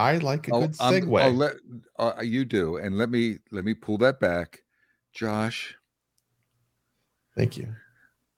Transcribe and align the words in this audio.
I 0.00 0.16
like 0.16 0.48
a 0.48 0.54
I'll, 0.54 0.60
good 0.62 0.76
I'm- 0.80 0.92
segue. 0.94 1.22
I'll 1.22 1.32
let 1.34 1.54
uh, 1.98 2.22
you 2.22 2.44
do, 2.46 2.78
and 2.78 2.96
let 2.96 3.10
me 3.10 3.38
let 3.50 3.64
me 3.64 3.74
pull 3.74 3.98
that 3.98 4.18
back, 4.18 4.60
Josh. 5.12 5.76
Thank 7.36 7.56
you. 7.58 7.68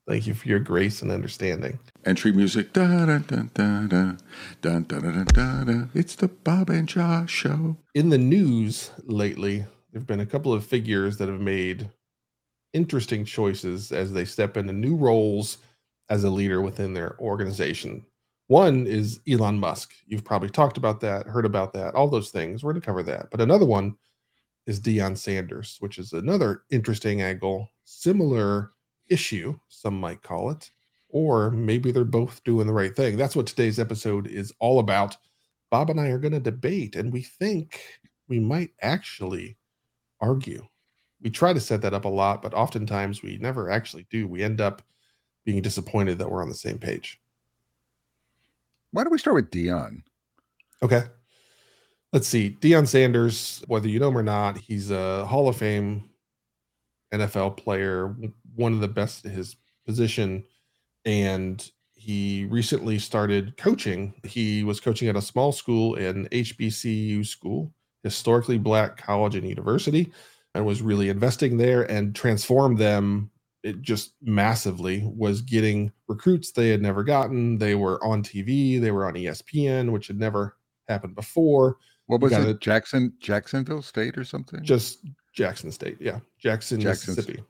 Thank 0.08 0.26
you 0.26 0.34
for 0.34 0.48
your 0.48 0.58
grace 0.58 1.00
and 1.02 1.12
understanding. 1.12 1.78
Entry 2.04 2.32
music. 2.32 2.72
Da, 2.72 2.88
da, 2.88 3.18
da, 3.18 3.18
da, 3.54 3.86
da, 3.86 4.12
da, 4.60 4.80
da, 4.80 4.80
da, 4.80 5.24
da, 5.24 5.64
da. 5.64 5.84
It's 5.94 6.16
the 6.16 6.26
Bob 6.26 6.68
and 6.70 6.88
Josh 6.88 7.30
show. 7.30 7.76
In 7.94 8.08
the 8.08 8.18
news 8.18 8.90
lately, 9.04 9.58
there 9.58 10.00
have 10.00 10.06
been 10.08 10.18
a 10.18 10.26
couple 10.26 10.52
of 10.52 10.66
figures 10.66 11.18
that 11.18 11.28
have 11.28 11.40
made 11.40 11.88
interesting 12.72 13.24
choices 13.24 13.92
as 13.92 14.12
they 14.12 14.24
step 14.24 14.56
into 14.56 14.72
new 14.72 14.96
roles 14.96 15.58
as 16.08 16.24
a 16.24 16.30
leader 16.30 16.60
within 16.60 16.94
their 16.94 17.16
organization. 17.20 18.04
One 18.48 18.86
is 18.86 19.20
Elon 19.28 19.58
Musk. 19.58 19.92
You've 20.06 20.24
probably 20.24 20.50
talked 20.50 20.76
about 20.76 21.00
that, 21.00 21.26
heard 21.26 21.46
about 21.46 21.72
that, 21.74 21.94
all 21.94 22.08
those 22.08 22.30
things. 22.30 22.62
We're 22.62 22.72
going 22.72 22.82
to 22.82 22.86
cover 22.86 23.02
that. 23.04 23.30
But 23.30 23.40
another 23.40 23.66
one 23.66 23.96
is 24.66 24.80
Deion 24.80 25.16
Sanders, 25.16 25.76
which 25.80 25.98
is 25.98 26.12
another 26.12 26.62
interesting 26.70 27.22
angle, 27.22 27.70
similar 27.84 28.72
issue, 29.08 29.58
some 29.68 29.98
might 29.98 30.22
call 30.22 30.50
it, 30.50 30.70
or 31.08 31.50
maybe 31.50 31.92
they're 31.92 32.04
both 32.04 32.42
doing 32.44 32.66
the 32.66 32.72
right 32.72 32.94
thing. 32.94 33.16
That's 33.16 33.36
what 33.36 33.46
today's 33.46 33.78
episode 33.78 34.26
is 34.26 34.52
all 34.60 34.78
about. 34.78 35.16
Bob 35.70 35.90
and 35.90 36.00
I 36.00 36.08
are 36.08 36.18
going 36.18 36.32
to 36.32 36.40
debate, 36.40 36.96
and 36.96 37.12
we 37.12 37.22
think 37.22 37.80
we 38.28 38.38
might 38.38 38.70
actually 38.82 39.56
argue. 40.20 40.66
We 41.22 41.30
try 41.30 41.52
to 41.52 41.60
set 41.60 41.82
that 41.82 41.94
up 41.94 42.04
a 42.04 42.08
lot, 42.08 42.42
but 42.42 42.54
oftentimes 42.54 43.22
we 43.22 43.38
never 43.38 43.70
actually 43.70 44.06
do. 44.10 44.26
We 44.26 44.42
end 44.42 44.60
up 44.60 44.82
being 45.44 45.62
disappointed 45.62 46.18
that 46.18 46.30
we're 46.30 46.42
on 46.42 46.48
the 46.48 46.54
same 46.54 46.78
page. 46.78 47.20
Why 48.92 49.02
don't 49.02 49.12
we 49.12 49.18
start 49.18 49.34
with 49.34 49.50
Deion? 49.50 50.02
Okay. 50.82 51.04
Let's 52.12 52.28
see. 52.28 52.56
Deion 52.60 52.86
Sanders, 52.86 53.64
whether 53.66 53.88
you 53.88 53.98
know 53.98 54.08
him 54.08 54.18
or 54.18 54.22
not, 54.22 54.58
he's 54.58 54.90
a 54.90 55.24
Hall 55.24 55.48
of 55.48 55.56
Fame 55.56 56.10
NFL 57.12 57.56
player, 57.56 58.14
one 58.54 58.74
of 58.74 58.80
the 58.80 58.88
best 58.88 59.24
at 59.24 59.32
his 59.32 59.56
position. 59.86 60.44
And 61.04 61.66
he 61.94 62.46
recently 62.50 62.98
started 62.98 63.56
coaching. 63.56 64.12
He 64.24 64.64
was 64.64 64.80
coaching 64.80 65.08
at 65.08 65.16
a 65.16 65.22
small 65.22 65.52
school, 65.52 65.94
an 65.94 66.28
HBCU 66.28 67.26
school, 67.26 67.72
historically 68.02 68.58
black 68.58 68.96
college 68.98 69.36
and 69.36 69.48
university, 69.48 70.12
and 70.54 70.66
was 70.66 70.82
really 70.82 71.08
investing 71.08 71.56
there 71.56 71.90
and 71.90 72.14
transformed 72.14 72.76
them 72.76 73.30
it 73.62 73.80
just 73.80 74.14
massively 74.22 75.02
was 75.04 75.40
getting 75.40 75.92
recruits 76.08 76.50
they 76.50 76.70
had 76.70 76.82
never 76.82 77.04
gotten. 77.04 77.58
They 77.58 77.74
were 77.74 78.02
on 78.04 78.22
TV, 78.22 78.80
they 78.80 78.90
were 78.90 79.06
on 79.06 79.14
ESPN, 79.14 79.92
which 79.92 80.08
had 80.08 80.18
never 80.18 80.56
happened 80.88 81.14
before. 81.14 81.76
What 82.06 82.20
was 82.20 82.32
it? 82.32 82.48
it. 82.48 82.60
Jackson, 82.60 83.12
Jacksonville 83.20 83.82
State 83.82 84.18
or 84.18 84.24
something? 84.24 84.62
Just 84.62 85.06
Jackson 85.32 85.70
State, 85.70 85.98
yeah, 86.00 86.18
Jackson, 86.38 86.80
Jackson 86.80 87.14
Mississippi, 87.14 87.42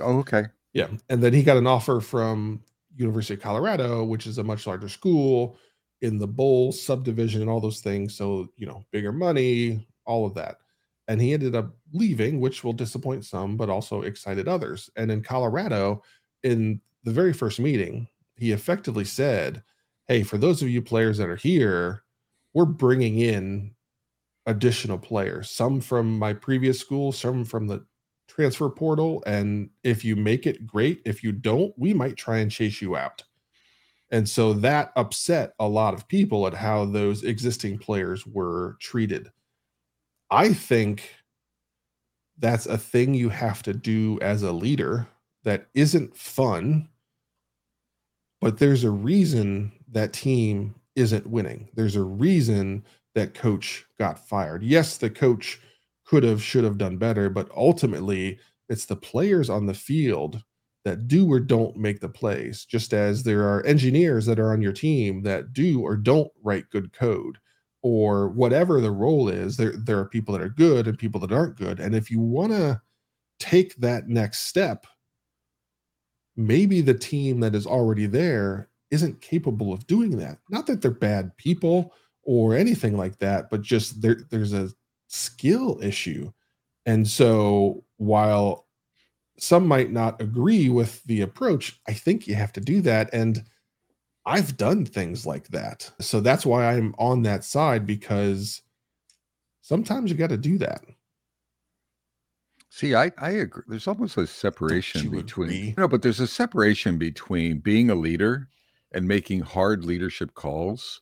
oh, 0.00 0.18
okay. 0.18 0.44
yeah. 0.72 0.88
And 1.08 1.22
then 1.22 1.34
he 1.34 1.42
got 1.42 1.56
an 1.56 1.66
offer 1.66 2.00
from 2.00 2.62
University 2.96 3.34
of 3.34 3.40
Colorado, 3.40 4.04
which 4.04 4.26
is 4.26 4.38
a 4.38 4.44
much 4.44 4.66
larger 4.66 4.88
school 4.88 5.58
in 6.00 6.16
the 6.16 6.26
bowl 6.26 6.72
subdivision 6.72 7.42
and 7.42 7.50
all 7.50 7.60
those 7.60 7.80
things. 7.80 8.16
So 8.16 8.48
you 8.56 8.66
know, 8.66 8.84
bigger 8.90 9.12
money, 9.12 9.86
all 10.06 10.24
of 10.24 10.34
that. 10.34 10.58
And 11.10 11.20
he 11.20 11.34
ended 11.34 11.56
up 11.56 11.74
leaving, 11.92 12.38
which 12.38 12.62
will 12.62 12.72
disappoint 12.72 13.24
some, 13.24 13.56
but 13.56 13.68
also 13.68 14.02
excited 14.02 14.46
others. 14.46 14.88
And 14.94 15.10
in 15.10 15.24
Colorado, 15.24 16.04
in 16.44 16.80
the 17.02 17.10
very 17.10 17.32
first 17.32 17.58
meeting, 17.58 18.06
he 18.36 18.52
effectively 18.52 19.04
said, 19.04 19.64
Hey, 20.06 20.22
for 20.22 20.38
those 20.38 20.62
of 20.62 20.68
you 20.68 20.80
players 20.80 21.18
that 21.18 21.28
are 21.28 21.34
here, 21.34 22.04
we're 22.54 22.64
bringing 22.64 23.18
in 23.18 23.74
additional 24.46 24.98
players, 24.98 25.50
some 25.50 25.80
from 25.80 26.16
my 26.16 26.32
previous 26.32 26.78
school, 26.78 27.10
some 27.10 27.44
from 27.44 27.66
the 27.66 27.84
transfer 28.28 28.70
portal. 28.70 29.20
And 29.26 29.70
if 29.82 30.04
you 30.04 30.14
make 30.14 30.46
it, 30.46 30.64
great. 30.64 31.02
If 31.04 31.24
you 31.24 31.32
don't, 31.32 31.74
we 31.76 31.92
might 31.92 32.18
try 32.18 32.38
and 32.38 32.52
chase 32.52 32.80
you 32.80 32.94
out. 32.94 33.24
And 34.12 34.28
so 34.28 34.52
that 34.52 34.92
upset 34.94 35.54
a 35.58 35.66
lot 35.68 35.92
of 35.92 36.06
people 36.06 36.46
at 36.46 36.54
how 36.54 36.84
those 36.84 37.24
existing 37.24 37.78
players 37.78 38.24
were 38.28 38.76
treated. 38.78 39.32
I 40.30 40.52
think 40.52 41.14
that's 42.38 42.66
a 42.66 42.78
thing 42.78 43.14
you 43.14 43.28
have 43.28 43.62
to 43.64 43.74
do 43.74 44.18
as 44.22 44.42
a 44.42 44.52
leader 44.52 45.06
that 45.44 45.66
isn't 45.74 46.16
fun, 46.16 46.88
but 48.40 48.58
there's 48.58 48.84
a 48.84 48.90
reason 48.90 49.72
that 49.90 50.12
team 50.12 50.74
isn't 50.96 51.26
winning. 51.26 51.68
There's 51.74 51.96
a 51.96 52.02
reason 52.02 52.84
that 53.14 53.34
coach 53.34 53.84
got 53.98 54.26
fired. 54.26 54.62
Yes, 54.62 54.96
the 54.96 55.10
coach 55.10 55.60
could 56.04 56.22
have, 56.22 56.42
should 56.42 56.64
have 56.64 56.78
done 56.78 56.96
better, 56.96 57.28
but 57.28 57.50
ultimately 57.56 58.38
it's 58.68 58.86
the 58.86 58.96
players 58.96 59.50
on 59.50 59.66
the 59.66 59.74
field 59.74 60.42
that 60.84 61.08
do 61.08 61.30
or 61.30 61.40
don't 61.40 61.76
make 61.76 62.00
the 62.00 62.08
plays, 62.08 62.64
just 62.64 62.94
as 62.94 63.22
there 63.22 63.42
are 63.42 63.66
engineers 63.66 64.24
that 64.26 64.38
are 64.38 64.52
on 64.52 64.62
your 64.62 64.72
team 64.72 65.22
that 65.22 65.52
do 65.52 65.80
or 65.80 65.96
don't 65.96 66.30
write 66.42 66.70
good 66.70 66.92
code 66.92 67.36
or 67.82 68.28
whatever 68.28 68.80
the 68.80 68.90
role 68.90 69.28
is 69.28 69.56
there 69.56 69.74
there 69.76 69.98
are 69.98 70.04
people 70.04 70.32
that 70.32 70.42
are 70.42 70.50
good 70.50 70.86
and 70.86 70.98
people 70.98 71.20
that 71.20 71.32
aren't 71.32 71.56
good. 71.56 71.80
And 71.80 71.94
if 71.94 72.10
you 72.10 72.20
want 72.20 72.52
to 72.52 72.80
take 73.38 73.74
that 73.76 74.08
next 74.08 74.40
step 74.40 74.86
maybe 76.36 76.80
the 76.80 76.94
team 76.94 77.40
that 77.40 77.54
is 77.54 77.66
already 77.66 78.06
there 78.06 78.68
isn't 78.90 79.20
capable 79.20 79.72
of 79.72 79.86
doing 79.86 80.16
that. 80.18 80.38
Not 80.48 80.66
that 80.66 80.80
they're 80.80 80.90
bad 80.90 81.36
people 81.36 81.94
or 82.22 82.54
anything 82.54 82.96
like 82.96 83.18
that 83.18 83.50
but 83.50 83.62
just 83.62 84.02
there 84.02 84.20
there's 84.30 84.52
a 84.52 84.70
skill 85.08 85.78
issue. 85.82 86.30
And 86.86 87.06
so 87.06 87.84
while 87.96 88.66
some 89.38 89.66
might 89.66 89.90
not 89.90 90.20
agree 90.20 90.68
with 90.68 91.02
the 91.04 91.22
approach 91.22 91.80
i 91.88 91.94
think 91.94 92.28
you 92.28 92.34
have 92.34 92.52
to 92.52 92.60
do 92.60 92.82
that. 92.82 93.08
And 93.14 93.44
I've 94.26 94.56
done 94.56 94.84
things 94.84 95.26
like 95.26 95.48
that. 95.48 95.90
So 96.00 96.20
that's 96.20 96.44
why 96.44 96.66
I'm 96.66 96.94
on 96.98 97.22
that 97.22 97.44
side 97.44 97.86
because 97.86 98.62
sometimes 99.62 100.10
you 100.10 100.16
got 100.16 100.30
to 100.30 100.36
do 100.36 100.58
that. 100.58 100.84
See, 102.68 102.94
I, 102.94 103.10
I 103.18 103.30
agree. 103.30 103.64
There's 103.66 103.88
almost 103.88 104.16
a 104.16 104.26
separation 104.26 105.10
between 105.10 105.50
agree? 105.50 105.74
no, 105.76 105.88
but 105.88 106.02
there's 106.02 106.20
a 106.20 106.26
separation 106.26 106.98
between 106.98 107.58
being 107.58 107.90
a 107.90 107.94
leader 107.96 108.48
and 108.92 109.08
making 109.08 109.40
hard 109.40 109.84
leadership 109.84 110.34
calls, 110.34 111.00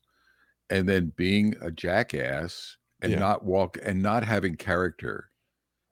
and 0.71 0.89
then 0.89 1.13
being 1.17 1.55
a 1.61 1.71
jackass 1.71 2.77
and 3.03 3.13
Yeah. 3.13 3.19
not 3.19 3.45
walk 3.45 3.79
and 3.83 4.03
not 4.03 4.25
having 4.25 4.57
character, 4.57 5.31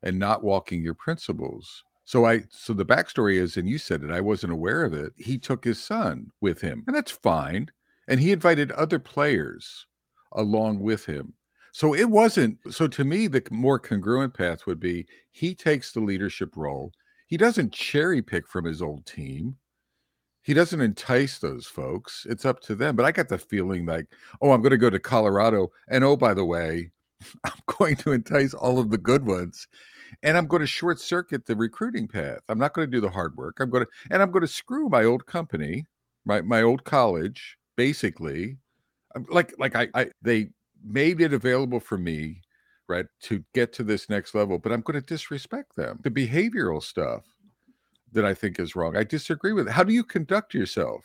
and 0.02 0.18
not 0.18 0.42
walking 0.42 0.82
your 0.82 0.94
principles. 0.94 1.84
So 2.06 2.24
I 2.24 2.44
so 2.50 2.72
the 2.72 2.86
backstory 2.86 3.34
is, 3.34 3.56
and 3.56 3.68
you 3.68 3.78
said 3.78 4.02
it, 4.04 4.10
I 4.12 4.20
wasn't 4.20 4.52
aware 4.52 4.84
of 4.84 4.94
it. 4.94 5.12
He 5.16 5.38
took 5.38 5.64
his 5.64 5.82
son 5.82 6.30
with 6.40 6.60
him, 6.60 6.84
and 6.86 6.96
that's 6.96 7.10
fine. 7.10 7.68
And 8.08 8.20
he 8.20 8.30
invited 8.32 8.70
other 8.72 9.00
players 9.00 9.86
along 10.32 10.80
with 10.80 11.04
him. 11.04 11.34
So 11.72 11.94
it 11.94 12.08
wasn't 12.08 12.58
so 12.70 12.86
to 12.88 13.04
me 13.04 13.26
the 13.26 13.42
more 13.50 13.78
congruent 13.80 14.34
path 14.34 14.66
would 14.66 14.80
be 14.80 15.06
he 15.32 15.54
takes 15.54 15.92
the 15.92 16.00
leadership 16.00 16.56
role. 16.56 16.92
He 17.26 17.36
doesn't 17.36 17.72
cherry 17.72 18.22
pick 18.22 18.46
from 18.48 18.64
his 18.64 18.80
old 18.80 19.04
team. 19.04 19.56
He 20.42 20.54
doesn't 20.54 20.80
entice 20.80 21.38
those 21.40 21.66
folks. 21.66 22.24
It's 22.30 22.44
up 22.46 22.60
to 22.62 22.76
them. 22.76 22.94
But 22.94 23.04
I 23.04 23.10
got 23.10 23.28
the 23.28 23.36
feeling 23.36 23.84
like, 23.84 24.06
oh, 24.40 24.52
I'm 24.52 24.62
going 24.62 24.70
to 24.70 24.78
go 24.78 24.90
to 24.90 25.00
Colorado. 25.00 25.72
And 25.88 26.04
oh, 26.04 26.16
by 26.16 26.34
the 26.34 26.44
way, 26.44 26.92
I'm 27.44 27.60
going 27.66 27.96
to 27.96 28.12
entice 28.12 28.54
all 28.54 28.78
of 28.78 28.90
the 28.90 28.98
good 28.98 29.26
ones. 29.26 29.66
And 30.22 30.36
I'm 30.36 30.46
going 30.46 30.60
to 30.60 30.66
short 30.66 31.00
circuit 31.00 31.46
the 31.46 31.56
recruiting 31.56 32.08
path. 32.08 32.40
I'm 32.48 32.58
not 32.58 32.74
going 32.74 32.90
to 32.90 32.96
do 32.96 33.00
the 33.00 33.10
hard 33.10 33.36
work. 33.36 33.58
I'm 33.60 33.70
going 33.70 33.84
to, 33.84 33.90
and 34.10 34.22
I'm 34.22 34.30
going 34.30 34.42
to 34.42 34.48
screw 34.48 34.88
my 34.88 35.04
old 35.04 35.26
company, 35.26 35.86
my, 36.24 36.40
my 36.40 36.62
old 36.62 36.84
college, 36.84 37.56
basically. 37.76 38.56
Like, 39.28 39.54
like 39.58 39.76
I, 39.76 39.88
I, 39.94 40.10
they 40.22 40.50
made 40.84 41.20
it 41.20 41.32
available 41.32 41.80
for 41.80 41.98
me, 41.98 42.42
right, 42.88 43.06
to 43.22 43.44
get 43.54 43.72
to 43.74 43.82
this 43.82 44.08
next 44.10 44.34
level, 44.34 44.58
but 44.58 44.72
I'm 44.72 44.82
going 44.82 45.00
to 45.00 45.06
disrespect 45.06 45.76
them. 45.76 46.00
The 46.02 46.10
behavioral 46.10 46.82
stuff 46.82 47.24
that 48.12 48.24
I 48.24 48.34
think 48.34 48.58
is 48.58 48.74
wrong. 48.74 48.96
I 48.96 49.04
disagree 49.04 49.52
with. 49.52 49.68
it. 49.68 49.72
How 49.72 49.84
do 49.84 49.92
you 49.92 50.04
conduct 50.04 50.54
yourself 50.54 51.04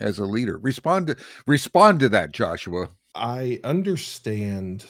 as 0.00 0.18
a 0.18 0.24
leader? 0.24 0.58
Respond 0.58 1.08
to 1.08 1.16
respond 1.46 2.00
to 2.00 2.08
that, 2.10 2.32
Joshua. 2.32 2.90
I 3.14 3.58
understand 3.64 4.86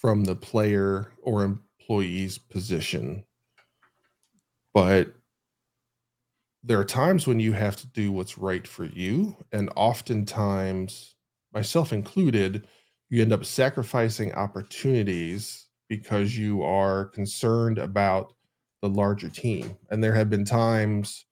from 0.00 0.24
the 0.24 0.36
player 0.36 1.12
or 1.22 1.42
employee's 1.42 2.38
position, 2.38 3.24
but 4.74 5.12
there 6.62 6.78
are 6.78 6.84
times 6.84 7.26
when 7.26 7.40
you 7.40 7.52
have 7.52 7.76
to 7.76 7.86
do 7.88 8.12
what's 8.12 8.36
right 8.38 8.66
for 8.66 8.84
you. 8.84 9.36
And 9.52 9.70
oftentimes, 9.76 11.14
myself 11.52 11.92
included, 11.92 12.66
you 13.10 13.22
end 13.22 13.32
up 13.32 13.44
sacrificing 13.44 14.32
opportunities 14.34 15.66
because 15.88 16.36
you 16.36 16.62
are 16.62 17.06
concerned 17.06 17.78
about 17.78 18.34
the 18.82 18.88
larger 18.88 19.28
team. 19.28 19.76
And 19.90 20.02
there 20.02 20.14
have 20.14 20.30
been 20.30 20.44
times 20.44 21.24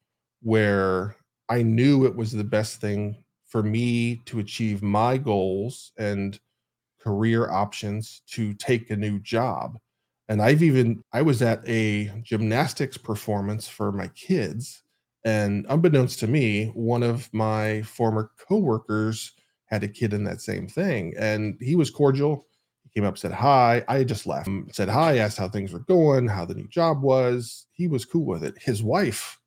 where 0.42 1.16
I 1.48 1.62
knew 1.62 2.06
it 2.06 2.16
was 2.16 2.32
the 2.32 2.44
best 2.44 2.80
thing 2.80 3.22
for 3.46 3.62
me 3.62 4.22
to 4.26 4.38
achieve 4.38 4.82
my 4.82 5.18
goals 5.18 5.92
and 5.98 6.38
career 7.06 7.48
options 7.48 8.22
to 8.26 8.52
take 8.54 8.90
a 8.90 8.96
new 8.96 9.20
job. 9.20 9.78
And 10.28 10.42
I've 10.42 10.64
even, 10.64 11.04
I 11.12 11.22
was 11.22 11.40
at 11.40 11.66
a 11.68 12.10
gymnastics 12.24 12.96
performance 12.96 13.68
for 13.68 13.92
my 13.92 14.08
kids. 14.08 14.82
And 15.24 15.66
unbeknownst 15.68 16.18
to 16.20 16.26
me, 16.26 16.72
one 16.74 17.04
of 17.04 17.32
my 17.32 17.82
former 17.82 18.32
coworkers 18.48 19.32
had 19.66 19.84
a 19.84 19.88
kid 19.88 20.14
in 20.14 20.24
that 20.24 20.40
same 20.40 20.66
thing. 20.66 21.14
And 21.16 21.56
he 21.60 21.76
was 21.76 21.90
cordial. 21.90 22.48
He 22.82 22.90
came 23.00 23.06
up, 23.06 23.18
said 23.18 23.30
hi. 23.30 23.84
I 23.86 24.02
just 24.02 24.26
left, 24.26 24.48
um, 24.48 24.66
said 24.72 24.88
hi, 24.88 25.18
asked 25.18 25.38
how 25.38 25.48
things 25.48 25.72
were 25.72 25.78
going, 25.80 26.26
how 26.26 26.44
the 26.44 26.54
new 26.54 26.66
job 26.66 27.02
was. 27.02 27.66
He 27.70 27.86
was 27.86 28.04
cool 28.04 28.24
with 28.24 28.42
it. 28.42 28.56
His 28.60 28.82
wife, 28.82 29.38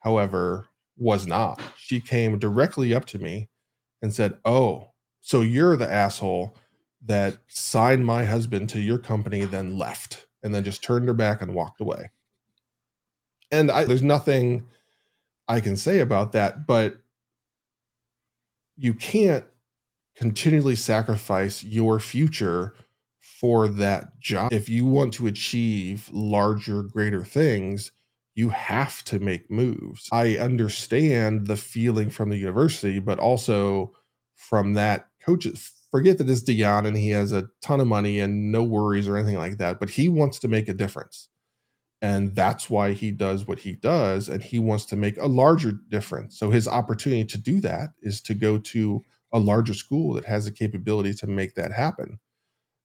however, 0.00 0.68
was 0.98 1.26
not. 1.26 1.58
She 1.78 2.00
came 2.00 2.38
directly 2.38 2.94
up 2.94 3.06
to 3.06 3.18
me 3.18 3.48
and 4.02 4.14
said, 4.14 4.36
Oh, 4.44 4.90
so 5.22 5.40
you're 5.40 5.76
the 5.78 5.90
asshole 5.90 6.54
that 7.06 7.38
signed 7.48 8.04
my 8.04 8.24
husband 8.24 8.68
to 8.70 8.80
your 8.80 8.98
company, 8.98 9.44
then 9.44 9.78
left, 9.78 10.26
and 10.42 10.54
then 10.54 10.64
just 10.64 10.82
turned 10.82 11.06
her 11.06 11.14
back 11.14 11.42
and 11.42 11.54
walked 11.54 11.80
away. 11.80 12.10
And 13.50 13.70
I, 13.70 13.84
there's 13.84 14.02
nothing 14.02 14.66
I 15.46 15.60
can 15.60 15.76
say 15.76 16.00
about 16.00 16.32
that, 16.32 16.66
but 16.66 16.98
you 18.76 18.94
can't 18.94 19.44
continually 20.16 20.76
sacrifice 20.76 21.64
your 21.64 22.00
future 22.00 22.74
for 23.20 23.68
that 23.68 24.18
job. 24.18 24.52
If 24.52 24.68
you 24.68 24.84
want 24.84 25.14
to 25.14 25.28
achieve 25.28 26.08
larger, 26.12 26.82
greater 26.82 27.24
things, 27.24 27.92
you 28.34 28.48
have 28.50 29.02
to 29.04 29.18
make 29.18 29.50
moves. 29.50 30.08
I 30.12 30.36
understand 30.36 31.46
the 31.46 31.56
feeling 31.56 32.10
from 32.10 32.30
the 32.30 32.36
university, 32.36 32.98
but 32.98 33.18
also 33.18 33.92
from 34.34 34.74
that 34.74 35.08
coaches. 35.24 35.72
Forget 35.90 36.18
that 36.18 36.28
it's 36.28 36.42
Deion 36.42 36.86
and 36.86 36.96
he 36.96 37.10
has 37.10 37.32
a 37.32 37.48
ton 37.62 37.80
of 37.80 37.86
money 37.86 38.20
and 38.20 38.52
no 38.52 38.62
worries 38.62 39.08
or 39.08 39.16
anything 39.16 39.38
like 39.38 39.58
that, 39.58 39.80
but 39.80 39.88
he 39.88 40.08
wants 40.08 40.38
to 40.40 40.48
make 40.48 40.68
a 40.68 40.74
difference. 40.74 41.28
And 42.02 42.34
that's 42.34 42.70
why 42.70 42.92
he 42.92 43.10
does 43.10 43.46
what 43.46 43.58
he 43.58 43.72
does. 43.72 44.28
And 44.28 44.42
he 44.42 44.58
wants 44.58 44.84
to 44.86 44.96
make 44.96 45.16
a 45.16 45.26
larger 45.26 45.72
difference. 45.88 46.38
So 46.38 46.50
his 46.50 46.68
opportunity 46.68 47.24
to 47.24 47.38
do 47.38 47.60
that 47.62 47.90
is 48.02 48.20
to 48.22 48.34
go 48.34 48.58
to 48.58 49.04
a 49.32 49.38
larger 49.38 49.74
school 49.74 50.14
that 50.14 50.24
has 50.24 50.44
the 50.44 50.52
capability 50.52 51.14
to 51.14 51.26
make 51.26 51.54
that 51.54 51.72
happen. 51.72 52.18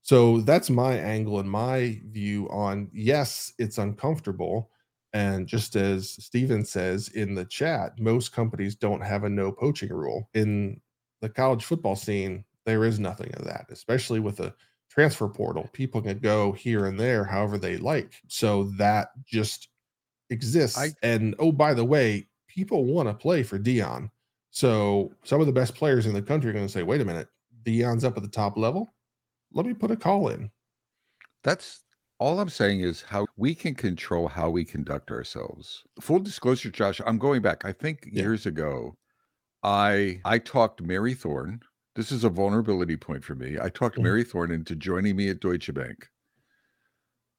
So 0.02 0.40
that's 0.40 0.68
my 0.68 0.94
angle 0.94 1.38
and 1.40 1.50
my 1.50 2.00
view 2.10 2.48
on 2.50 2.90
yes, 2.92 3.52
it's 3.58 3.78
uncomfortable 3.78 4.70
and 5.14 5.46
just 5.46 5.76
as 5.76 6.10
Steven 6.10 6.64
says 6.64 7.08
in 7.08 7.36
the 7.36 7.44
chat, 7.44 7.98
most 8.00 8.32
companies 8.32 8.74
don't 8.74 9.00
have 9.00 9.22
a 9.22 9.28
no 9.28 9.52
poaching 9.52 9.90
rule. 9.90 10.28
In 10.34 10.80
the 11.20 11.28
college 11.28 11.64
football 11.64 11.94
scene, 11.94 12.44
there 12.66 12.84
is 12.84 12.98
nothing 12.98 13.32
of 13.34 13.44
that, 13.44 13.66
especially 13.70 14.20
with 14.20 14.40
a 14.40 14.54
transfer 14.90 15.28
portal. 15.28 15.68
People 15.72 16.00
can 16.00 16.18
go 16.18 16.52
here 16.52 16.86
and 16.86 16.98
there 16.98 17.24
however 17.24 17.58
they 17.58 17.76
like. 17.76 18.14
So 18.28 18.64
that 18.78 19.08
just 19.26 19.68
exists. 20.30 20.78
I, 20.78 20.90
and 21.02 21.34
oh, 21.38 21.52
by 21.52 21.74
the 21.74 21.84
way, 21.84 22.28
people 22.48 22.84
want 22.84 23.08
to 23.08 23.14
play 23.14 23.42
for 23.42 23.58
Deion. 23.58 24.10
So 24.50 25.12
some 25.24 25.40
of 25.40 25.46
the 25.46 25.52
best 25.52 25.74
players 25.74 26.06
in 26.06 26.14
the 26.14 26.22
country 26.22 26.50
are 26.50 26.54
going 26.54 26.66
to 26.66 26.72
say, 26.72 26.84
wait 26.84 27.00
a 27.00 27.04
minute, 27.04 27.28
Deion's 27.64 28.04
up 28.04 28.16
at 28.16 28.22
the 28.22 28.28
top 28.28 28.56
level. 28.56 28.94
Let 29.52 29.66
me 29.66 29.74
put 29.74 29.90
a 29.90 29.96
call 29.96 30.28
in. 30.28 30.50
That's 31.42 31.82
all 32.18 32.38
I'm 32.40 32.48
saying 32.48 32.80
is 32.80 33.02
how 33.02 33.26
we 33.36 33.54
can 33.54 33.74
control 33.74 34.28
how 34.28 34.50
we 34.50 34.64
conduct 34.64 35.10
ourselves. 35.10 35.82
Full 36.00 36.20
disclosure, 36.20 36.70
Josh, 36.70 37.00
I'm 37.04 37.18
going 37.18 37.42
back. 37.42 37.64
I 37.64 37.72
think 37.72 38.08
yeah. 38.10 38.22
years 38.22 38.46
ago, 38.46 38.96
I 39.62 40.20
I 40.24 40.38
talked 40.38 40.82
Mary 40.82 41.14
Thorne. 41.14 41.60
This 41.94 42.10
is 42.10 42.24
a 42.24 42.28
vulnerability 42.28 42.96
point 42.96 43.24
for 43.24 43.34
me. 43.34 43.56
I 43.60 43.68
talked 43.68 43.96
mm-hmm. 43.96 44.04
Mary 44.04 44.24
Thorne 44.24 44.50
into 44.50 44.74
joining 44.74 45.16
me 45.16 45.28
at 45.28 45.40
Deutsche 45.40 45.72
Bank. 45.72 46.08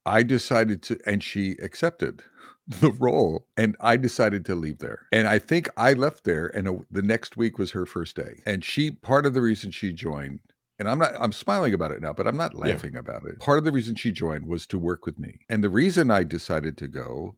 I 0.05 0.23
decided 0.23 0.83
to, 0.83 0.99
and 1.05 1.23
she 1.23 1.51
accepted 1.61 2.21
the 2.67 2.91
role, 2.91 3.47
and 3.57 3.75
I 3.79 3.97
decided 3.97 4.45
to 4.45 4.55
leave 4.55 4.79
there. 4.79 5.07
And 5.11 5.27
I 5.27 5.39
think 5.39 5.69
I 5.77 5.93
left 5.93 6.23
there, 6.23 6.47
and 6.47 6.67
a, 6.67 6.77
the 6.91 7.01
next 7.01 7.37
week 7.37 7.57
was 7.57 7.71
her 7.71 7.85
first 7.85 8.15
day. 8.15 8.41
And 8.45 8.63
she, 8.63 8.91
part 8.91 9.25
of 9.25 9.33
the 9.33 9.41
reason 9.41 9.71
she 9.71 9.91
joined 9.91 10.39
and 10.79 10.89
I'm 10.89 10.99
not 10.99 11.13
I'm 11.19 11.31
smiling 11.31 11.73
about 11.73 11.91
it 11.91 12.01
now, 12.01 12.13
but 12.13 12.27
I'm 12.27 12.37
not 12.37 12.53
laughing 12.53 12.93
yeah. 12.93 12.99
about 12.99 13.25
it. 13.25 13.39
Part 13.39 13.57
of 13.57 13.63
the 13.63 13.71
reason 13.71 13.95
she 13.95 14.11
joined 14.11 14.45
was 14.45 14.65
to 14.67 14.79
work 14.79 15.05
with 15.05 15.17
me. 15.17 15.39
And 15.49 15.63
the 15.63 15.69
reason 15.69 16.11
I 16.11 16.23
decided 16.23 16.77
to 16.77 16.87
go 16.87 17.35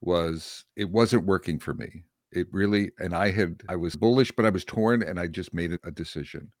was 0.00 0.64
it 0.76 0.90
wasn't 0.90 1.26
working 1.26 1.58
for 1.58 1.74
me. 1.74 2.04
It 2.32 2.48
really 2.52 2.90
and 2.98 3.14
I 3.14 3.30
had 3.30 3.62
I 3.68 3.76
was 3.76 3.96
bullish 3.96 4.32
but 4.32 4.44
I 4.46 4.50
was 4.50 4.64
torn 4.64 5.02
and 5.02 5.18
I 5.20 5.26
just 5.26 5.54
made 5.54 5.78
a 5.84 5.90
decision. 5.90 6.52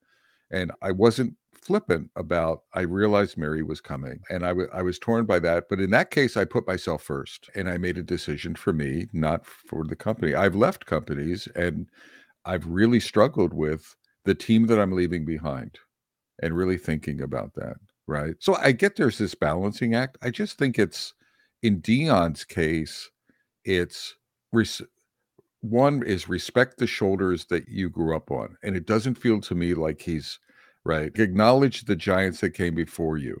And 0.50 0.72
I 0.82 0.92
wasn't 0.92 1.36
flippant 1.52 2.10
about 2.16 2.62
I 2.74 2.82
realized 2.82 3.38
Mary 3.38 3.62
was 3.62 3.80
coming 3.80 4.20
and 4.30 4.44
I, 4.44 4.50
w- 4.50 4.70
I 4.72 4.82
was 4.82 4.98
torn 4.98 5.26
by 5.26 5.38
that 5.40 5.66
but 5.70 5.80
in 5.80 5.90
that 5.90 6.10
case 6.10 6.36
I 6.36 6.44
put 6.46 6.66
myself 6.66 7.02
first 7.02 7.50
and 7.54 7.68
I 7.68 7.78
made 7.78 7.98
a 7.98 8.02
decision 8.02 8.54
for 8.54 8.72
me 8.72 9.08
not 9.12 9.46
for 9.46 9.84
the 9.84 9.96
company 9.96 10.34
I've 10.34 10.54
left 10.56 10.86
companies 10.86 11.48
and 11.56 11.88
I've 12.44 12.66
really 12.66 13.00
struggled 13.00 13.54
with 13.54 13.96
the 14.24 14.34
team 14.34 14.66
that 14.68 14.80
I'm 14.80 14.92
leaving 14.92 15.24
behind 15.24 15.78
and 16.42 16.56
really 16.56 16.78
thinking 16.78 17.20
about 17.22 17.54
that, 17.54 17.76
right? 18.06 18.34
So 18.40 18.56
I 18.56 18.72
get 18.72 18.96
there's 18.96 19.18
this 19.18 19.34
balancing 19.34 19.94
act. 19.94 20.18
I 20.22 20.30
just 20.30 20.58
think 20.58 20.78
it's 20.78 21.14
in 21.62 21.80
Deion's 21.82 22.44
case, 22.44 23.10
it's 23.64 24.16
res- 24.52 24.82
one 25.60 26.02
is 26.04 26.28
respect 26.28 26.78
the 26.78 26.86
shoulders 26.86 27.46
that 27.46 27.68
you 27.68 27.90
grew 27.90 28.14
up 28.16 28.30
on, 28.30 28.56
and 28.62 28.76
it 28.76 28.86
doesn't 28.86 29.16
feel 29.16 29.40
to 29.42 29.54
me 29.54 29.74
like 29.74 30.00
he's 30.00 30.38
right. 30.84 31.10
Acknowledge 31.18 31.84
the 31.84 31.96
giants 31.96 32.40
that 32.40 32.50
came 32.50 32.74
before 32.74 33.18
you. 33.18 33.40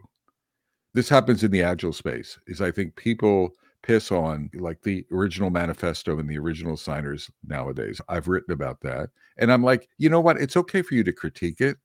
This 0.94 1.08
happens 1.08 1.44
in 1.44 1.50
the 1.50 1.62
agile 1.62 1.92
space. 1.92 2.38
Is 2.46 2.60
I 2.60 2.70
think 2.70 2.96
people 2.96 3.52
piss 3.82 4.10
on 4.10 4.50
like 4.54 4.82
the 4.82 5.06
original 5.12 5.50
manifesto 5.50 6.18
and 6.18 6.28
the 6.28 6.38
original 6.38 6.76
signers 6.76 7.30
nowadays. 7.46 8.00
I've 8.08 8.28
written 8.28 8.52
about 8.52 8.80
that. 8.82 9.10
And 9.38 9.52
I'm 9.52 9.62
like, 9.62 9.88
you 9.98 10.08
know 10.08 10.20
what? 10.20 10.40
It's 10.40 10.56
okay 10.56 10.82
for 10.82 10.94
you 10.94 11.04
to 11.04 11.12
critique 11.12 11.60
it, 11.60 11.76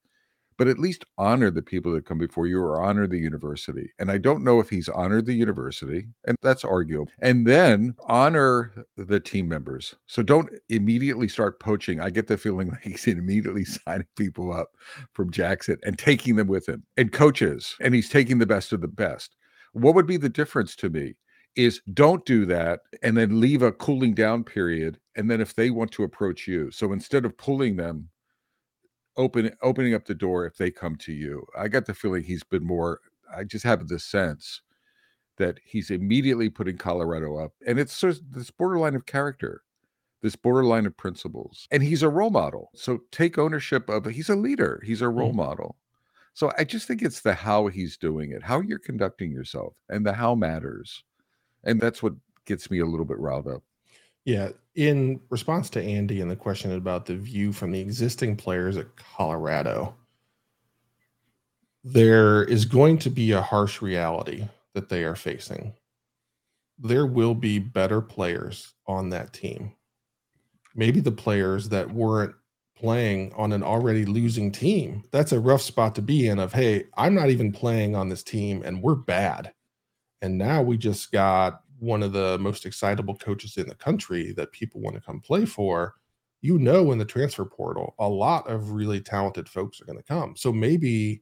but 0.63 0.69
at 0.69 0.80
least 0.80 1.04
honor 1.18 1.51
the 1.51 1.62
people 1.62 1.92
that 1.92 2.06
come 2.06 2.18
before 2.18 2.48
you 2.48 2.57
or 2.57 2.81
honor 2.81 3.06
the 3.06 3.19
university. 3.19 3.92
And 4.00 4.10
I 4.10 4.18
don't 4.18 4.45
know 4.45 4.62
if 4.62 4.69
he's 4.69 4.88
honored 4.88 5.25
the 5.25 5.33
university, 5.33 6.06
and 6.25 6.38
that's 6.42 6.63
arguable. 6.63 7.12
And 7.19 7.45
then 7.45 7.95
honor 8.07 8.86
the 8.95 9.19
team 9.19 9.50
members. 9.50 9.94
So 10.07 10.24
don't 10.24 10.50
immediately 10.69 11.27
start 11.27 11.60
poaching. 11.60 12.00
I 12.00 12.12
get 12.12 12.27
the 12.27 12.38
feeling 12.38 12.69
like 12.71 12.81
he's 12.81 13.07
immediately 13.07 13.65
signing 13.65 14.07
people 14.15 14.54
up 14.54 14.69
from 15.12 15.31
Jackson 15.31 15.80
and 15.83 16.00
taking 16.00 16.38
them 16.38 16.48
with 16.48 16.69
him 16.69 16.86
and 16.95 17.12
coaches, 17.12 17.75
and 17.81 17.94
he's 17.94 18.07
taking 18.07 18.39
the 18.39 18.45
best 18.45 18.72
of 18.72 18.79
the 18.79 18.88
best. 18.88 19.36
What 19.74 19.96
would 19.96 20.08
be 20.08 20.15
the 20.15 20.29
difference 20.29 20.77
to 20.77 20.89
me? 20.89 21.15
Is 21.58 21.82
don't 21.93 22.25
do 22.25 22.46
that 22.46 22.79
and 23.01 23.17
then 23.17 23.41
leave 23.41 23.63
a 23.63 23.74
cooling 23.74 24.13
down 24.13 24.46
period. 24.46 24.98
And 25.17 25.29
then 25.29 25.41
if 25.41 25.55
they 25.55 25.72
want 25.72 25.91
to 25.91 26.03
approach 26.03 26.48
you, 26.48 26.72
so 26.72 26.93
instead 26.93 27.25
of 27.25 27.38
pulling 27.38 27.75
them 27.75 28.08
open 29.17 29.51
opening 29.62 29.93
up 29.93 30.05
the 30.05 30.15
door 30.15 30.46
if 30.46 30.58
they 30.58 30.72
come 30.72 30.96
to 30.98 31.13
you. 31.13 31.46
I 31.58 31.67
got 31.67 31.86
the 31.86 31.93
feeling 31.93 32.24
he's 32.24 32.43
been 32.43 32.65
more. 32.65 33.00
I 33.36 33.43
just 33.43 33.63
have 33.65 33.88
the 33.88 34.00
sense 34.00 34.62
that 35.38 35.60
he's 35.63 35.89
immediately 35.89 36.50
putting 36.50 36.77
Colorado 36.77 37.38
up, 37.38 37.53
and 37.65 37.79
it's 37.79 37.93
sort 37.93 38.13
of 38.13 38.32
this 38.32 38.51
borderline 38.51 38.96
of 38.96 39.05
character, 39.05 39.63
this 40.22 40.36
borderline 40.36 40.86
of 40.86 40.96
principles, 40.96 41.67
and 41.72 41.82
he's 41.84 42.03
a 42.03 42.10
role 42.10 42.29
model. 42.29 42.70
So 42.75 43.00
take 43.12 43.38
ownership 43.38 43.89
of. 43.89 44.05
He's 44.05 44.29
a 44.29 44.36
leader. 44.36 44.82
He's 44.86 45.01
a 45.01 45.10
role 45.10 45.32
mm. 45.34 45.38
model. 45.38 45.77
So 46.36 46.51
I 46.58 46.63
just 46.63 46.88
think 46.88 47.01
it's 47.01 47.22
the 47.22 47.34
how 47.34 47.67
he's 47.67 47.98
doing 47.98 48.32
it, 48.32 48.41
how 48.41 48.62
you're 48.62 48.79
conducting 48.79 49.32
yourself, 49.32 49.74
and 49.89 50.05
the 50.05 50.13
how 50.13 50.34
matters, 50.36 51.03
and 51.63 51.79
that's 51.79 52.01
what 52.01 52.13
gets 52.46 52.72
me 52.72 52.79
a 52.79 52.86
little 52.86 53.05
bit 53.05 53.20
riled 53.20 53.48
up. 53.48 53.63
Yeah. 54.25 54.50
In 54.75 55.22
response 55.30 55.70
to 55.72 55.84
Andy 55.84 56.22
and 56.22 56.32
the 56.32 56.36
question 56.36 56.72
about 56.74 57.06
the 57.06 57.15
view 57.15 57.53
from 57.53 57.72
the 57.72 57.80
existing 57.80 58.36
players 58.36 58.77
at 58.77 58.96
Colorado, 58.96 59.96
there 61.84 62.44
is 62.46 62.65
going 62.65 62.98
to 63.00 63.10
be 63.10 63.34
a 63.34 63.42
harsh 63.42 63.82
reality 63.82 64.48
that 64.74 64.89
they 64.89 65.03
are 65.03 65.15
facing. 65.15 65.74
There 66.80 67.06
will 67.06 67.36
be 67.36 67.60
better 67.60 68.01
players 68.01 68.74
on 68.88 69.10
that 69.10 69.34
team. 69.34 69.74
Maybe 70.75 71.01
the 71.01 71.12
players 71.12 71.70
that 71.70 71.92
weren't 71.92 72.34
playing 72.75 73.32
on 73.38 73.51
an 73.53 73.63
already 73.63 74.06
losing 74.06 74.51
team. 74.51 75.03
That's 75.12 75.32
a 75.32 75.39
rough 75.39 75.62
spot 75.62 75.94
to 75.96 76.01
be 76.01 76.27
in 76.27 76.39
of, 76.39 76.51
hey, 76.51 76.86
I'm 76.98 77.13
not 77.13 77.30
even 77.30 77.51
playing 77.51 77.96
on 77.96 78.10
this 78.10 78.24
team 78.24 78.63
and 78.65 78.82
we're 78.82 78.96
bad. 78.96 79.53
And 80.22 80.38
now 80.38 80.62
we 80.62 80.77
just 80.77 81.12
got 81.12 81.62
one 81.83 82.01
of 82.01 82.13
the 82.13 82.37
most 82.39 82.65
excitable 82.65 83.15
coaches 83.15 83.57
in 83.57 83.67
the 83.67 83.75
country 83.75 84.31
that 84.31 84.53
people 84.53 84.79
want 84.79 84.95
to 84.95 85.01
come 85.01 85.19
play 85.19 85.45
for, 85.45 85.95
you 86.41 86.57
know, 86.57 86.93
in 86.93 86.97
the 86.97 87.05
transfer 87.05 87.43
portal, 87.43 87.93
a 87.99 88.07
lot 88.07 88.49
of 88.49 88.71
really 88.71 89.01
talented 89.01 89.49
folks 89.49 89.81
are 89.81 89.85
going 89.85 89.97
to 89.97 90.03
come. 90.03 90.33
So 90.37 90.53
maybe 90.53 91.21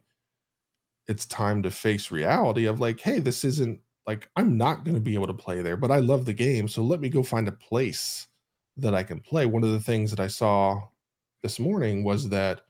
it's 1.08 1.26
time 1.26 1.64
to 1.64 1.72
face 1.72 2.12
reality 2.12 2.66
of 2.66 2.80
like, 2.80 3.00
hey, 3.00 3.18
this 3.18 3.44
isn't 3.44 3.80
like 4.06 4.30
I'm 4.36 4.56
not 4.56 4.86
going 4.86 4.96
to 4.96 5.02
be 5.02 5.16
able 5.16 5.28
to 5.28 5.34
play 5.34 5.64
there, 5.64 5.78
but 5.78 5.92
I 5.92 5.98
love 5.98 6.26
the 6.26 6.34
game. 6.34 6.68
So 6.68 6.84
let 6.84 7.02
me 7.02 7.10
go 7.10 7.24
find 7.24 7.48
a 7.48 7.54
place 7.54 8.28
that 8.78 8.94
I 8.94 9.02
can 9.02 9.20
play. 9.20 9.48
One 9.48 9.64
of 9.64 9.72
the 9.72 9.80
things 9.80 10.12
that 10.12 10.20
I 10.20 10.28
saw 10.28 10.80
this 11.42 11.60
morning 11.60 12.04
was 12.04 12.30
that 12.30 12.62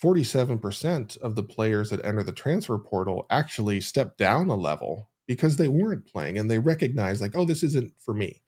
47% 0.00 1.18
of 1.18 1.34
the 1.34 1.42
players 1.42 1.90
that 1.90 2.04
enter 2.04 2.22
the 2.22 2.32
transfer 2.32 2.78
portal 2.78 3.26
actually 3.30 3.80
step 3.80 4.16
down 4.16 4.48
a 4.48 4.54
level 4.54 5.08
because 5.26 5.56
they 5.56 5.68
weren't 5.68 6.06
playing 6.06 6.38
and 6.38 6.50
they 6.50 6.58
recognize 6.58 7.20
like 7.20 7.36
oh 7.36 7.44
this 7.44 7.62
isn't 7.62 7.92
for 7.98 8.14
me. 8.14 8.40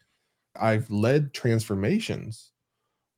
I've 0.60 0.88
led 0.90 1.34
transformations 1.34 2.52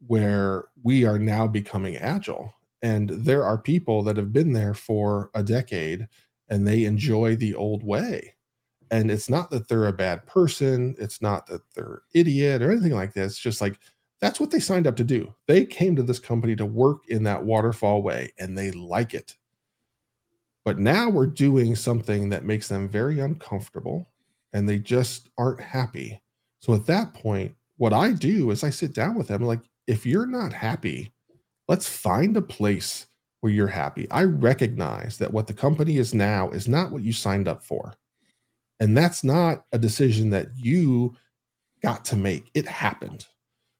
mm-hmm. 0.03 0.15
where 0.15 0.65
we 0.83 1.05
are 1.05 1.19
now 1.19 1.47
becoming 1.47 1.97
agile 1.97 2.55
and 2.83 3.11
there 3.11 3.45
are 3.45 3.59
people 3.59 4.03
that 4.05 4.17
have 4.17 4.33
been 4.33 4.53
there 4.53 4.75
for 4.75 5.31
a 5.35 5.43
decade 5.43 6.07
and 6.49 6.67
they 6.67 6.85
enjoy 6.85 7.35
the 7.37 7.55
old 7.55 7.83
way. 7.83 8.35
And 8.91 9.11
it's 9.11 9.29
not 9.29 9.51
that 9.51 9.69
they're 9.69 9.89
a 9.89 9.93
bad 9.93 10.27
person 10.27 10.95
it's 10.99 11.21
not 11.21 11.47
that 11.49 11.63
they're 11.75 12.03
idiot 12.15 12.63
or 12.63 12.71
anything 12.71 12.93
like 12.93 13.15
this 13.15 13.33
it's 13.33 13.41
just 13.41 13.61
like 13.61 13.79
that's 14.21 14.41
what 14.41 14.51
they 14.51 14.61
signed 14.61 14.87
up 14.87 14.97
to 14.97 15.05
do. 15.05 15.35
They 15.47 15.67
came 15.67 15.95
to 15.97 16.03
this 16.03 16.19
company 16.19 16.57
to 16.57 16.65
work 16.65 17.03
in 17.09 17.23
that 17.25 17.45
waterfall 17.45 18.03
way 18.03 18.33
and 18.39 18.57
they 18.57 18.71
like 18.71 19.13
it 19.13 19.37
but 20.67 20.81
now 20.81 21.09
we're 21.09 21.29
doing 21.29 21.77
something 21.77 22.29
that 22.29 22.45
makes 22.45 22.67
them 22.67 22.89
very 22.89 23.21
uncomfortable 23.21 24.11
and 24.53 24.69
they 24.69 24.81
just 24.81 25.29
aren't 25.39 25.61
happy. 25.61 26.21
So 26.59 26.75
at 26.75 26.87
that 26.87 27.15
point, 27.15 27.55
what 27.77 27.93
I 27.93 28.13
do 28.13 28.51
is 28.51 28.65
I 28.65 28.71
sit 28.71 28.93
down 28.93 29.15
with 29.15 29.29
them 29.29 29.43
like, 29.45 29.61
if 29.87 30.05
you're 30.05 30.27
not 30.27 30.53
happy, 30.53 31.13
let's 31.69 31.89
find 31.89 32.37
a 32.37 32.43
place 32.43 33.07
where 33.41 33.53
you're 33.53 33.69
happy. 33.69 34.11
I 34.11 34.25
recognize 34.25 35.19
that 35.19 35.33
what 35.33 35.47
the 35.47 35.55
company 35.55 35.99
is 35.99 36.13
now 36.13 36.51
is 36.51 36.67
not 36.67 36.91
what 36.91 37.03
you 37.03 37.13
signed 37.13 37.47
up 37.47 37.63
for. 37.63 37.95
And 38.81 38.97
that's 38.97 39.23
not 39.23 39.67
a 39.71 39.79
decision 39.79 40.31
that 40.31 40.49
you 40.57 41.15
got 41.81 42.05
to 42.07 42.17
make. 42.17 42.51
It 42.55 42.67
happened. 42.67 43.25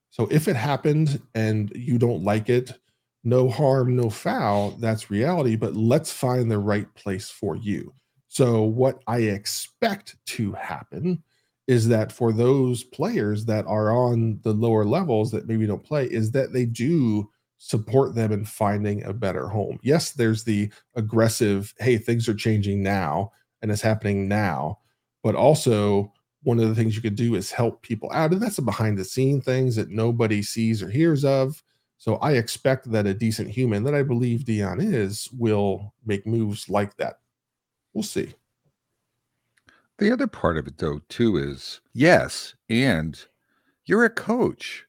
So 0.09 0.29
if 0.31 0.47
it 0.47 0.55
happened 0.55 1.21
and 1.35 1.69
you 1.75 1.97
don't 1.97 2.23
like 2.23 2.47
it, 2.47 2.79
no 3.23 3.49
harm, 3.49 3.95
no 3.95 4.09
foul. 4.09 4.71
That's 4.79 5.11
reality, 5.11 5.55
but 5.55 5.75
let's 5.75 6.11
find 6.11 6.49
the 6.49 6.59
right 6.59 6.93
place 6.95 7.29
for 7.29 7.55
you. 7.55 7.93
So, 8.27 8.63
what 8.63 9.01
I 9.07 9.19
expect 9.19 10.15
to 10.27 10.51
happen 10.53 11.23
is 11.67 11.87
that 11.89 12.11
for 12.11 12.31
those 12.31 12.83
players 12.83 13.45
that 13.45 13.65
are 13.65 13.91
on 13.91 14.39
the 14.43 14.53
lower 14.53 14.85
levels 14.85 15.31
that 15.31 15.47
maybe 15.47 15.67
don't 15.67 15.83
play, 15.83 16.05
is 16.05 16.31
that 16.31 16.53
they 16.53 16.65
do 16.65 17.29
support 17.57 18.15
them 18.15 18.31
in 18.31 18.45
finding 18.45 19.03
a 19.03 19.13
better 19.13 19.47
home. 19.47 19.79
Yes, 19.83 20.11
there's 20.11 20.43
the 20.43 20.71
aggressive, 20.95 21.73
hey, 21.79 21.97
things 21.97 22.29
are 22.29 22.33
changing 22.33 22.83
now 22.83 23.31
and 23.61 23.71
it's 23.71 23.81
happening 23.81 24.27
now, 24.27 24.79
but 25.23 25.35
also 25.35 26.13
one 26.43 26.59
of 26.59 26.69
the 26.69 26.75
things 26.75 26.95
you 26.95 27.01
could 27.01 27.15
do 27.15 27.35
is 27.35 27.51
help 27.51 27.81
people 27.81 28.09
out. 28.13 28.31
And 28.31 28.41
that's 28.41 28.57
the 28.57 28.61
behind 28.61 28.97
the 28.97 29.03
scene 29.03 29.41
things 29.41 29.75
that 29.75 29.89
nobody 29.89 30.41
sees 30.41 30.81
or 30.81 30.89
hears 30.89 31.25
of. 31.25 31.61
So 31.97 32.15
I 32.17 32.33
expect 32.33 32.91
that 32.91 33.07
a 33.07 33.13
decent 33.13 33.49
human 33.49 33.83
that 33.83 33.95
I 33.95 34.03
believe 34.03 34.41
Deion 34.41 34.77
is 34.79 35.29
will 35.31 35.93
make 36.05 36.27
moves 36.27 36.69
like 36.69 36.95
that. 36.97 37.19
We'll 37.93 38.03
see. 38.03 38.33
The 39.97 40.11
other 40.11 40.27
part 40.27 40.57
of 40.57 40.67
it, 40.67 40.77
though, 40.77 40.99
too, 41.09 41.37
is 41.37 41.81
yes, 41.93 42.53
and 42.69 43.19
you're 43.85 44.05
a 44.05 44.11
coach. 44.11 44.85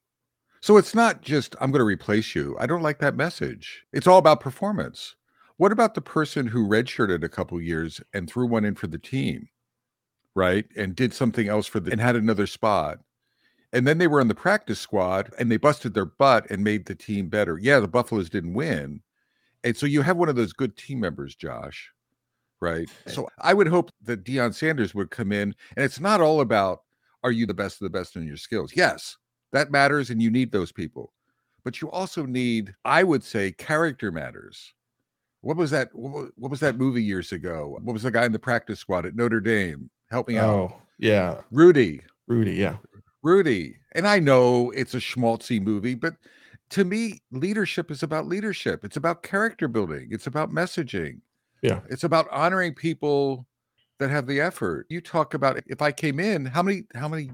So 0.61 0.77
it's 0.77 0.95
not 0.95 1.23
just, 1.23 1.57
I'm 1.61 1.71
going 1.71 1.81
to 1.81 1.85
replace 1.85 2.35
you. 2.35 2.57
I 2.59 2.67
don't 2.67 2.83
like 2.83 2.99
that 2.99 3.17
message. 3.17 3.85
It's 3.93 4.07
all 4.07 4.19
about 4.19 4.41
performance. 4.41 5.15
What 5.57 5.73
about 5.73 5.95
the 5.95 6.03
person 6.03 6.47
who 6.47 6.69
redshirted 6.69 7.25
a 7.25 7.29
couple 7.29 7.61
years 7.61 8.03
and 8.13 8.29
threw 8.29 8.47
one 8.47 8.65
in 8.67 8.75
for 8.75 8.87
the 8.87 8.99
team, 8.99 9.49
right? 10.35 10.67
And 10.77 10.95
did 10.95 11.15
something 11.15 11.49
else 11.49 11.67
for 11.67 11.81
the 11.81 11.91
and 11.91 12.01
had 12.01 12.17
another 12.17 12.47
spot? 12.47 12.99
And 13.73 13.87
then 13.87 13.99
they 13.99 14.07
were 14.07 14.21
on 14.21 14.29
the 14.29 14.35
practice 14.35 14.81
squad 14.81 15.33
and 15.39 15.51
they 15.51 15.59
busted 15.59 15.93
their 15.93 16.07
butt 16.07 16.51
and 16.51 16.65
made 16.65 16.87
the 16.87 16.95
team 16.95 17.29
better. 17.29 17.59
Yeah, 17.59 17.81
the 17.81 17.89
Buffaloes 17.89 18.31
didn't 18.31 18.55
win. 18.55 19.03
And 19.65 19.77
so 19.77 19.87
you 19.87 20.03
have 20.03 20.17
one 20.17 20.29
of 20.29 20.37
those 20.37 20.53
good 20.53 20.77
team 20.77 21.01
members, 21.01 21.35
Josh. 21.35 21.91
Right. 22.61 22.89
So 23.07 23.29
I 23.39 23.55
would 23.55 23.69
hope 23.69 23.93
that 24.03 24.25
Deion 24.25 24.55
Sanders 24.55 24.95
would 24.95 25.11
come 25.11 25.33
in. 25.33 25.55
And 25.77 25.85
it's 25.85 26.01
not 26.01 26.21
all 26.21 26.41
about 26.41 26.81
are 27.23 27.31
you 27.31 27.47
the 27.47 27.55
best 27.55 27.81
of 27.81 27.85
the 27.85 27.99
best 27.99 28.17
in 28.17 28.27
your 28.27 28.37
skills? 28.37 28.73
Yes, 28.75 29.17
that 29.53 29.71
matters. 29.71 30.11
And 30.11 30.23
you 30.23 30.31
need 30.31 30.51
those 30.51 30.73
people. 30.73 31.13
But 31.65 31.83
you 31.83 31.91
also 31.91 32.25
need, 32.25 32.75
I 32.85 33.03
would 33.03 33.23
say, 33.23 33.53
character 33.53 34.11
matters. 34.11 34.73
What 35.43 35.57
was 35.57 35.71
that? 35.71 35.91
What 35.93 36.33
was 36.37 36.61
that 36.61 36.79
movie 36.79 37.03
years 37.03 37.33
ago? 37.33 37.79
What 37.83 37.93
was 37.93 38.03
the 38.03 38.11
guy 38.11 38.25
in 38.25 38.33
the 38.33 38.39
practice 38.39 38.81
squad 38.81 39.07
at 39.07 39.15
Notre 39.15 39.41
Dame? 39.41 39.91
Help 40.11 40.29
me 40.29 40.39
out. 40.39 40.49
Oh, 40.49 40.77
yeah. 40.99 41.43
Rudy. 41.51 42.01
Rudy, 42.27 42.55
yeah. 42.55 42.77
Rudy. 43.23 43.77
And 43.93 44.07
I 44.07 44.19
know 44.19 44.71
it's 44.71 44.95
a 44.95 44.99
schmaltzy 44.99 45.61
movie, 45.61 45.95
but 45.95 46.15
to 46.71 46.85
me, 46.85 47.23
leadership 47.33 47.91
is 47.91 48.03
about 48.03 48.27
leadership. 48.27 48.85
It's 48.85 48.97
about 48.97 49.23
character 49.23 49.69
building. 49.69 50.09
It's 50.11 50.27
about 50.27 50.51
messaging. 50.51 51.21
Yeah. 51.63 51.81
It's 51.89 52.05
about 52.05 52.29
honoring 52.31 52.75
people 52.75 53.47
that 53.99 54.11
have 54.11 54.27
the 54.27 54.41
effort. 54.41 54.87
You 54.89 55.01
talk 55.01 55.35
about 55.35 55.61
if 55.67 55.83
I 55.83 55.93
came 55.93 56.21
in, 56.21 56.47
how 56.47 56.63
many 56.63 56.85
how 56.95 57.09
many 57.09 57.31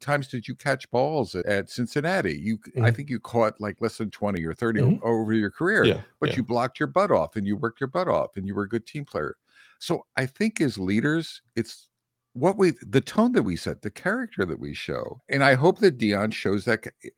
times 0.00 0.28
did 0.28 0.46
you 0.46 0.54
catch 0.54 0.90
balls 0.90 1.34
at, 1.34 1.46
at 1.46 1.70
Cincinnati? 1.70 2.36
You 2.36 2.58
mm-hmm. 2.58 2.84
I 2.84 2.90
think 2.90 3.10
you 3.10 3.20
caught 3.20 3.60
like 3.60 3.76
less 3.80 3.98
than 3.98 4.10
20 4.10 4.44
or 4.44 4.54
30 4.54 4.80
mm-hmm. 4.80 5.06
over 5.06 5.32
your 5.32 5.50
career. 5.50 5.84
Yeah. 5.84 6.00
But 6.20 6.30
yeah. 6.30 6.36
you 6.36 6.42
blocked 6.42 6.80
your 6.80 6.88
butt 6.88 7.10
off 7.10 7.36
and 7.36 7.46
you 7.46 7.56
worked 7.56 7.80
your 7.80 7.88
butt 7.88 8.08
off 8.08 8.36
and 8.36 8.46
you 8.46 8.54
were 8.54 8.64
a 8.64 8.68
good 8.68 8.86
team 8.86 9.04
player. 9.04 9.36
So 9.78 10.06
I 10.16 10.26
think 10.26 10.60
as 10.60 10.76
leaders, 10.76 11.40
it's 11.54 11.87
what 12.38 12.56
we 12.56 12.72
the 12.82 13.00
tone 13.00 13.32
that 13.32 13.42
we 13.42 13.56
set, 13.56 13.82
the 13.82 13.90
character 13.90 14.44
that 14.44 14.58
we 14.58 14.74
show. 14.74 15.20
And 15.28 15.42
I 15.42 15.54
hope 15.54 15.78
that 15.80 15.98
Deion 15.98 16.32
shows 16.32 16.64
that 16.64 16.86
eh, 17.04 17.10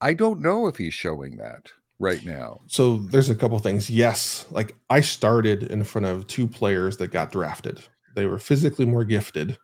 I 0.00 0.14
don't 0.14 0.40
know 0.40 0.66
if 0.66 0.76
he's 0.76 0.94
showing 0.94 1.36
that 1.38 1.70
right 1.98 2.24
now. 2.24 2.60
So 2.66 2.98
there's 2.98 3.30
a 3.30 3.34
couple 3.34 3.58
things. 3.58 3.88
Yes, 3.88 4.46
like 4.50 4.74
I 4.90 5.00
started 5.00 5.64
in 5.64 5.84
front 5.84 6.06
of 6.06 6.26
two 6.26 6.46
players 6.46 6.96
that 6.98 7.08
got 7.08 7.32
drafted. 7.32 7.80
They 8.14 8.26
were 8.26 8.38
physically 8.38 8.86
more 8.86 9.04
gifted, 9.04 9.58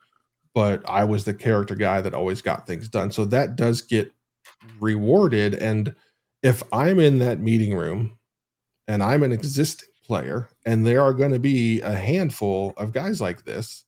but 0.54 0.82
I 0.88 1.04
was 1.04 1.24
the 1.24 1.34
character 1.34 1.74
guy 1.74 2.00
that 2.00 2.14
always 2.14 2.42
got 2.42 2.66
things 2.66 2.88
done. 2.88 3.10
So 3.10 3.24
that 3.26 3.56
does 3.56 3.82
get 3.82 4.12
rewarded 4.78 5.54
and 5.54 5.94
if 6.42 6.62
I'm 6.72 6.98
in 6.98 7.18
that 7.18 7.40
meeting 7.40 7.76
room 7.76 8.18
and 8.88 9.02
I'm 9.02 9.22
an 9.22 9.32
existing 9.32 9.88
player 10.06 10.48
and 10.66 10.86
there 10.86 11.02
are 11.02 11.12
going 11.12 11.32
to 11.32 11.38
be 11.38 11.80
a 11.82 11.94
handful 11.94 12.72
of 12.76 12.92
guys 12.92 13.20
like 13.20 13.44
this 13.44 13.84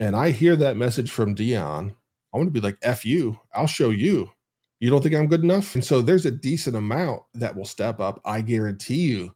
and 0.00 0.16
I 0.16 0.30
hear 0.30 0.56
that 0.56 0.76
message 0.76 1.10
from 1.10 1.34
Deion, 1.34 1.94
I 2.32 2.36
want 2.36 2.46
to 2.48 2.52
be 2.52 2.60
like, 2.60 2.78
F 2.82 3.04
you, 3.04 3.38
I'll 3.54 3.66
show 3.66 3.90
you. 3.90 4.30
You 4.80 4.90
don't 4.90 5.02
think 5.02 5.14
I'm 5.14 5.28
good 5.28 5.44
enough? 5.44 5.74
And 5.74 5.84
so 5.84 6.00
there's 6.00 6.26
a 6.26 6.30
decent 6.30 6.74
amount 6.76 7.22
that 7.34 7.54
will 7.54 7.64
step 7.64 8.00
up. 8.00 8.20
I 8.24 8.40
guarantee 8.40 9.02
you, 9.02 9.34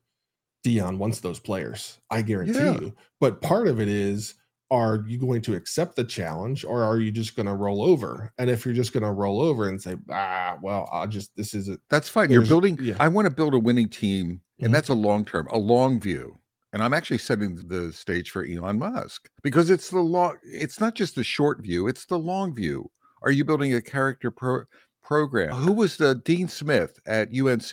Deion 0.64 0.98
wants 0.98 1.20
those 1.20 1.38
players. 1.38 2.00
I 2.10 2.22
guarantee 2.22 2.58
yeah. 2.58 2.80
you. 2.80 2.94
But 3.20 3.40
part 3.42 3.68
of 3.68 3.80
it 3.80 3.88
is, 3.88 4.34
are 4.72 5.04
you 5.06 5.18
going 5.18 5.42
to 5.42 5.54
accept 5.54 5.94
the 5.94 6.02
challenge 6.02 6.64
or 6.64 6.82
are 6.82 6.98
you 6.98 7.12
just 7.12 7.36
going 7.36 7.46
to 7.46 7.54
roll 7.54 7.82
over? 7.82 8.32
And 8.38 8.50
if 8.50 8.64
you're 8.64 8.74
just 8.74 8.92
going 8.92 9.04
to 9.04 9.12
roll 9.12 9.40
over 9.40 9.68
and 9.68 9.80
say, 9.80 9.94
ah, 10.10 10.58
well, 10.60 10.88
I'll 10.90 11.06
just, 11.06 11.30
this 11.36 11.54
isn't. 11.54 11.80
That's 11.88 12.08
fine. 12.08 12.32
You're 12.32 12.44
building, 12.44 12.76
yeah. 12.82 12.96
I 12.98 13.06
want 13.06 13.26
to 13.26 13.30
build 13.30 13.54
a 13.54 13.58
winning 13.60 13.88
team. 13.88 14.40
And 14.58 14.66
mm-hmm. 14.66 14.72
that's 14.72 14.88
a 14.88 14.94
long 14.94 15.24
term, 15.24 15.46
a 15.52 15.58
long 15.58 16.00
view. 16.00 16.36
And 16.76 16.82
I'm 16.82 16.92
actually 16.92 17.16
setting 17.16 17.54
the 17.54 17.90
stage 17.90 18.30
for 18.30 18.44
Elon 18.44 18.78
Musk 18.78 19.30
because 19.42 19.70
it's 19.70 19.88
the 19.88 20.00
long, 20.00 20.36
it's 20.42 20.78
not 20.78 20.94
just 20.94 21.14
the 21.14 21.24
short 21.24 21.62
view, 21.62 21.88
it's 21.88 22.04
the 22.04 22.18
long 22.18 22.54
view. 22.54 22.90
Are 23.22 23.30
you 23.30 23.46
building 23.46 23.72
a 23.72 23.80
character 23.80 24.30
pro- 24.30 24.64
program? 25.02 25.54
Who 25.54 25.72
was 25.72 25.96
the 25.96 26.16
Dean 26.16 26.48
Smith 26.48 27.00
at 27.06 27.30
UNC? 27.34 27.72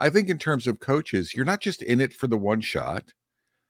I 0.00 0.10
think 0.10 0.28
in 0.28 0.38
terms 0.38 0.66
of 0.66 0.80
coaches, 0.80 1.36
you're 1.36 1.44
not 1.44 1.60
just 1.60 1.82
in 1.82 2.00
it 2.00 2.12
for 2.12 2.26
the 2.26 2.36
one 2.36 2.60
shot. 2.60 3.04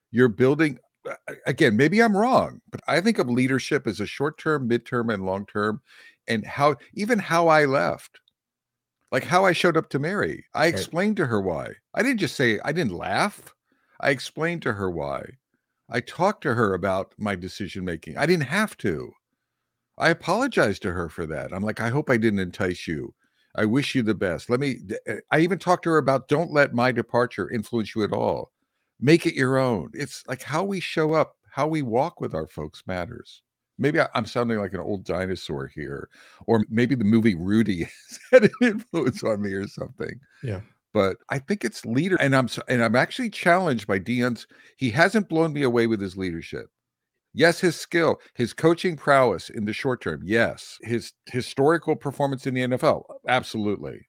You're 0.09 0.27
building 0.27 0.79
uh, 1.07 1.13
again, 1.45 1.77
maybe 1.77 2.01
I'm 2.01 2.17
wrong, 2.17 2.61
but 2.71 2.81
I 2.87 2.99
think 2.99 3.19
of 3.19 3.29
leadership 3.29 3.85
as 3.85 3.99
a 3.99 4.07
short 4.07 4.39
term, 4.39 4.67
midterm, 4.67 5.13
and 5.13 5.23
long 5.23 5.45
term, 5.45 5.83
and 6.27 6.43
how 6.47 6.77
even 6.95 7.19
how 7.19 7.47
I 7.47 7.65
left, 7.65 8.19
like 9.11 9.23
how 9.23 9.45
I 9.45 9.51
showed 9.51 9.77
up 9.77 9.91
to 9.91 9.99
Mary. 9.99 10.45
I 10.55 10.65
explained 10.65 11.17
to 11.17 11.27
her 11.27 11.39
why. 11.39 11.73
I 11.93 12.01
didn't 12.01 12.21
just 12.21 12.35
say 12.35 12.59
I 12.65 12.71
didn't 12.71 12.93
laugh. 12.93 13.53
I 14.01 14.09
explained 14.09 14.63
to 14.63 14.73
her 14.73 14.89
why. 14.89 15.37
I 15.89 15.99
talked 15.99 16.41
to 16.43 16.55
her 16.55 16.73
about 16.73 17.13
my 17.17 17.35
decision 17.35 17.85
making. 17.85 18.17
I 18.17 18.25
didn't 18.25 18.47
have 18.47 18.77
to. 18.77 19.11
I 19.97 20.09
apologized 20.09 20.81
to 20.83 20.91
her 20.91 21.09
for 21.09 21.25
that. 21.27 21.53
I'm 21.53 21.63
like, 21.63 21.79
I 21.79 21.89
hope 21.89 22.09
I 22.09 22.17
didn't 22.17 22.39
entice 22.39 22.87
you. 22.87 23.13
I 23.55 23.65
wish 23.65 23.93
you 23.93 24.01
the 24.01 24.15
best. 24.15 24.49
Let 24.49 24.59
me, 24.59 24.77
eh, 25.05 25.17
I 25.29 25.39
even 25.39 25.59
talked 25.59 25.83
to 25.83 25.91
her 25.91 25.97
about 25.97 26.29
don't 26.29 26.51
let 26.51 26.73
my 26.73 26.91
departure 26.91 27.49
influence 27.49 27.93
you 27.93 28.03
at 28.03 28.13
all. 28.13 28.51
Make 28.99 29.25
it 29.25 29.35
your 29.35 29.57
own. 29.57 29.91
It's 29.93 30.23
like 30.27 30.41
how 30.41 30.63
we 30.63 30.79
show 30.79 31.13
up, 31.13 31.35
how 31.51 31.67
we 31.67 31.81
walk 31.81 32.21
with 32.21 32.33
our 32.33 32.47
folks 32.47 32.83
matters. 32.87 33.43
Maybe 33.77 33.99
I'm 34.15 34.25
sounding 34.25 34.59
like 34.59 34.73
an 34.73 34.79
old 34.79 35.03
dinosaur 35.03 35.67
here, 35.67 36.07
or 36.45 36.65
maybe 36.69 36.95
the 36.95 37.03
movie 37.03 37.35
Rudy 37.35 37.87
had 38.31 38.45
an 38.45 38.51
influence 38.61 39.23
on 39.23 39.41
me 39.41 39.51
or 39.53 39.67
something. 39.67 40.19
Yeah 40.41 40.61
but 40.93 41.17
I 41.29 41.39
think 41.39 41.63
it's 41.63 41.85
leader, 41.85 42.15
and 42.17 42.35
I'm 42.35 42.49
and 42.67 42.83
I'm 42.83 42.95
actually 42.95 43.29
challenged 43.29 43.87
by 43.87 43.99
Deion's. 43.99 44.47
He 44.77 44.89
hasn't 44.91 45.29
blown 45.29 45.53
me 45.53 45.63
away 45.63 45.87
with 45.87 46.01
his 46.01 46.17
leadership. 46.17 46.67
Yes, 47.33 47.61
his 47.61 47.77
skill, 47.77 48.19
his 48.33 48.53
coaching 48.53 48.97
prowess 48.97 49.49
in 49.49 49.65
the 49.65 49.73
short 49.73 50.01
term. 50.01 50.21
Yes, 50.23 50.77
his 50.81 51.13
historical 51.27 51.95
performance 51.95 52.45
in 52.45 52.53
the 52.53 52.61
NFL. 52.61 53.03
Absolutely, 53.27 54.07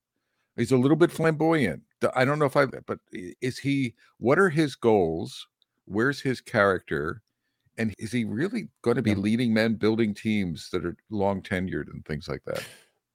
He's 0.57 0.73
a 0.73 0.77
little 0.77 0.97
bit 0.97 1.11
flamboyant. 1.11 1.83
I 2.15 2.25
don't 2.25 2.39
know 2.39 2.47
if 2.47 2.57
I, 2.57 2.67
but 2.67 2.99
is 3.41 3.59
he? 3.59 3.95
What 4.19 4.39
are 4.39 4.51
his 4.51 4.75
goals? 4.75 5.47
Where's 5.87 6.21
his 6.21 6.41
character? 6.41 7.23
And 7.79 7.95
is 7.99 8.13
he 8.13 8.25
really 8.25 8.69
going 8.83 8.97
to 8.97 9.03
be 9.03 9.15
leading 9.15 9.55
men, 9.55 9.77
building 9.77 10.15
teams 10.15 10.69
that 10.73 10.85
are 10.85 10.97
long 11.11 11.41
tenured 11.43 11.91
and 11.91 12.05
things 12.05 12.29
like 12.29 12.43
that? 12.47 12.63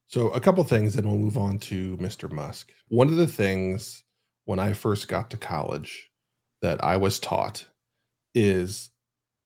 So, 0.08 0.30
a 0.30 0.40
couple 0.40 0.64
things, 0.64 0.96
and 0.96 1.06
we'll 1.06 1.18
move 1.18 1.38
on 1.38 1.60
to 1.60 1.98
Mr. 1.98 2.32
Musk. 2.32 2.72
One 2.88 3.10
of 3.10 3.18
the 3.18 3.28
things 3.28 4.04
when 4.46 4.60
I 4.60 4.72
first 4.74 5.10
got 5.10 5.30
to 5.32 5.38
college 5.38 6.10
that 6.62 6.82
I 6.84 6.96
was 6.96 7.20
taught 7.20 7.66
is 8.34 8.90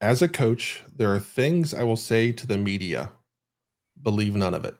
as 0.01 0.21
a 0.21 0.27
coach, 0.27 0.83
there 0.95 1.13
are 1.13 1.19
things 1.19 1.73
I 1.73 1.83
will 1.83 1.97
say 1.97 2.31
to 2.31 2.47
the 2.47 2.57
media, 2.57 3.11
believe 4.01 4.35
none 4.35 4.53
of 4.53 4.65
it. 4.65 4.75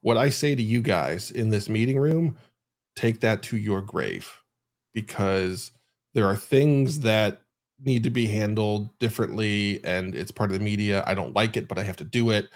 What 0.00 0.16
I 0.16 0.30
say 0.30 0.54
to 0.54 0.62
you 0.62 0.80
guys 0.82 1.32
in 1.32 1.50
this 1.50 1.68
meeting 1.68 1.98
room, 1.98 2.36
take 2.94 3.20
that 3.20 3.42
to 3.44 3.56
your 3.56 3.80
grave 3.82 4.30
because 4.94 5.72
there 6.14 6.26
are 6.26 6.36
things 6.36 7.00
that 7.00 7.42
need 7.84 8.04
to 8.04 8.10
be 8.10 8.26
handled 8.26 8.96
differently 8.98 9.80
and 9.84 10.14
it's 10.14 10.30
part 10.30 10.50
of 10.50 10.58
the 10.58 10.64
media. 10.64 11.02
I 11.06 11.14
don't 11.14 11.34
like 11.34 11.56
it, 11.56 11.68
but 11.68 11.78
I 11.78 11.82
have 11.82 11.96
to 11.96 12.04
do 12.04 12.30
it. 12.30 12.48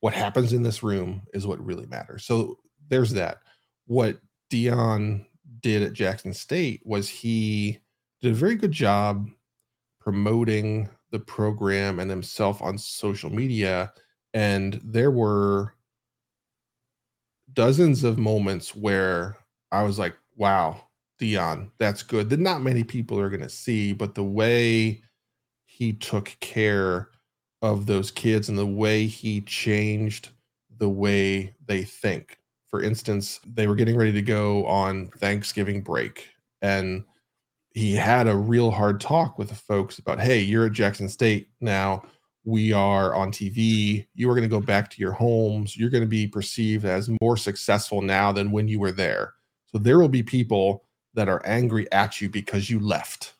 What 0.00 0.14
happens 0.14 0.52
in 0.52 0.62
this 0.62 0.82
room 0.82 1.22
is 1.34 1.46
what 1.46 1.64
really 1.64 1.86
matters. 1.86 2.24
So 2.24 2.58
there's 2.88 3.12
that. 3.12 3.38
What 3.86 4.18
Deion 4.50 5.26
did 5.60 5.82
at 5.82 5.92
Jackson 5.92 6.32
State 6.32 6.80
was 6.84 7.08
he 7.08 7.78
did 8.20 8.32
a 8.32 8.34
very 8.34 8.54
good 8.54 8.72
job 8.72 9.28
promoting 10.00 10.88
the 11.10 11.18
program 11.18 11.98
and 11.98 12.10
himself 12.10 12.62
on 12.62 12.78
social 12.78 13.30
media. 13.30 13.92
And 14.32 14.80
there 14.84 15.10
were 15.10 15.74
dozens 17.52 18.04
of 18.04 18.18
moments 18.18 18.74
where 18.74 19.36
I 19.72 19.82
was 19.82 19.98
like, 19.98 20.16
wow, 20.36 20.86
Deion, 21.20 21.70
that's 21.78 22.02
good. 22.02 22.30
That 22.30 22.40
not 22.40 22.62
many 22.62 22.84
people 22.84 23.18
are 23.20 23.28
going 23.28 23.42
to 23.42 23.48
see, 23.48 23.92
but 23.92 24.14
the 24.14 24.24
way 24.24 25.02
he 25.66 25.92
took 25.92 26.36
care 26.40 27.08
of 27.62 27.86
those 27.86 28.10
kids 28.10 28.48
and 28.48 28.58
the 28.58 28.66
way 28.66 29.06
he 29.06 29.40
changed 29.42 30.30
the 30.78 30.88
way 30.88 31.54
they 31.66 31.84
think 31.84 32.40
for 32.70 32.82
instance, 32.82 33.40
they 33.44 33.66
were 33.66 33.74
getting 33.74 33.96
ready 33.96 34.12
to 34.12 34.22
go 34.22 34.64
on 34.66 35.08
Thanksgiving 35.18 35.82
break, 35.82 36.28
and 36.62 37.04
he 37.72 37.94
had 37.94 38.28
a 38.28 38.36
real 38.36 38.70
hard 38.70 39.00
talk 39.00 39.38
with 39.38 39.48
the 39.48 39.54
folks 39.56 39.98
about, 39.98 40.20
hey, 40.20 40.40
you're 40.40 40.66
at 40.66 40.72
Jackson 40.72 41.08
State 41.08 41.48
now. 41.60 42.04
We 42.44 42.72
are 42.72 43.14
on 43.14 43.32
TV. 43.32 44.06
You 44.14 44.30
are 44.30 44.34
going 44.34 44.48
to 44.48 44.56
go 44.56 44.64
back 44.64 44.88
to 44.90 45.00
your 45.00 45.12
homes. 45.12 45.76
You're 45.76 45.90
going 45.90 46.02
to 46.02 46.08
be 46.08 46.26
perceived 46.26 46.84
as 46.84 47.10
more 47.20 47.36
successful 47.36 48.02
now 48.02 48.32
than 48.32 48.50
when 48.50 48.66
you 48.66 48.80
were 48.80 48.92
there. 48.92 49.34
So 49.66 49.78
there 49.78 49.98
will 49.98 50.08
be 50.08 50.22
people 50.22 50.84
that 51.14 51.28
are 51.28 51.44
angry 51.44 51.90
at 51.92 52.20
you 52.20 52.28
because 52.28 52.70
you 52.70 52.80
left 52.80 53.34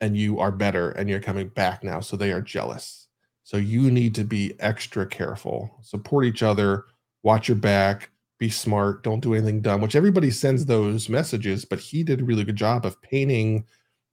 and 0.00 0.16
you 0.16 0.40
are 0.40 0.52
better 0.52 0.90
and 0.90 1.08
you're 1.08 1.20
coming 1.20 1.48
back 1.48 1.82
now. 1.82 2.00
So 2.00 2.16
they 2.16 2.32
are 2.32 2.42
jealous. 2.42 3.01
So 3.44 3.56
you 3.56 3.90
need 3.90 4.14
to 4.14 4.24
be 4.24 4.54
extra 4.60 5.06
careful, 5.06 5.70
support 5.82 6.24
each 6.24 6.42
other, 6.42 6.84
watch 7.22 7.48
your 7.48 7.56
back, 7.56 8.10
be 8.38 8.50
smart, 8.50 9.02
don't 9.02 9.20
do 9.20 9.34
anything 9.34 9.60
dumb, 9.60 9.80
which 9.80 9.96
everybody 9.96 10.30
sends 10.30 10.66
those 10.66 11.08
messages, 11.08 11.64
but 11.64 11.78
he 11.78 12.02
did 12.02 12.20
a 12.20 12.24
really 12.24 12.44
good 12.44 12.56
job 12.56 12.84
of 12.84 13.00
painting 13.02 13.64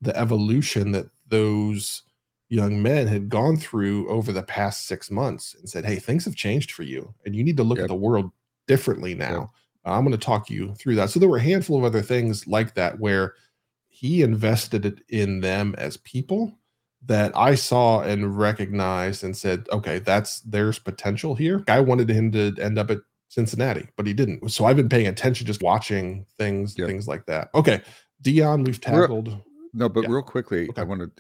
the 0.01 0.15
evolution 0.17 0.91
that 0.91 1.07
those 1.27 2.03
young 2.49 2.81
men 2.81 3.07
had 3.07 3.29
gone 3.29 3.57
through 3.57 4.09
over 4.09 4.31
the 4.31 4.43
past 4.43 4.87
six 4.87 5.11
months 5.11 5.55
and 5.57 5.69
said, 5.69 5.85
Hey, 5.85 5.97
things 5.97 6.25
have 6.25 6.35
changed 6.35 6.71
for 6.71 6.83
you, 6.83 7.13
and 7.25 7.35
you 7.35 7.43
need 7.43 7.57
to 7.57 7.63
look 7.63 7.77
yep. 7.77 7.85
at 7.85 7.89
the 7.89 7.95
world 7.95 8.31
differently 8.67 9.15
now. 9.15 9.39
Yep. 9.39 9.49
I'm 9.85 10.03
going 10.03 10.11
to 10.11 10.23
talk 10.23 10.49
you 10.49 10.75
through 10.75 10.95
that. 10.95 11.09
So 11.09 11.19
there 11.19 11.29
were 11.29 11.37
a 11.37 11.41
handful 11.41 11.77
of 11.77 11.83
other 11.83 12.01
things 12.01 12.45
like 12.47 12.75
that 12.75 12.99
where 12.99 13.33
he 13.87 14.21
invested 14.21 15.03
in 15.09 15.41
them 15.41 15.73
as 15.77 15.97
people 15.97 16.58
that 17.05 17.35
I 17.35 17.55
saw 17.55 18.01
and 18.01 18.37
recognized 18.37 19.23
and 19.23 19.35
said, 19.35 19.67
okay, 19.71 19.99
that's 19.99 20.41
there's 20.41 20.79
potential 20.79 21.35
here. 21.35 21.63
I 21.67 21.79
wanted 21.79 22.09
him 22.09 22.31
to 22.33 22.53
end 22.59 22.77
up 22.77 22.91
at 22.91 22.99
Cincinnati, 23.29 23.87
but 23.95 24.05
he 24.05 24.13
didn't. 24.13 24.51
So 24.51 24.65
I've 24.65 24.75
been 24.75 24.89
paying 24.89 25.07
attention, 25.07 25.47
just 25.47 25.61
watching 25.61 26.25
things, 26.37 26.77
yep. 26.77 26.87
things 26.87 27.07
like 27.07 27.25
that. 27.27 27.49
Okay, 27.55 27.81
Deion, 28.23 28.65
we've 28.65 28.81
tackled. 28.81 29.27
Real, 29.27 29.45
no, 29.73 29.89
but 29.89 30.03
yeah. 30.03 30.09
real 30.09 30.23
quickly, 30.23 30.69
okay. 30.69 30.81
I 30.81 30.83
want 30.83 31.01
to. 31.01 31.11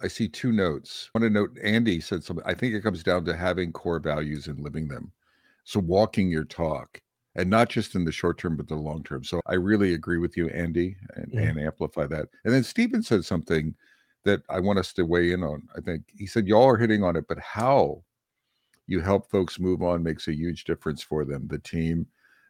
I 0.00 0.08
see 0.08 0.28
two 0.28 0.52
notes. 0.52 1.08
I 1.14 1.18
want 1.18 1.32
to 1.32 1.40
note 1.40 1.56
Andy 1.62 2.00
said 2.00 2.22
something. 2.22 2.44
I 2.46 2.52
think 2.52 2.74
it 2.74 2.82
comes 2.82 3.02
down 3.02 3.24
to 3.24 3.36
having 3.36 3.72
core 3.72 3.98
values 3.98 4.46
and 4.46 4.60
living 4.60 4.88
them. 4.88 5.10
So 5.64 5.80
walking 5.80 6.28
your 6.30 6.44
talk, 6.44 7.00
and 7.34 7.50
not 7.50 7.68
just 7.68 7.94
in 7.94 8.04
the 8.04 8.12
short 8.12 8.38
term, 8.38 8.56
but 8.56 8.68
the 8.68 8.74
long 8.74 9.02
term. 9.02 9.24
So 9.24 9.40
I 9.46 9.54
really 9.54 9.94
agree 9.94 10.18
with 10.18 10.36
you, 10.36 10.48
Andy, 10.48 10.96
and, 11.14 11.26
mm-hmm. 11.28 11.38
and 11.38 11.60
amplify 11.60 12.06
that. 12.06 12.28
And 12.44 12.54
then 12.54 12.62
Stephen 12.62 13.02
said 13.02 13.24
something 13.24 13.74
that 14.26 14.42
I 14.50 14.60
want 14.60 14.78
us 14.78 14.92
to 14.94 15.06
weigh 15.06 15.32
in 15.32 15.42
on. 15.42 15.62
I 15.76 15.80
think 15.80 16.02
he 16.14 16.26
said 16.26 16.46
y'all 16.46 16.68
are 16.68 16.76
hitting 16.76 17.02
on 17.02 17.16
it, 17.16 17.24
but 17.28 17.38
how 17.38 18.02
you 18.86 19.00
help 19.00 19.30
folks 19.30 19.58
move 19.58 19.82
on 19.82 20.02
makes 20.02 20.28
a 20.28 20.34
huge 20.34 20.64
difference 20.64 21.02
for 21.02 21.24
them, 21.24 21.46
the 21.48 21.58
team, 21.58 22.06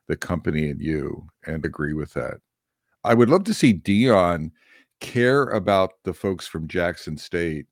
the 0.08 0.16
company, 0.16 0.70
and 0.70 0.80
you, 0.80 1.28
and 1.46 1.64
agree 1.64 1.92
with 1.92 2.12
that. 2.14 2.38
I 3.04 3.14
would 3.14 3.30
love 3.30 3.44
to 3.44 3.54
see 3.54 3.74
Deion 3.74 4.50
care 5.00 5.44
about 5.44 5.92
the 6.04 6.14
folks 6.14 6.46
from 6.46 6.66
Jackson 6.66 7.16
State 7.16 7.66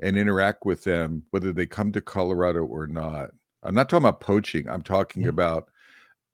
and 0.00 0.18
interact 0.18 0.66
with 0.66 0.84
them, 0.84 1.22
whether 1.30 1.52
they 1.52 1.66
come 1.66 1.92
to 1.92 2.00
Colorado 2.00 2.64
or 2.64 2.86
not. 2.86 3.30
I'm 3.62 3.74
not 3.74 3.88
talking 3.88 4.06
about 4.06 4.20
poaching, 4.20 4.68
I'm 4.68 4.82
talking 4.82 5.22
yeah. 5.22 5.30
about 5.30 5.70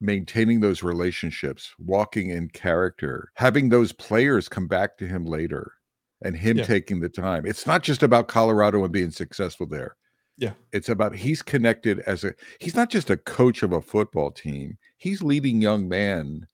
maintaining 0.01 0.59
those 0.59 0.83
relationships, 0.83 1.71
walking 1.79 2.31
in 2.31 2.49
character, 2.49 3.31
having 3.35 3.69
those 3.69 3.93
players 3.93 4.49
come 4.49 4.67
back 4.67 4.97
to 4.97 5.07
him 5.07 5.25
later 5.25 5.73
and 6.23 6.35
him 6.35 6.57
yeah. 6.57 6.63
taking 6.65 6.99
the 6.99 7.09
time. 7.09 7.45
It's 7.45 7.65
not 7.65 7.83
just 7.83 8.03
about 8.03 8.27
Colorado 8.27 8.83
and 8.83 8.93
being 8.93 9.11
successful 9.11 9.65
there. 9.65 9.95
Yeah. 10.37 10.53
It's 10.71 10.89
about 10.89 11.15
he's 11.15 11.41
connected 11.41 11.99
as 12.01 12.23
a 12.23 12.33
he's 12.59 12.75
not 12.75 12.89
just 12.89 13.09
a 13.09 13.17
coach 13.17 13.63
of 13.63 13.73
a 13.73 13.81
football 13.81 14.31
team. 14.31 14.77
He's 14.97 15.21
leading 15.21 15.61
young 15.61 15.87
men 15.87 16.47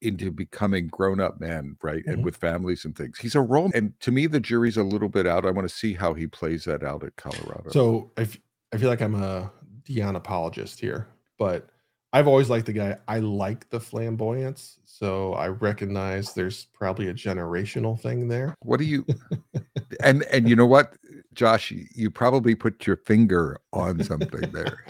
into 0.00 0.32
becoming 0.32 0.88
grown-up 0.88 1.40
men, 1.40 1.76
right? 1.82 2.00
Mm-hmm. 2.00 2.10
And 2.10 2.24
with 2.24 2.36
families 2.36 2.84
and 2.84 2.96
things. 2.96 3.18
He's 3.18 3.36
a 3.36 3.40
role 3.40 3.70
and 3.74 3.92
to 4.00 4.10
me 4.10 4.26
the 4.26 4.40
jury's 4.40 4.76
a 4.76 4.82
little 4.82 5.08
bit 5.08 5.26
out. 5.26 5.46
I 5.46 5.50
want 5.50 5.68
to 5.68 5.74
see 5.74 5.94
how 5.94 6.14
he 6.14 6.26
plays 6.26 6.64
that 6.64 6.82
out 6.82 7.04
at 7.04 7.14
Colorado. 7.16 7.70
So 7.70 8.10
if 8.16 8.38
I 8.72 8.78
feel 8.78 8.88
like 8.88 9.02
I'm 9.02 9.14
a 9.14 9.52
Deion 9.84 10.16
apologist 10.16 10.80
here, 10.80 11.08
but 11.38 11.68
I've 12.12 12.28
always 12.28 12.50
liked 12.50 12.66
the 12.66 12.74
guy. 12.74 12.98
I 13.08 13.20
like 13.20 13.70
the 13.70 13.80
flamboyance, 13.80 14.78
so 14.84 15.32
I 15.32 15.48
recognize 15.48 16.34
there's 16.34 16.66
probably 16.74 17.08
a 17.08 17.14
generational 17.14 17.98
thing 17.98 18.28
there. 18.28 18.54
What 18.60 18.78
do 18.78 18.84
you? 18.84 19.06
and 20.02 20.22
and 20.24 20.46
you 20.48 20.54
know 20.54 20.66
what, 20.66 20.94
Josh, 21.32 21.72
you 21.94 22.10
probably 22.10 22.54
put 22.54 22.86
your 22.86 22.96
finger 22.96 23.58
on 23.72 24.04
something 24.04 24.50
there. 24.52 24.84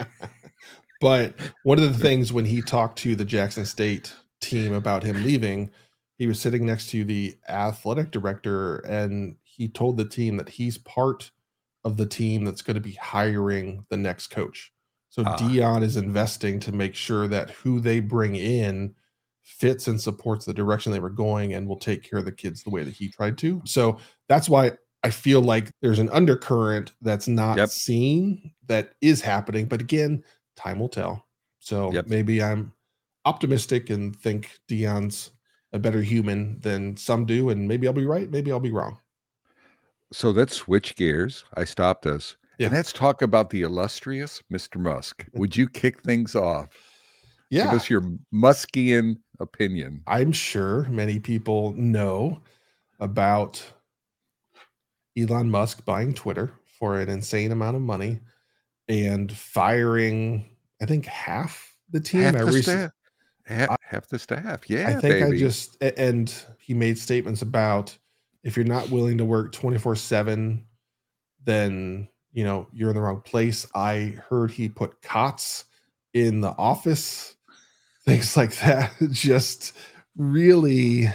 but 1.01 1.33
one 1.63 1.79
of 1.79 1.93
the 1.93 1.99
things 1.99 2.33
when 2.33 2.45
he 2.45 2.61
talked 2.61 2.97
to 2.99 3.15
the 3.15 3.25
Jackson 3.25 3.65
State 3.65 4.13
team 4.41 4.73
about 4.73 5.03
him 5.03 5.23
leaving, 5.23 5.71
he 6.17 6.27
was 6.27 6.41
sitting 6.41 6.65
next 6.65 6.89
to 6.89 7.05
the 7.05 7.37
athletic 7.47 8.11
director, 8.11 8.79
and 8.79 9.37
he 9.43 9.69
told 9.69 9.95
the 9.95 10.05
team 10.05 10.35
that 10.37 10.49
he's 10.49 10.77
part 10.77 11.31
of 11.85 11.95
the 11.95 12.05
team 12.05 12.43
that's 12.43 12.61
going 12.61 12.75
to 12.75 12.81
be 12.81 12.93
hiring 12.93 13.85
the 13.89 13.97
next 13.97 14.27
coach. 14.27 14.72
So 15.13 15.21
uh, 15.21 15.37
Deion 15.37 15.83
is 15.83 15.95
investing 15.95 16.59
to 16.61 16.71
make 16.71 16.95
sure 16.95 17.27
that 17.27 17.51
who 17.51 17.79
they 17.79 17.99
bring 17.99 18.35
in 18.35 18.95
fits 19.43 19.87
and 19.87 20.01
supports 20.01 20.43
the 20.43 20.55
direction 20.55 20.91
they 20.91 20.99
were 20.99 21.11
going 21.11 21.53
and 21.53 21.67
will 21.67 21.77
take 21.77 22.01
care 22.01 22.17
of 22.17 22.25
the 22.25 22.31
kids 22.31 22.63
the 22.63 22.71
way 22.71 22.81
that 22.81 22.95
he 22.95 23.09
tried 23.09 23.37
to. 23.37 23.61
So 23.63 23.99
that's 24.27 24.49
why 24.49 24.71
I 25.03 25.11
feel 25.11 25.41
like 25.41 25.69
there's 25.83 25.99
an 25.99 26.09
undercurrent 26.09 26.93
that's 27.03 27.27
not 27.27 27.57
yep. 27.57 27.69
seen 27.69 28.53
that 28.65 28.95
is 29.01 29.21
happening. 29.21 29.67
But 29.67 29.81
again, 29.81 30.23
time 30.55 30.79
will 30.79 30.89
tell. 30.89 31.27
So 31.59 31.93
yep. 31.93 32.07
maybe 32.07 32.41
I'm 32.41 32.73
optimistic 33.25 33.91
and 33.91 34.15
think 34.15 34.49
Deion's 34.67 35.29
a 35.73 35.77
better 35.77 36.01
human 36.01 36.59
than 36.61 36.97
some 36.97 37.27
do. 37.27 37.51
And 37.51 37.67
maybe 37.67 37.85
I'll 37.85 37.93
be 37.93 38.07
right. 38.07 38.31
Maybe 38.31 38.51
I'll 38.51 38.59
be 38.59 38.71
wrong. 38.71 38.97
So 40.11 40.31
let's 40.31 40.55
switch 40.55 40.95
gears. 40.95 41.43
I 41.53 41.65
stopped 41.65 42.07
us. 42.07 42.35
Yeah. 42.57 42.67
And 42.67 42.75
let's 42.75 42.93
talk 42.93 43.21
about 43.21 43.49
the 43.49 43.63
illustrious 43.63 44.41
Mr. 44.51 44.79
Musk. 44.79 45.25
Would 45.33 45.55
you 45.55 45.67
kick 45.67 46.01
things 46.03 46.35
off? 46.35 46.69
Yeah. 47.49 47.65
Give 47.65 47.73
us 47.73 47.89
your 47.89 48.01
Muskian 48.33 49.17
opinion. 49.39 50.01
I'm 50.07 50.31
sure 50.31 50.83
many 50.89 51.19
people 51.19 51.73
know 51.73 52.41
about 52.99 53.63
Elon 55.17 55.49
Musk 55.49 55.85
buying 55.85 56.13
Twitter 56.13 56.53
for 56.79 56.99
an 56.99 57.09
insane 57.09 57.51
amount 57.51 57.75
of 57.75 57.81
money 57.81 58.19
and 58.87 59.31
firing, 59.31 60.49
I 60.81 60.85
think, 60.85 61.05
half 61.05 61.73
the 61.91 61.99
team. 61.99 62.33
Half 62.33 62.45
the, 62.45 62.63
staff. 62.63 62.91
Half, 63.45 63.77
half 63.81 64.07
the 64.07 64.19
staff. 64.19 64.69
Yeah. 64.69 64.87
I 64.89 64.93
think 64.93 65.25
baby. 65.25 65.37
I 65.37 65.39
just, 65.39 65.81
and 65.81 66.33
he 66.59 66.73
made 66.73 66.97
statements 66.97 67.41
about 67.41 67.95
if 68.43 68.57
you're 68.57 68.65
not 68.65 68.89
willing 68.89 69.17
to 69.19 69.25
work 69.25 69.51
24 69.51 69.95
7, 69.95 70.65
then 71.45 72.07
you 72.33 72.43
know, 72.43 72.67
you're 72.73 72.89
in 72.89 72.95
the 72.95 73.01
wrong 73.01 73.21
place. 73.21 73.65
I 73.75 74.17
heard 74.29 74.51
he 74.51 74.67
put 74.67 75.01
cots 75.01 75.65
in 76.13 76.41
the 76.41 76.55
office 76.57 77.35
things 78.05 78.35
like 78.35 78.55
that. 78.57 78.91
Just 79.11 79.73
really 80.17 81.09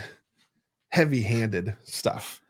heavy 0.90 1.22
handed 1.22 1.76
stuff. 1.84 2.40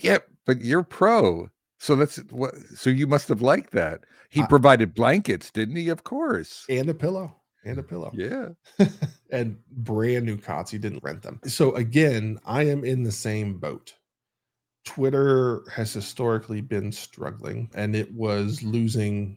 Yeah, 0.00 0.18
but 0.46 0.62
you're 0.62 0.82
pro. 0.82 1.50
So 1.78 1.96
that's 1.96 2.16
what 2.30 2.54
so 2.74 2.90
you 2.90 3.06
must 3.06 3.28
have 3.28 3.42
liked 3.42 3.72
that. 3.72 4.00
He 4.30 4.40
I- 4.40 4.46
provided 4.46 4.94
blankets, 4.94 5.50
didn't 5.50 5.76
he? 5.76 5.88
Of 5.88 6.04
course. 6.04 6.64
And 6.68 6.88
a 6.88 6.94
pillow. 6.94 7.36
And 7.66 7.78
a 7.78 7.82
pillow. 7.82 8.10
Yeah. 8.14 8.48
and 9.30 9.58
brand 9.70 10.26
new 10.26 10.36
cots. 10.36 10.70
He 10.70 10.78
didn't 10.78 11.02
rent 11.02 11.22
them. 11.22 11.40
So 11.46 11.74
again, 11.76 12.38
I 12.44 12.64
am 12.64 12.84
in 12.84 13.02
the 13.02 13.12
same 13.12 13.58
boat. 13.58 13.94
Twitter 14.84 15.62
has 15.72 15.92
historically 15.92 16.60
been 16.60 16.92
struggling 16.92 17.70
and 17.74 17.96
it 17.96 18.12
was 18.12 18.62
losing 18.62 19.36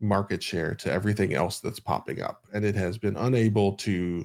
market 0.00 0.42
share 0.42 0.74
to 0.74 0.90
everything 0.90 1.34
else 1.34 1.60
that's 1.60 1.80
popping 1.80 2.22
up. 2.22 2.46
And 2.52 2.64
it 2.64 2.74
has 2.74 2.98
been 2.98 3.16
unable 3.16 3.74
to 3.74 4.24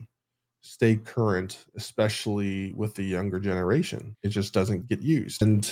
stay 0.61 0.95
current, 0.97 1.65
especially 1.75 2.73
with 2.73 2.95
the 2.95 3.03
younger 3.03 3.39
generation. 3.39 4.15
It 4.23 4.29
just 4.29 4.53
doesn't 4.53 4.87
get 4.87 5.01
used. 5.01 5.41
And 5.41 5.71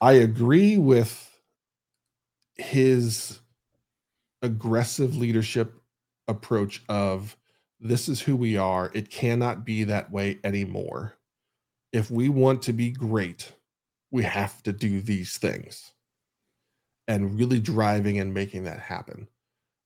I 0.00 0.12
agree 0.12 0.78
with 0.78 1.28
his 2.56 3.40
aggressive 4.42 5.16
leadership 5.16 5.74
approach 6.28 6.82
of 6.88 7.36
this 7.80 8.08
is 8.08 8.20
who 8.20 8.36
we 8.36 8.56
are. 8.56 8.90
It 8.94 9.10
cannot 9.10 9.64
be 9.64 9.84
that 9.84 10.10
way 10.10 10.38
anymore. 10.44 11.16
If 11.92 12.10
we 12.10 12.28
want 12.28 12.62
to 12.62 12.72
be 12.72 12.90
great, 12.90 13.52
we 14.12 14.22
have 14.22 14.62
to 14.62 14.72
do 14.72 15.00
these 15.00 15.38
things 15.38 15.92
and 17.08 17.36
really 17.36 17.58
driving 17.58 18.20
and 18.20 18.32
making 18.32 18.62
that 18.64 18.78
happen. 18.78 19.26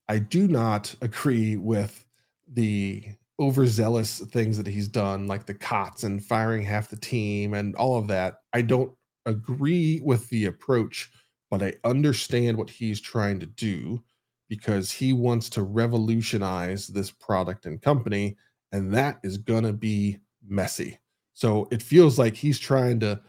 I 0.09 0.19
do 0.19 0.47
not 0.47 0.95
agree 1.01 1.57
with 1.57 2.05
the 2.53 3.05
overzealous 3.41 4.19
things 4.19 4.59
that 4.59 4.67
he's 4.67 4.89
done, 4.89 5.27
like 5.27 5.47
the 5.47 5.55
cots 5.55 6.05
and 6.05 6.25
firing 6.25 6.63
half 6.63 6.89
the 6.89 6.97
team 6.97 7.55
and 7.55 7.75
all 7.77 7.97
of 7.97 8.09
that. 8.09 8.41
I 8.53 8.63
don't 8.63 8.93
agree 9.27 10.01
with 10.05 10.29
the 10.29 10.47
approach, 10.47 11.11
but 11.51 11.63
I 11.63 11.75
understand 11.85 12.57
what 12.57 12.71
he's 12.71 13.01
trying 13.01 13.41
to 13.41 13.47
do 13.47 14.03
because 14.49 14.91
he 14.91 15.13
wants 15.13 15.49
to 15.51 15.63
revolutionize 15.63 16.87
this 16.89 17.11
product 17.11 17.67
and 17.67 17.83
company, 17.83 18.37
and 18.73 18.93
that 18.95 19.19
is 19.23 19.39
going 19.39 19.65
to 19.65 19.73
be 19.73 20.19
messy. 20.47 20.99
So 21.35 21.69
it 21.71 21.83
feels 21.83 22.19
like 22.19 22.35
he's 22.35 22.59
trying 22.59 23.01
to 23.01 23.21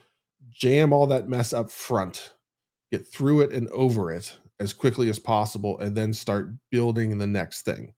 jam 0.57 0.91
all 0.91 1.07
that 1.07 1.29
mess 1.29 1.53
up 1.53 1.69
front, 1.69 2.33
get 2.91 3.07
through 3.07 3.41
it 3.41 3.51
and 3.51 3.67
over 3.69 4.11
it 4.11 4.35
as 4.59 4.73
quickly 4.73 5.09
as 5.09 5.19
possible, 5.19 5.77
and 5.79 5.95
then 5.95 6.13
start 6.13 6.49
building 6.71 7.17
the 7.17 7.27
next 7.27 7.63
thing. 7.63 7.93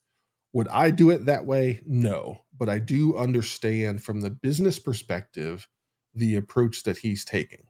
Would 0.53 0.67
I 0.69 0.91
do 0.91 1.11
it 1.11 1.25
that 1.25 1.45
way? 1.45 1.79
No, 1.85 2.41
but 2.57 2.69
I 2.69 2.79
do 2.79 3.15
understand 3.15 4.03
from 4.03 4.19
the 4.19 4.31
business 4.31 4.79
perspective 4.79 5.67
the 6.15 6.35
approach 6.37 6.83
that 6.83 6.97
he's 6.97 7.23
taking. 7.23 7.63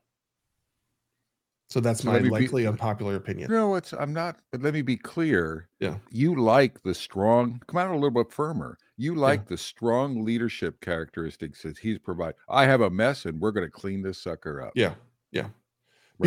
So 1.70 1.80
that's 1.80 2.02
So 2.02 2.12
my 2.12 2.20
me 2.20 2.24
be- 2.24 2.30
likely 2.30 2.66
unpopular 2.66 3.16
opinion. 3.16 3.52
No, 3.52 3.76
it's 3.76 3.94
I'm 3.94 4.12
not, 4.12 4.38
but 4.52 4.62
let 4.62 4.74
me 4.74 4.82
be 4.82 4.98
clear. 4.98 5.70
Yeah. 5.80 5.96
You 6.10 6.36
like 6.42 6.82
the 6.82 6.96
strong, 6.96 7.62
come 7.68 7.78
out 7.78 7.92
a 7.92 7.94
little 7.94 8.10
bit 8.10 8.32
firmer. 8.34 8.78
You 8.98 9.16
like 9.16 9.48
the 9.48 9.58
strong 9.58 10.26
leadership 10.26 10.82
characteristics 10.82 11.62
that 11.64 11.78
he's 11.78 12.00
provided. 12.00 12.36
I 12.50 12.66
have 12.66 12.82
a 12.82 12.90
mess 12.90 13.26
and 13.26 13.40
we're 13.40 13.52
gonna 13.52 13.70
clean 13.70 14.02
this 14.02 14.22
sucker 14.22 14.62
up. 14.62 14.74
Yeah, 14.76 14.96
yeah. 15.32 15.44
Right? 15.44 15.52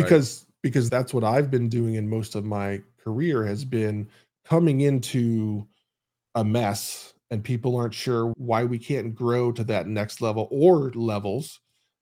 because 0.03 0.47
because 0.61 0.89
that's 0.89 1.13
what 1.13 1.25
I've 1.25 1.51
been 1.51 1.67
doing 1.67 1.95
in 1.95 2.09
most 2.09 2.35
of 2.35 2.45
my 2.45 2.81
career 3.03 3.45
has 3.45 3.65
been 3.65 4.07
coming 4.45 4.81
into 4.81 5.67
a 6.35 6.43
mess 6.43 7.13
and 7.31 7.43
people 7.43 7.75
aren't 7.75 7.93
sure 7.93 8.33
why 8.37 8.63
we 8.63 8.79
can't 8.79 9.13
grow 9.13 9.51
to 9.51 9.63
that 9.65 9.87
next 9.87 10.21
level 10.21 10.47
or 10.51 10.91
levels 10.93 11.59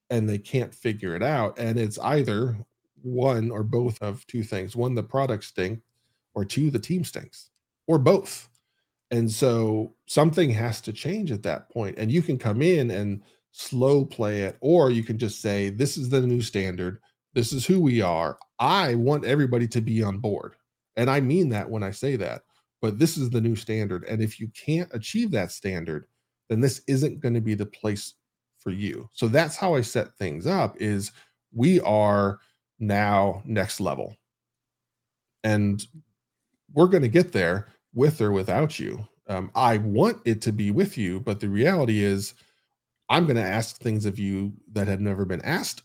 and 0.10 0.30
they 0.30 0.38
can't 0.38 0.74
figure 0.74 1.16
it 1.16 1.24
out 1.24 1.58
and 1.58 1.80
it's 1.80 1.98
either 2.00 2.56
one 3.04 3.52
or 3.52 3.64
both 3.64 4.02
of 4.02 4.26
two 4.28 4.44
things 4.44 4.76
one 4.76 4.96
the 4.96 5.04
product 5.04 5.44
stink 5.44 5.80
or 6.34 6.46
two 6.46 6.70
the 6.72 6.80
team 6.80 7.04
stinks 7.04 7.50
or 7.88 7.98
both 7.98 8.50
and 9.12 9.30
so 9.30 9.94
something 10.06 10.50
has 10.50 10.80
to 10.82 10.94
change 10.94 11.32
at 11.32 11.44
that 11.44 11.70
point 11.70 11.98
and 11.98 12.12
you 12.12 12.22
can 12.22 12.38
come 12.38 12.62
in 12.62 12.92
and 12.92 13.22
slow 13.52 14.06
play 14.06 14.42
it 14.44 14.58
or 14.62 14.92
you 14.92 15.04
can 15.04 15.18
just 15.18 15.42
say 15.42 15.70
this 15.70 15.98
is 15.98 16.10
the 16.10 16.22
new 16.22 16.42
standard 16.42 17.00
this 17.34 17.54
is 17.54 17.66
who 17.66 17.80
we 17.80 18.02
are. 18.02 18.38
I 18.60 18.96
want 18.96 19.26
everybody 19.26 19.68
to 19.70 19.82
be 19.82 20.04
on 20.04 20.18
board. 20.18 20.56
And 20.98 21.10
I 21.10 21.22
mean 21.22 21.50
that 21.50 21.70
when 21.70 21.84
I 21.84 21.92
say 21.92 22.16
that. 22.18 22.42
But 22.82 23.00
this 23.00 23.16
is 23.18 23.30
the 23.30 23.42
new 23.42 23.56
standard. 23.56 24.04
And 24.06 24.22
if 24.22 24.40
you 24.40 24.50
can't 24.50 24.90
achieve 24.94 25.32
that 25.32 25.52
standard, 25.52 26.08
then 26.50 26.60
this 26.60 26.82
isn't 26.88 27.20
going 27.20 27.36
to 27.36 27.42
be 27.42 27.54
the 27.54 27.66
place 27.66 28.16
for 28.60 28.72
you. 28.72 29.10
So 29.14 29.28
that's 29.28 29.56
how 29.56 29.76
I 29.76 29.82
set 29.82 30.16
things 30.16 30.46
up 30.48 30.76
is 30.78 31.12
we 31.54 31.80
are 31.82 32.40
now 32.82 33.42
next 33.46 33.80
level. 33.80 34.18
And 35.44 35.86
we're 36.74 36.88
going 36.88 37.04
to 37.04 37.10
get 37.10 37.32
there 37.32 37.68
with 37.94 38.20
or 38.22 38.32
without 38.32 38.80
you. 38.80 39.08
Um, 39.28 39.52
I 39.56 39.78
want 39.78 40.18
it 40.26 40.42
to 40.42 40.52
be 40.52 40.72
with 40.72 40.98
you, 40.98 41.20
but 41.22 41.40
the 41.40 41.48
reality 41.48 42.04
is 42.04 42.34
I'm 43.10 43.26
going 43.26 43.38
to 43.38 43.44
ask 43.44 43.78
things 43.78 44.06
of 44.06 44.20
you 44.20 44.54
that 44.74 44.88
have 44.88 45.00
never 45.00 45.26
been 45.26 45.42
asked 45.44 45.84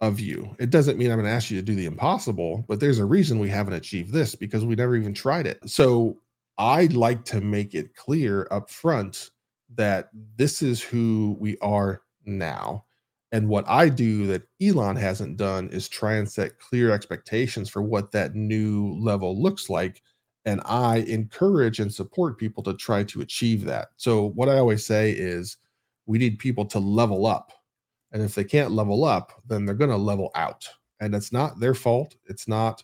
of 0.00 0.20
you. 0.20 0.54
It 0.58 0.70
doesn't 0.70 0.96
mean 0.96 1.10
I'm 1.10 1.18
going 1.18 1.26
to 1.26 1.34
ask 1.34 1.50
you 1.50 1.58
to 1.58 1.64
do 1.64 1.74
the 1.74 1.86
impossible, 1.86 2.64
but 2.68 2.80
there's 2.80 3.00
a 3.00 3.04
reason 3.04 3.38
we 3.38 3.48
haven't 3.48 3.74
achieved 3.74 4.12
this 4.12 4.34
because 4.34 4.64
we 4.64 4.76
never 4.76 4.96
even 4.96 5.12
tried 5.12 5.46
it. 5.46 5.58
So 5.68 6.18
I'd 6.56 6.92
like 6.92 7.24
to 7.26 7.40
make 7.40 7.74
it 7.74 7.94
clear 7.94 8.46
up 8.50 8.70
front 8.70 9.30
that 9.74 10.08
this 10.36 10.62
is 10.62 10.80
who 10.80 11.36
we 11.40 11.58
are 11.58 12.02
now. 12.24 12.84
And 13.32 13.48
what 13.48 13.68
I 13.68 13.88
do 13.88 14.26
that 14.28 14.42
Elon 14.62 14.96
hasn't 14.96 15.36
done 15.36 15.68
is 15.68 15.88
try 15.88 16.14
and 16.14 16.30
set 16.30 16.58
clear 16.58 16.90
expectations 16.90 17.68
for 17.68 17.82
what 17.82 18.10
that 18.12 18.34
new 18.34 18.94
level 18.98 19.40
looks 19.40 19.68
like. 19.68 20.02
And 20.46 20.62
I 20.64 20.98
encourage 20.98 21.78
and 21.78 21.92
support 21.92 22.38
people 22.38 22.62
to 22.62 22.74
try 22.74 23.04
to 23.04 23.20
achieve 23.20 23.64
that. 23.66 23.88
So, 23.96 24.30
what 24.30 24.48
I 24.48 24.56
always 24.58 24.84
say 24.86 25.12
is 25.12 25.58
we 26.06 26.16
need 26.16 26.38
people 26.38 26.64
to 26.66 26.78
level 26.78 27.26
up 27.26 27.52
and 28.12 28.22
if 28.22 28.34
they 28.34 28.44
can't 28.44 28.72
level 28.72 29.04
up, 29.04 29.32
then 29.46 29.64
they're 29.64 29.74
going 29.74 29.90
to 29.90 29.96
level 29.96 30.30
out. 30.34 30.68
And 31.00 31.14
it's 31.14 31.32
not 31.32 31.60
their 31.60 31.74
fault. 31.74 32.16
It's 32.26 32.48
not 32.48 32.82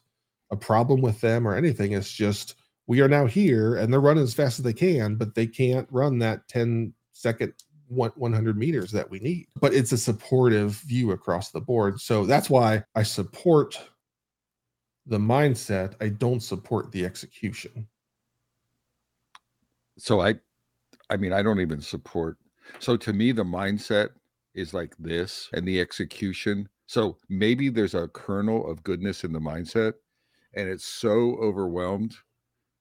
a 0.51 0.57
problem 0.57 1.01
with 1.01 1.21
them 1.21 1.49
or 1.49 1.57
anything. 1.57 1.93
It's 1.93 2.13
just 2.13 2.57
we 2.87 3.01
are 3.01 3.09
now 3.09 3.27
here 3.27 3.77
and 3.77 3.93
they're 3.93 4.01
running 4.01 4.23
as 4.23 4.35
fast 4.35 4.59
as 4.59 4.65
they 4.65 4.73
can, 4.73 5.17
but 5.17 5.35
they 5.35 5.47
can't 5.47 5.89
run 5.91 6.19
that 6.19 6.47
10 6.49 6.93
second 7.13 7.55
one- 7.95 8.13
100 8.17 8.57
meters 8.57 8.91
that 8.93 9.09
we 9.09 9.19
need. 9.21 9.47
But 9.61 9.75
it's 9.75 9.93
a 9.93 9.99
supportive 9.99 10.73
view 10.81 11.13
across 11.13 11.51
the 11.51 11.61
board. 11.61 12.01
So 12.01 12.27
that's 12.27 12.51
why 12.51 12.85
I 12.95 13.03
support 13.03 13.79
the 15.07 15.19
mindset. 15.19 15.95
I 16.01 16.09
don't 16.09 16.41
support 16.41 16.91
the 16.93 17.05
execution. 17.05 17.89
so 19.97 20.21
I 20.21 20.35
I 21.11 21.17
mean, 21.17 21.33
I 21.33 21.43
don't 21.43 21.61
even 21.61 21.81
support. 21.81 22.39
So 22.81 22.97
to 22.97 23.13
me, 23.13 23.31
the 23.31 23.45
mindset 23.45 24.09
is 24.55 24.75
like 24.75 24.97
this 24.99 25.49
and 25.53 25.69
the 25.69 25.81
execution. 25.81 26.69
So 26.87 27.19
maybe 27.29 27.69
there's 27.69 27.95
a 27.95 28.09
kernel 28.09 28.69
of 28.69 28.83
goodness 28.83 29.23
in 29.23 29.33
the 29.33 29.39
mindset 29.39 29.95
and 30.55 30.69
it's 30.69 30.85
so 30.85 31.37
overwhelmed 31.37 32.17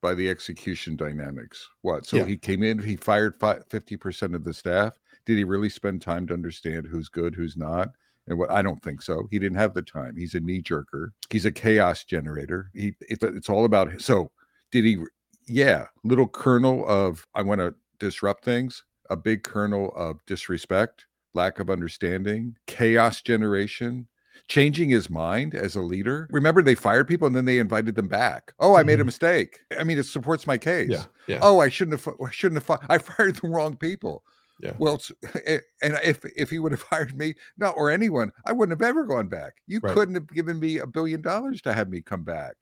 by 0.04 0.14
the 0.14 0.30
execution 0.30 0.96
dynamics. 0.98 1.68
What? 1.82 2.06
So 2.06 2.18
Yeah. 2.18 2.26
he 2.26 2.38
came 2.38 2.62
in, 2.62 2.78
he 2.78 2.98
fired 2.98 3.40
50% 3.40 4.36
of 4.36 4.44
the 4.44 4.54
staff. 4.54 5.00
Did 5.26 5.38
he 5.38 5.46
really 5.46 5.70
spend 5.70 6.02
time 6.02 6.28
to 6.28 6.34
understand 6.34 6.86
who's 6.86 7.08
good, 7.08 7.34
who's 7.34 7.56
not? 7.56 7.90
And 8.28 8.38
what 8.38 8.52
I 8.52 8.62
don't 8.62 8.84
think 8.84 9.02
so. 9.02 9.28
He 9.32 9.40
didn't 9.40 9.58
have 9.58 9.74
the 9.74 9.82
time. 9.82 10.16
He's 10.16 10.36
a 10.36 10.40
knee 10.40 10.62
jerker. 10.62 11.10
He's 11.30 11.46
a 11.46 11.52
chaos 11.52 12.04
generator. 12.04 12.70
He 12.74 12.94
it, 13.02 13.24
it's 13.24 13.50
all 13.50 13.66
about 13.66 14.02
so 14.02 14.32
did 14.72 14.86
he 14.86 15.04
yeah, 15.48 15.88
little 16.04 16.28
kernel 16.28 16.88
of 16.88 17.26
I 17.36 17.42
want 17.42 17.60
to 17.60 17.74
disrupt 18.00 18.46
things, 18.46 18.84
a 19.10 19.16
big 19.18 19.44
kernel 19.44 19.94
of 19.96 20.24
disrespect, 20.26 21.06
lack 21.34 21.60
of 21.60 21.70
understanding, 21.70 22.56
chaos 22.68 23.22
generation, 23.22 24.08
changing 24.48 24.90
his 24.90 25.10
mind 25.10 25.56
as 25.56 25.76
a 25.76 25.82
leader. 25.82 26.28
Remember, 26.32 26.62
they 26.62 26.76
fired 26.76 27.08
people 27.08 27.28
and 27.28 27.36
then 27.36 27.46
they 27.46 27.60
invited 27.60 27.96
them 27.96 28.08
back. 28.08 28.54
Oh, 28.60 28.76
I 28.76 28.84
made 28.84 29.00
a 29.00 29.04
Mhm. 29.04 29.08
mistake. 29.08 29.60
I 29.78 29.84
mean, 29.84 29.98
it 29.98 30.06
supports 30.06 30.46
my 30.48 30.58
case. 30.58 30.90
Yeah. 30.90 31.06
Yeah. 31.28 31.40
Oh, 31.42 31.60
I 31.60 31.70
shouldn't 31.70 32.00
have. 32.00 32.16
I 32.22 32.30
shouldn't 32.32 32.64
have. 32.68 32.80
I 32.90 32.98
fired 32.98 33.36
the 33.38 33.48
wrong 33.48 33.78
people. 33.78 34.24
Yeah. 34.60 34.74
Well, 34.78 34.96
it's, 34.96 35.12
eh, 35.46 35.60
and 35.82 35.98
if 36.04 36.24
if 36.38 36.50
he 36.50 36.60
would 36.60 36.72
have 36.72 36.84
hired 36.84 37.18
me, 37.18 37.36
no, 37.58 37.70
or 37.72 37.90
anyone, 37.90 38.32
I 38.46 38.52
wouldn't 38.52 38.80
have 38.80 38.88
ever 38.88 39.06
gone 39.06 39.28
back. 39.28 39.54
You 39.68 39.80
Right. 39.82 39.94
couldn't 39.94 40.16
have 40.16 40.28
given 40.28 40.60
me 40.60 40.78
a 40.78 40.88
billion 40.88 41.22
dollars 41.22 41.62
to 41.64 41.74
have 41.74 41.90
me 41.90 42.02
come 42.02 42.24
back 42.24 42.56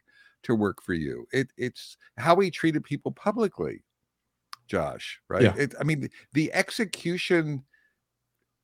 to 0.44 0.56
work 0.56 0.82
for 0.82 0.94
you. 0.94 1.28
It 1.32 1.52
it's 1.58 1.98
how 2.18 2.40
he 2.40 2.50
treated 2.52 2.84
people 2.84 3.12
publicly, 3.12 3.84
Josh. 4.68 5.20
Right? 5.28 5.44
Yeah. 5.44 5.56
It, 5.58 5.76
I 5.80 5.84
mean, 5.84 6.10
the 6.34 6.52
execution 6.54 7.64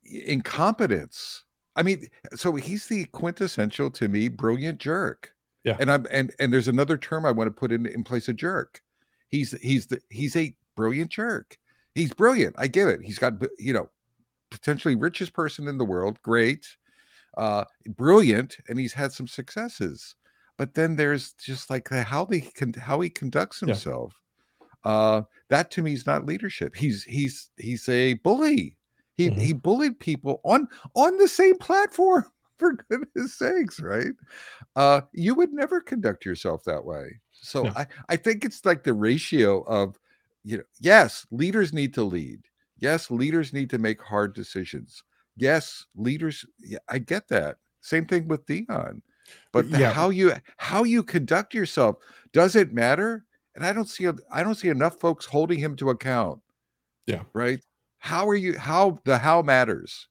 incompetence. 0.04 1.44
I 1.78 1.84
mean, 1.84 2.08
so 2.36 2.56
he's 2.56 2.88
the 2.88 3.06
quintessential 3.06 3.90
to 3.92 4.08
me 4.08 4.28
brilliant 4.30 4.80
jerk. 4.80 5.34
Yeah. 5.64 5.78
And 5.80 5.92
I'm 5.92 6.06
and 6.12 6.34
and 6.40 6.52
there's 6.54 6.68
another 6.68 6.98
term 6.98 7.26
I 7.26 7.32
want 7.32 7.48
to 7.48 7.52
put 7.52 7.72
in 7.72 7.86
in 7.86 8.04
place 8.04 8.28
of 8.28 8.36
jerk. 8.36 8.82
He's 9.30 9.52
he's 9.62 9.88
the 9.88 10.00
he's 10.10 10.36
a 10.36 10.56
brilliant 10.76 11.12
jerk. 11.12 11.58
he's 11.96 12.14
brilliant. 12.14 12.56
I 12.58 12.68
get 12.68 12.88
it. 12.90 13.02
He's 13.04 13.20
got 13.20 13.34
you 13.60 13.74
know 13.74 13.90
potentially 14.52 14.96
richest 14.96 15.34
person 15.34 15.68
in 15.68 15.78
the 15.78 15.86
world. 15.86 16.22
Great, 16.24 16.66
uh, 17.38 17.66
brilliant, 17.96 18.58
and 18.70 18.80
he's 18.80 18.94
had 18.94 19.12
some 19.12 19.28
successes. 19.28 20.16
But 20.58 20.74
then 20.74 20.96
there's 20.96 21.34
just 21.34 21.70
like 21.70 21.90
the, 21.90 22.04
how 22.04 22.26
they 22.26 22.42
can 22.42 22.74
how 22.74 23.00
he 23.02 23.10
conducts 23.10 23.62
Yeah. 23.62 23.68
himself. 23.68 24.14
Uh, 24.84 25.24
that 25.50 25.70
to 25.72 25.82
me 25.84 25.94
is 25.94 26.06
not 26.06 26.26
leadership. 26.26 26.76
He's 26.76 27.04
he's 27.04 27.50
he's 27.58 27.88
a 27.90 28.14
bully. 28.16 28.78
He 29.18 29.32
Mhm. 29.32 29.40
he 29.40 29.54
bullied 29.54 30.00
people 30.00 30.42
on 30.46 30.68
on 30.96 31.18
the 31.18 31.28
same 31.28 31.58
platform. 31.58 32.26
For 32.58 32.74
goodness 32.90 33.36
sakes, 33.36 33.80
right? 33.80 34.14
Uh, 34.76 35.02
you 35.14 35.36
would 35.36 35.54
never 35.54 35.80
conduct 35.80 36.26
yourself 36.26 36.64
that 36.66 36.84
way. 36.86 37.20
So 37.32 37.66
No. 37.66 37.72
I 37.76 37.88
I 38.10 38.16
think 38.18 38.44
it's 38.46 38.66
like 38.66 38.84
the 38.84 38.94
ratio 38.94 39.62
of 39.64 40.00
you 40.44 40.58
know 40.58 40.64
yes 40.80 41.26
leaders 41.32 41.74
need 41.74 41.94
to 41.96 42.04
lead 42.04 42.48
yes 42.78 43.12
leaders 43.12 43.54
need 43.54 43.70
to 43.72 43.78
make 43.80 44.02
hard 44.02 44.34
decisions 44.34 45.04
yes 45.36 45.86
leaders 45.96 46.46
yeah, 46.60 46.78
i 46.90 46.98
get 47.00 47.28
that 47.28 47.58
same 47.82 48.06
thing 48.06 48.28
with 48.28 48.46
deion 48.46 49.02
but 49.52 49.72
the, 49.72 49.80
Yeah. 49.80 49.92
how 49.92 50.10
you 50.10 50.34
how 50.58 50.84
you 50.84 51.04
conduct 51.04 51.54
yourself 51.54 51.98
does 52.34 52.56
it 52.56 52.72
matter 52.74 53.26
and 53.56 53.66
i 53.66 53.74
don't 53.74 53.90
see 53.90 54.08
i 54.32 54.44
don't 54.44 54.56
see 54.56 54.70
enough 54.70 55.00
folks 55.00 55.26
holding 55.26 55.60
him 55.60 55.76
to 55.76 55.90
account 55.90 56.42
Yeah. 57.08 57.24
right 57.34 57.62
how 58.00 58.28
are 58.28 58.36
you 58.36 58.58
how 58.58 59.00
the 59.06 59.18
how 59.18 59.42
matters 59.42 60.08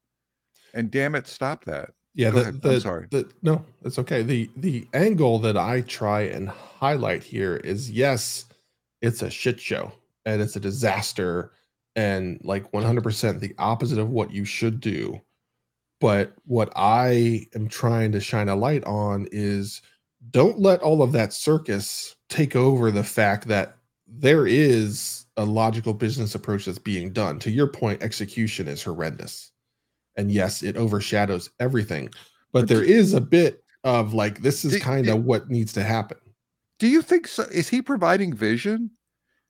and 0.75 0.91
damn 0.91 1.15
it 1.15 1.27
stop 1.27 1.65
that 1.65 1.91
Yeah, 2.15 2.31
Go 2.31 2.37
the, 2.37 2.43
ahead. 2.43 2.61
I'm 2.65 2.81
sorry. 2.81 3.07
The, 3.11 3.31
no, 3.43 3.65
it's 3.85 3.99
okay. 3.99 4.23
The 4.23 4.51
the 4.57 4.87
angle 4.95 5.39
that 5.41 5.57
I 5.57 5.83
try 5.83 6.23
and 6.23 6.49
highlight 6.49 7.23
here 7.23 7.57
is 7.59 7.91
yes, 7.91 8.47
it's 9.03 9.23
a 9.23 9.31
shit 9.31 9.61
show 9.61 9.93
and 10.25 10.41
it's 10.43 10.57
a 10.57 10.61
disaster 10.61 11.53
and 11.95 12.41
like 12.43 12.71
100% 12.73 13.41
the 13.41 13.55
opposite 13.59 13.99
of 13.99 14.11
what 14.11 14.31
you 14.31 14.45
should 14.45 14.81
do. 14.81 15.21
But 16.01 16.33
what 16.45 16.71
I 16.77 17.47
am 17.55 17.69
trying 17.69 18.13
to 18.13 18.21
shine 18.21 18.49
a 18.51 18.57
light 18.57 18.85
on 18.85 19.27
is 19.33 19.81
don't 20.31 20.59
let 20.59 20.81
all 20.81 21.03
of 21.03 21.13
that 21.13 21.33
circus 21.33 22.17
take 22.29 22.55
over 22.57 22.91
the 22.91 23.05
fact 23.05 23.49
that 23.49 23.77
there 24.07 24.47
is 24.47 25.27
a 25.37 25.45
logical 25.45 25.93
business 25.95 26.35
approach 26.35 26.65
that's 26.67 26.79
being 26.79 27.13
done. 27.13 27.39
To 27.41 27.51
your 27.51 27.67
point, 27.67 28.03
execution 28.03 28.69
is 28.69 28.83
horrendous. 28.83 29.53
And 30.17 30.31
yes, 30.33 30.63
it 30.63 30.77
overshadows 30.77 31.51
everything. 31.61 32.09
But 32.53 32.69
there 32.69 32.83
is 32.85 33.13
a 33.15 33.21
bit 33.21 33.63
of 33.85 34.15
like, 34.15 34.41
this 34.41 34.65
is 34.65 34.81
kind 34.83 35.09
of 35.09 35.25
what 35.25 35.51
needs 35.51 35.73
to 35.75 35.83
happen. 35.83 36.19
do 36.79 36.87
you 36.89 37.03
think 37.03 37.27
so 37.29 37.43
is 37.45 37.69
he 37.69 37.81
providing 37.81 38.35
vision 38.35 38.91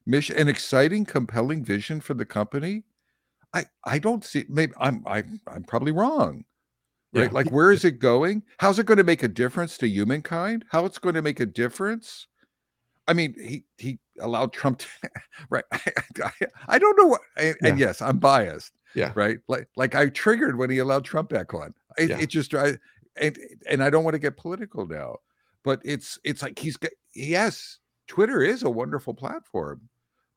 mission 0.07 0.37
an 0.37 0.47
exciting 0.49 1.05
compelling 1.05 1.65
vision 1.65 2.01
for 2.01 2.15
the 2.15 2.25
company 2.25 2.85
i 3.53 3.65
i 3.85 3.99
don't 3.99 4.25
see 4.25 4.45
maybe 4.49 4.73
i'm 4.79 5.03
I, 5.07 5.19
am 5.19 5.41
i'm 5.49 5.65
probably 5.65 5.91
wrong 5.93 6.45
right 7.13 7.25
Yeah. 7.25 7.29
like 7.33 7.51
where 7.51 7.73
is 7.73 7.85
it 7.85 7.99
going 7.99 8.43
how's 8.59 8.79
it 8.79 8.87
going 8.87 8.99
to 8.99 9.05
make 9.13 9.25
a 9.25 9.29
difference 9.43 9.77
to 9.79 9.89
humankind 9.89 10.65
how 10.71 10.85
it's 10.85 10.99
going 10.99 11.17
to 11.17 11.23
make 11.23 11.41
a 11.41 11.47
difference 11.47 12.29
i 13.09 13.13
mean 13.13 13.35
he 13.39 13.65
he 13.79 13.99
allowed 14.21 14.53
trump 14.53 14.79
to, 14.79 14.87
right 15.51 15.65
I, 15.73 15.81
I, 16.25 16.31
I 16.69 16.79
don't 16.79 16.99
know 16.99 17.07
what 17.07 17.21
and, 17.37 17.57
and 17.63 17.79
yes 17.79 18.01
i'm 18.03 18.19
biased 18.19 18.73
Yeah. 18.95 19.13
right? 19.15 19.39
Like 19.49 19.69
like 19.77 19.95
i 19.95 20.09
triggered 20.09 20.57
when 20.59 20.71
he 20.71 20.79
allowed 20.79 21.05
trump 21.05 21.29
back 21.29 21.53
on. 21.55 21.75
It, 21.99 22.11
Yeah. 22.11 22.19
it 22.21 22.27
just 22.31 22.55
I, 22.55 22.79
and 23.21 23.39
and 23.69 23.83
i 23.83 23.91
don't 23.91 24.05
want 24.05 24.15
to 24.15 24.19
get 24.19 24.37
political 24.37 24.87
now 24.87 25.17
but 25.65 25.81
it's 25.85 26.19
it's 26.25 26.43
like 26.43 26.59
he's 26.59 26.77
got 26.77 26.93
yes 27.15 27.79
twitter 28.09 28.41
is 28.43 28.63
a 28.63 28.71
wonderful 28.71 29.15
platform 29.15 29.81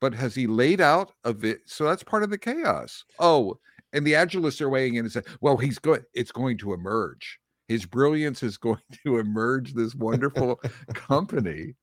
but 0.02 0.14
has 0.14 0.34
he 0.36 0.48
laid 0.48 0.80
out 0.82 1.12
a 1.26 1.34
bit 1.34 1.60
so 1.66 1.84
that's 1.86 2.04
part 2.04 2.24
of 2.24 2.30
the 2.30 2.38
chaos. 2.38 3.04
Oh 3.20 3.60
and 3.92 4.06
the 4.06 4.14
agilists 4.14 4.62
are 4.62 4.70
weighing 4.70 4.96
in 4.96 5.06
and 5.06 5.12
say 5.12 5.22
well 5.42 5.58
he's 5.58 5.80
going 5.80 6.02
it's 6.14 6.32
going 6.32 6.58
to 6.60 6.74
emerge. 6.74 7.40
His 7.68 7.86
brilliance 7.86 8.42
is 8.44 8.58
going 8.68 8.82
to 9.04 9.18
emerge 9.20 9.74
this 9.74 9.94
wonderful 9.96 10.60
company 10.94 11.76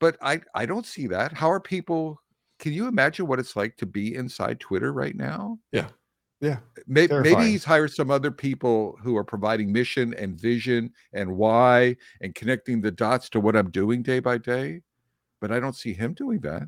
but 0.00 0.16
i 0.20 0.40
i 0.54 0.66
don't 0.66 0.86
see 0.86 1.06
that 1.06 1.32
how 1.32 1.50
are 1.50 1.60
people 1.60 2.20
can 2.58 2.72
you 2.72 2.88
imagine 2.88 3.26
what 3.26 3.38
it's 3.38 3.54
like 3.56 3.76
to 3.76 3.86
be 3.86 4.14
inside 4.14 4.58
twitter 4.60 4.92
right 4.92 5.16
now 5.16 5.58
Yeah. 5.72 5.88
Yeah. 6.40 6.58
maybe, 6.86 7.12
maybe 7.20 7.44
he's 7.50 7.64
hired 7.64 7.92
some 7.92 8.10
other 8.10 8.30
people 8.30 8.98
who 9.02 9.16
are 9.16 9.24
providing 9.24 9.72
mission 9.72 10.14
and 10.14 10.40
vision 10.40 10.92
and 11.12 11.36
why 11.36 11.96
and 12.22 12.34
connecting 12.34 12.80
the 12.80 12.90
dots 12.90 13.28
to 13.30 13.40
what 13.40 13.56
i'm 13.56 13.70
doing 13.70 14.02
day 14.02 14.20
by 14.20 14.38
day 14.38 14.80
but 15.40 15.52
i 15.52 15.60
don't 15.60 15.76
see 15.76 15.92
him 15.92 16.14
doing 16.14 16.40
that 16.40 16.62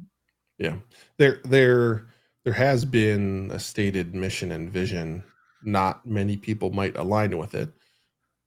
Yeah. 0.59 0.77
There 1.19 1.41
there 1.45 2.07
there 2.45 2.53
has 2.55 2.85
been 2.85 3.51
a 3.53 3.59
stated 3.59 4.15
mission 4.15 4.53
and 4.53 4.71
vision. 4.71 5.23
Not 5.65 6.05
many 6.05 6.37
people 6.37 6.71
might 6.71 6.97
align 6.97 7.39
with 7.39 7.55
it, 7.55 7.71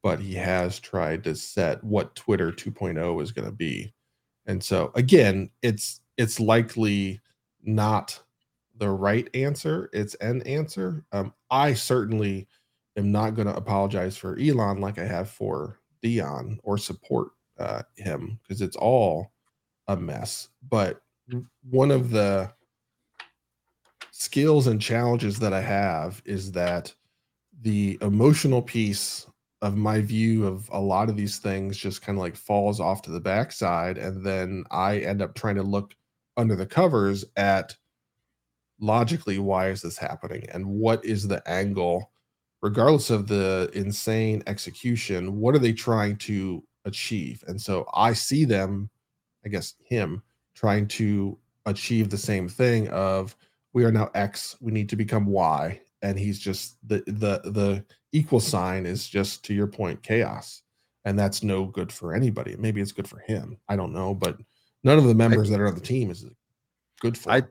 but 0.03 0.19
he 0.19 0.35
has 0.35 0.79
tried 0.79 1.23
to 1.23 1.33
set 1.35 1.81
what 1.83 2.13
Twitter 2.15 2.51
2.0 2.51 3.21
is 3.23 3.31
going 3.31 3.47
to 3.47 3.55
be. 3.55 3.94
And 4.47 4.63
so 4.63 4.91
again, 4.95 5.49
it's 5.61 6.01
it's 6.17 6.39
likely 6.39 7.19
not 7.63 8.21
the 8.77 8.89
right 8.89 9.29
answer. 9.33 9.89
It's 9.93 10.15
an 10.15 10.41
answer. 10.43 11.05
Um, 11.11 11.33
I 11.49 11.73
certainly 11.73 12.47
am 12.97 13.11
not 13.11 13.35
going 13.35 13.47
to 13.47 13.55
apologize 13.55 14.17
for 14.17 14.37
Elon 14.39 14.79
like 14.79 14.99
I 14.99 15.05
have 15.05 15.29
for 15.29 15.79
Deion 16.03 16.59
or 16.63 16.77
support 16.77 17.29
uh, 17.59 17.83
him 17.95 18.39
because 18.43 18.61
it's 18.61 18.75
all 18.75 19.31
a 19.87 19.95
mess. 19.95 20.49
But 20.69 21.01
one 21.69 21.91
of 21.91 22.09
the 22.11 22.51
skills 24.11 24.67
and 24.67 24.81
challenges 24.81 25.39
that 25.39 25.53
I 25.53 25.61
have 25.61 26.21
is 26.25 26.51
that 26.53 26.93
the 27.61 27.97
emotional 28.01 28.61
piece 28.61 29.27
of 29.61 29.75
my 29.75 30.01
view 30.01 30.45
of 30.45 30.69
a 30.71 30.79
lot 30.79 31.09
of 31.09 31.17
these 31.17 31.37
things 31.37 31.77
just 31.77 32.01
kind 32.01 32.17
of 32.17 32.21
like 32.21 32.35
falls 32.35 32.79
off 32.79 33.01
to 33.03 33.11
the 33.11 33.19
backside. 33.19 33.97
And 33.97 34.23
then 34.25 34.63
I 34.71 34.99
end 34.99 35.21
up 35.21 35.33
trying 35.33 35.55
to 35.55 35.63
look 35.63 35.95
under 36.37 36.55
the 36.55 36.65
covers 36.65 37.25
at 37.37 37.75
logically 38.79 39.39
why 39.39 39.69
is 39.69 39.81
this 39.81 39.97
happening 39.97 40.45
and 40.53 40.65
what 40.65 41.03
is 41.05 41.27
the 41.27 41.47
angle? 41.49 42.11
Regardless 42.61 43.09
of 43.09 43.27
the 43.27 43.69
insane 43.73 44.43
execution 44.47 45.39
what 45.39 45.55
are 45.55 45.59
they 45.59 45.73
trying 45.73 46.17
to 46.17 46.63
achieve? 46.83 47.43
And 47.47 47.59
so 47.59 47.87
i 47.93 48.13
see 48.13 48.45
them 48.45 48.89
i 49.45 49.49
guess 49.49 49.75
him 49.83 50.21
trying 50.55 50.87
to 50.87 51.37
achieve 51.65 52.09
the 52.09 52.17
same 52.17 52.47
thing 52.47 52.87
of 52.89 53.35
we 53.73 53.83
are 53.83 53.91
now 53.91 54.09
x. 54.15 54.55
We 54.61 54.71
need 54.71 54.89
to 54.89 54.95
become 54.95 55.25
y 55.25 55.81
and 56.01 56.17
he's 56.19 56.39
just 56.39 56.77
the 56.87 57.03
the 57.07 57.41
the 57.51 57.85
equal 58.11 58.39
sign 58.39 58.85
is 58.85 59.07
just 59.07 59.43
to 59.43 59.53
your 59.53 59.67
point 59.67 60.01
chaos 60.03 60.61
and 61.05 61.17
that's 61.17 61.43
no 61.43 61.65
good 61.65 61.91
for 61.91 62.13
anybody 62.13 62.55
maybe 62.57 62.81
it's 62.81 62.91
good 62.91 63.07
for 63.07 63.19
him 63.19 63.57
i 63.69 63.75
don't 63.75 63.93
know 63.93 64.13
but 64.13 64.37
none 64.83 64.97
of 64.97 65.05
the 65.05 65.15
members 65.15 65.49
that 65.49 65.59
are 65.59 65.67
on 65.67 65.75
the 65.75 65.81
team 65.81 66.09
is 66.09 66.25
good 67.01 67.17
for 67.17 67.31
I 67.31 67.43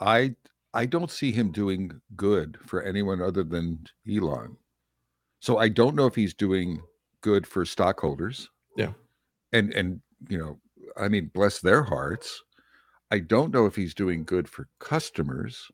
I 0.00 0.34
I 0.74 0.84
don't 0.84 1.10
see 1.10 1.32
him 1.32 1.52
doing 1.52 1.90
good 2.16 2.58
for 2.66 2.82
anyone 2.82 3.22
other 3.22 3.42
than 3.42 3.86
Elon. 4.06 4.56
So 5.40 5.56
I 5.56 5.68
don't 5.68 5.96
know 5.96 6.06
if 6.06 6.14
he's 6.14 6.34
doing 6.34 6.82
good 7.22 7.46
for 7.46 7.64
stockholders. 7.64 8.50
Yeah. 8.76 8.92
And 9.52 9.72
and 9.72 10.00
you 10.28 10.38
know, 10.38 10.58
I 10.96 11.08
mean, 11.08 11.30
bless 11.32 11.60
their 11.60 11.82
hearts. 11.82 12.42
I 13.10 13.20
don't 13.20 13.54
know 13.54 13.66
if 13.66 13.76
he's 13.76 13.94
doing 13.94 14.24
good 14.24 14.48
for 14.48 14.68
customers, 14.80 15.70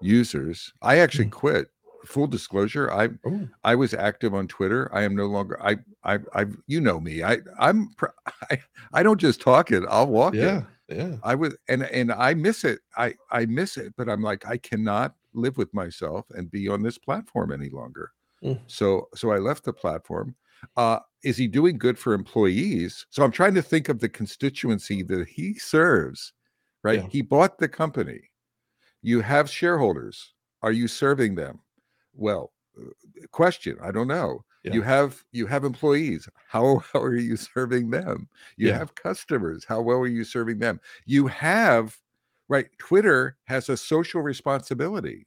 users. 0.00 0.72
I 0.82 0.98
actually 0.98 1.26
Mm. 1.26 1.32
quit. 1.32 1.70
Full 2.06 2.28
disclosure, 2.28 2.90
I 2.92 3.08
Oh, 3.26 3.48
I 3.64 3.74
was 3.74 3.92
active 3.92 4.32
on 4.32 4.46
Twitter. 4.46 4.88
I 4.94 5.02
am 5.02 5.16
no 5.16 5.26
longer 5.26 5.60
I 5.62 5.78
I 6.04 6.20
I 6.32 6.46
you 6.66 6.80
know 6.80 7.00
me. 7.00 7.22
I 7.24 7.38
I'm 7.58 7.90
I, 8.50 8.60
I 8.92 9.02
don't 9.02 9.20
just 9.20 9.40
talk 9.40 9.72
it, 9.72 9.82
I'll 9.88 10.06
walk 10.06 10.34
it. 10.34 10.38
yeah 10.38 10.62
yeah 10.88 11.16
I 11.24 11.34
was 11.34 11.56
and 11.68 11.82
and 11.82 12.12
I 12.12 12.34
miss 12.34 12.64
it. 12.64 12.78
I 12.96 13.14
I 13.32 13.46
miss 13.46 13.76
it, 13.76 13.94
but 13.96 14.08
I'm 14.08 14.22
like 14.22 14.46
I 14.46 14.58
cannot 14.58 15.16
live 15.34 15.56
with 15.58 15.74
myself 15.74 16.24
and 16.30 16.50
be 16.50 16.68
on 16.68 16.82
this 16.82 16.98
platform 16.98 17.50
any 17.52 17.68
longer. 17.68 18.12
Mm. 18.44 18.60
So 18.68 19.08
so 19.16 19.32
I 19.32 19.38
left 19.38 19.64
the 19.64 19.72
platform. 19.72 20.36
Uh 20.76 21.00
is 21.24 21.36
he 21.36 21.48
doing 21.48 21.76
good 21.78 21.98
for 21.98 22.14
employees? 22.14 23.06
So 23.10 23.24
I'm 23.24 23.32
trying 23.32 23.54
to 23.54 23.62
think 23.62 23.88
of 23.88 23.98
the 23.98 24.08
constituency 24.08 25.02
that 25.02 25.26
he 25.28 25.54
serves. 25.54 26.32
Right? 26.84 27.02
Yeah. 27.02 27.08
He 27.10 27.22
bought 27.22 27.58
the 27.58 27.68
company. 27.68 28.20
You 29.02 29.20
have 29.20 29.48
shareholders. 29.50 30.34
Are 30.62 30.72
you 30.72 30.88
serving 30.88 31.34
them? 31.36 31.60
Well, 32.14 32.52
uh, 32.80 32.90
question, 33.30 33.78
I 33.80 33.90
don't 33.92 34.08
know. 34.08 34.44
Yeah. 34.64 34.72
You 34.74 34.82
have 34.82 35.24
you 35.32 35.46
have 35.46 35.64
employees. 35.64 36.28
How, 36.48 36.78
how 36.92 37.00
are 37.02 37.16
you 37.16 37.36
serving 37.36 37.90
them? 37.90 38.28
You 38.56 38.70
Yeah. 38.70 38.78
have 38.78 38.94
customers. 38.94 39.64
How 39.64 39.80
well 39.82 39.98
are 40.00 40.06
you 40.08 40.24
serving 40.24 40.58
them? 40.58 40.80
You 41.06 41.26
have 41.28 41.98
right. 42.48 42.68
Twitter 42.78 43.36
has 43.44 43.68
a 43.68 43.76
social 43.76 44.22
responsibility 44.22 45.26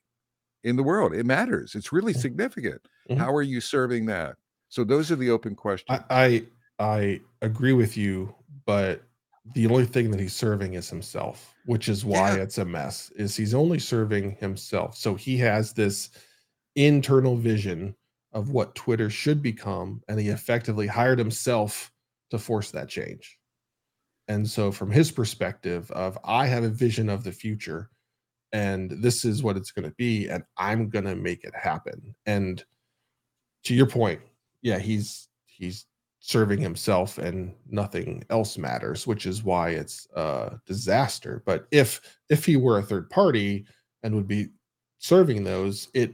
in 0.63 0.75
the 0.77 0.83
world. 0.83 1.13
It 1.15 1.25
matters. 1.25 1.75
It's 1.75 1.93
really 1.93 2.13
Mhm. 2.13 2.21
significant. 2.21 2.87
Mhm. 3.09 3.17
How 3.17 3.33
are 3.35 3.43
you 3.43 3.61
serving 3.61 4.07
that? 4.07 4.37
So 4.69 4.83
those 4.85 5.11
are 5.11 5.17
the 5.17 5.31
open 5.31 5.55
questions. 5.55 6.05
I, 6.09 6.45
I 6.79 6.79
I 6.79 7.21
agree 7.41 7.73
with 7.73 7.97
you, 7.97 8.35
but 8.65 9.03
the 9.55 9.65
only 9.67 9.85
thing 9.85 10.11
that 10.11 10.19
he's 10.19 10.35
serving 10.35 10.75
is 10.75 10.89
himself, 10.89 11.55
which 11.65 11.89
is 11.89 12.05
why 12.05 12.35
Yeah. 12.35 12.43
it's 12.43 12.57
a 12.59 12.65
mess. 12.65 13.11
Is 13.15 13.35
he's 13.35 13.53
only 13.53 13.79
serving 13.79 14.35
himself. 14.35 14.95
So 14.95 15.15
he 15.15 15.37
has 15.37 15.73
this 15.73 16.09
internal 16.75 17.35
vision 17.35 17.95
of 18.33 18.51
what 18.51 18.75
Twitter 18.75 19.09
should 19.09 19.41
become 19.41 20.01
and 20.07 20.19
he 20.19 20.29
effectively 20.29 20.87
hired 20.87 21.19
himself 21.19 21.91
to 22.29 22.37
force 22.39 22.71
that 22.71 22.87
change. 22.87 23.37
And 24.27 24.49
so 24.49 24.71
from 24.71 24.91
his 24.91 25.11
perspective 25.11 25.91
of 25.91 26.17
I 26.23 26.45
have 26.47 26.63
a 26.63 26.69
vision 26.69 27.09
of 27.09 27.23
the 27.23 27.31
future 27.33 27.89
and 28.53 28.89
this 28.91 29.25
is 29.25 29.43
what 29.43 29.57
it's 29.57 29.71
going 29.71 29.89
to 29.89 29.95
be 29.95 30.29
and 30.29 30.43
I'm 30.57 30.89
going 30.89 31.05
to 31.05 31.15
make 31.15 31.43
it 31.43 31.53
happen. 31.55 32.15
And 32.25 32.63
to 33.63 33.73
your 33.73 33.87
point, 33.87 34.21
yeah, 34.61 34.79
he's 34.79 35.27
he's 35.45 35.85
serving 36.21 36.59
himself 36.59 37.17
and 37.17 37.53
nothing 37.67 38.23
else 38.29 38.57
matters, 38.57 39.07
which 39.07 39.25
is 39.25 39.43
why 39.43 39.69
it's 39.69 40.07
a 40.15 40.59
disaster. 40.65 41.41
But 41.45 41.67
if 41.71 41.99
if 42.29 42.45
he 42.45 42.55
were 42.55 42.77
a 42.77 42.83
third 42.83 43.09
party 43.09 43.65
and 44.03 44.15
would 44.15 44.27
be 44.27 44.49
serving 44.99 45.43
those, 45.43 45.89
it 45.95 46.13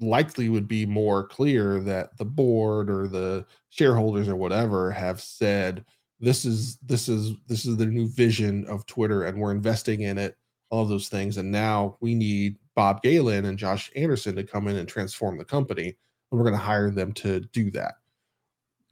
likely 0.00 0.48
would 0.48 0.66
be 0.66 0.84
more 0.84 1.26
clear 1.28 1.80
that 1.80 2.18
the 2.18 2.24
board 2.24 2.90
or 2.90 3.06
the 3.06 3.46
shareholders 3.70 4.28
or 4.28 4.34
whatever 4.34 4.90
have 4.90 5.20
said 5.20 5.84
this 6.18 6.44
is 6.44 6.76
this 6.78 7.08
is 7.08 7.36
this 7.46 7.64
is 7.64 7.76
the 7.76 7.86
new 7.86 8.08
vision 8.08 8.66
of 8.66 8.84
Twitter 8.86 9.24
and 9.24 9.38
we're 9.38 9.52
investing 9.52 10.02
in 10.02 10.18
it, 10.18 10.36
all 10.70 10.84
those 10.84 11.08
things. 11.08 11.36
And 11.36 11.50
now 11.52 11.96
we 12.00 12.16
need 12.16 12.56
Bob 12.74 13.02
Galen 13.02 13.44
and 13.44 13.56
Josh 13.56 13.92
Anderson 13.94 14.34
to 14.34 14.42
come 14.42 14.66
in 14.66 14.76
and 14.76 14.88
transform 14.88 15.38
the 15.38 15.44
company. 15.44 15.86
And 16.32 16.40
we're 16.40 16.44
going 16.44 16.58
to 16.58 16.58
hire 16.58 16.90
them 16.90 17.12
to 17.12 17.38
do 17.52 17.70
that. 17.70 17.94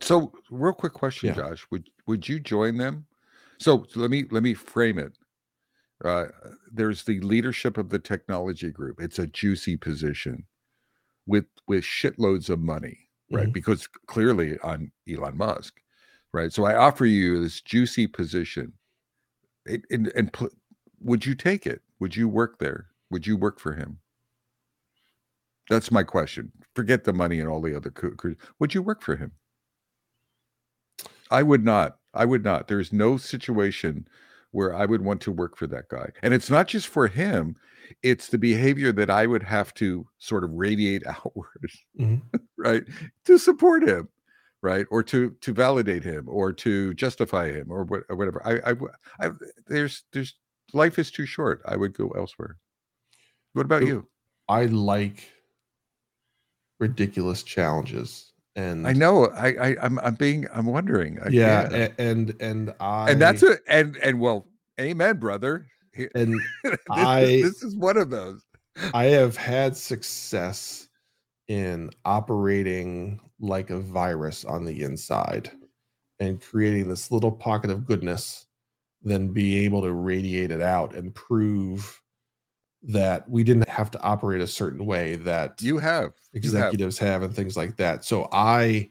So, 0.02 0.32
real 0.50 0.72
quick 0.74 0.92
question, 0.92 1.28
Yeah. 1.28 1.34
Josh: 1.34 1.66
Would 1.70 1.90
would 2.06 2.28
you 2.28 2.40
join 2.40 2.76
them? 2.76 3.06
So 3.60 3.86
let 3.94 4.10
me 4.10 4.24
let 4.30 4.42
me 4.42 4.54
frame 4.54 4.98
it. 4.98 5.16
Uh, 6.04 6.28
there's 6.72 7.04
the 7.04 7.20
leadership 7.20 7.78
of 7.78 7.90
the 7.90 7.98
technology 8.00 8.70
group. 8.70 9.00
It's 9.00 9.18
a 9.20 9.26
juicy 9.28 9.76
position 9.76 10.46
with 11.26 11.46
with 11.68 11.84
shitloads 11.84 12.50
of 12.50 12.60
money, 12.60 13.10
right? 13.32 13.50
Mhm. 13.50 13.52
Because 13.52 13.88
clearly 14.08 14.58
on 14.60 14.92
Elon 15.08 15.36
Musk, 15.38 15.80
right? 16.32 16.52
So 16.52 16.64
I 16.64 16.76
offer 16.76 17.06
you 17.06 17.42
this 17.42 17.60
juicy 17.62 18.06
position, 18.08 18.74
it, 19.66 19.84
and 19.90 20.08
and 20.16 20.32
pl- 20.32 20.50
would 21.00 21.26
you 21.26 21.34
take 21.36 21.66
it? 21.66 21.82
Would 22.00 22.16
you 22.16 22.28
work 22.28 22.58
there? 22.60 22.90
Would 23.10 23.26
you 23.26 23.36
work 23.36 23.60
for 23.60 23.74
him? 23.74 24.00
That's 25.68 25.90
my 25.90 26.02
question. 26.04 26.52
Forget 26.74 27.02
the 27.04 27.12
money 27.12 27.40
and 27.40 27.48
all 27.48 27.60
the 27.60 27.74
other. 27.76 27.90
coo- 27.90 28.14
coo- 28.16 28.36
Would 28.60 28.74
you 28.74 28.82
work 28.82 29.02
for 29.02 29.16
him? 29.16 29.32
I 31.32 31.42
would 31.42 31.64
not. 31.64 31.98
I 32.14 32.24
would 32.26 32.44
not. 32.44 32.68
There's 32.68 32.92
no 32.92 33.16
situation 33.16 34.06
where 34.52 34.74
I 34.74 34.84
would 34.86 35.02
want 35.02 35.20
to 35.22 35.32
work 35.32 35.56
for 35.56 35.66
that 35.68 35.88
guy. 35.88 36.10
And 36.22 36.34
it's 36.34 36.50
not 36.50 36.68
just 36.68 36.86
for 36.88 37.06
him, 37.08 37.56
it's 38.02 38.28
the 38.28 38.38
behavior 38.38 38.92
that 38.92 39.10
I 39.10 39.26
would 39.26 39.42
have 39.42 39.72
to 39.74 40.06
sort 40.18 40.44
of 40.44 40.50
radiate 40.52 41.02
outward, 41.06 41.70
Mhm. 41.98 42.22
right? 42.58 42.84
To 43.24 43.38
support 43.38 43.82
him, 43.88 44.08
right? 44.62 44.86
Or 44.90 45.02
to 45.04 45.30
to 45.40 45.52
validate 45.54 46.04
him 46.04 46.28
or 46.28 46.52
to 46.52 46.94
justify 46.94 47.50
him 47.50 47.70
or, 47.70 47.84
what, 47.84 48.04
or 48.10 48.16
whatever. 48.16 48.46
I, 48.46 48.72
I 48.72 48.74
I 49.26 49.30
there's 49.66 50.04
there's 50.12 50.34
life 50.74 50.98
is 50.98 51.10
too 51.10 51.26
short. 51.26 51.62
I 51.66 51.76
would 51.76 51.94
go 51.94 52.08
elsewhere. 52.10 52.58
What 53.54 53.66
about 53.66 53.86
you? 53.86 54.06
I 54.48 54.66
like 54.66 55.30
ridiculous 56.78 57.42
challenges. 57.42 58.31
And 58.54 58.86
I 58.86 58.92
know. 58.92 59.26
I, 59.28 59.48
I 59.70 59.76
I'm 59.82 59.98
I'm 60.00 60.14
being 60.14 60.46
I'm 60.52 60.66
wondering. 60.66 61.18
I 61.20 61.28
yeah, 61.28 61.68
can't. 61.68 61.94
and 61.98 62.36
and 62.40 62.74
I 62.80 63.10
and 63.10 63.20
that's 63.20 63.42
it. 63.42 63.60
And 63.66 63.96
and 63.96 64.20
well, 64.20 64.46
amen, 64.80 65.18
brother. 65.18 65.66
And 66.14 66.40
this, 66.64 66.78
I- 66.90 67.22
is, 67.22 67.42
this 67.42 67.62
is 67.62 67.76
one 67.76 67.96
of 67.96 68.10
those. 68.10 68.44
I 68.94 69.04
have 69.04 69.36
had 69.36 69.76
success 69.76 70.88
in 71.48 71.90
operating 72.04 73.20
like 73.40 73.70
a 73.70 73.78
virus 73.78 74.44
on 74.44 74.64
the 74.64 74.82
inside 74.82 75.50
and 76.20 76.40
creating 76.40 76.88
this 76.88 77.10
little 77.10 77.32
pocket 77.32 77.70
of 77.70 77.84
goodness, 77.84 78.46
then 79.02 79.28
be 79.28 79.64
able 79.64 79.82
to 79.82 79.92
radiate 79.92 80.50
it 80.50 80.62
out 80.62 80.94
and 80.94 81.14
prove 81.14 82.00
that 82.84 83.28
we 83.28 83.44
didn't 83.44 83.68
have 83.68 83.90
to 83.92 84.00
operate 84.02 84.40
a 84.40 84.46
certain 84.46 84.84
way 84.86 85.16
that 85.16 85.60
You 85.62 85.78
have. 85.78 86.12
You 86.32 86.40
have. 86.40 86.74
executives 86.74 86.98
have. 86.98 87.22
and 87.22 87.34
things 87.34 87.56
like 87.56 87.76
that. 87.76 88.04
So 88.04 88.28
I 88.32 88.90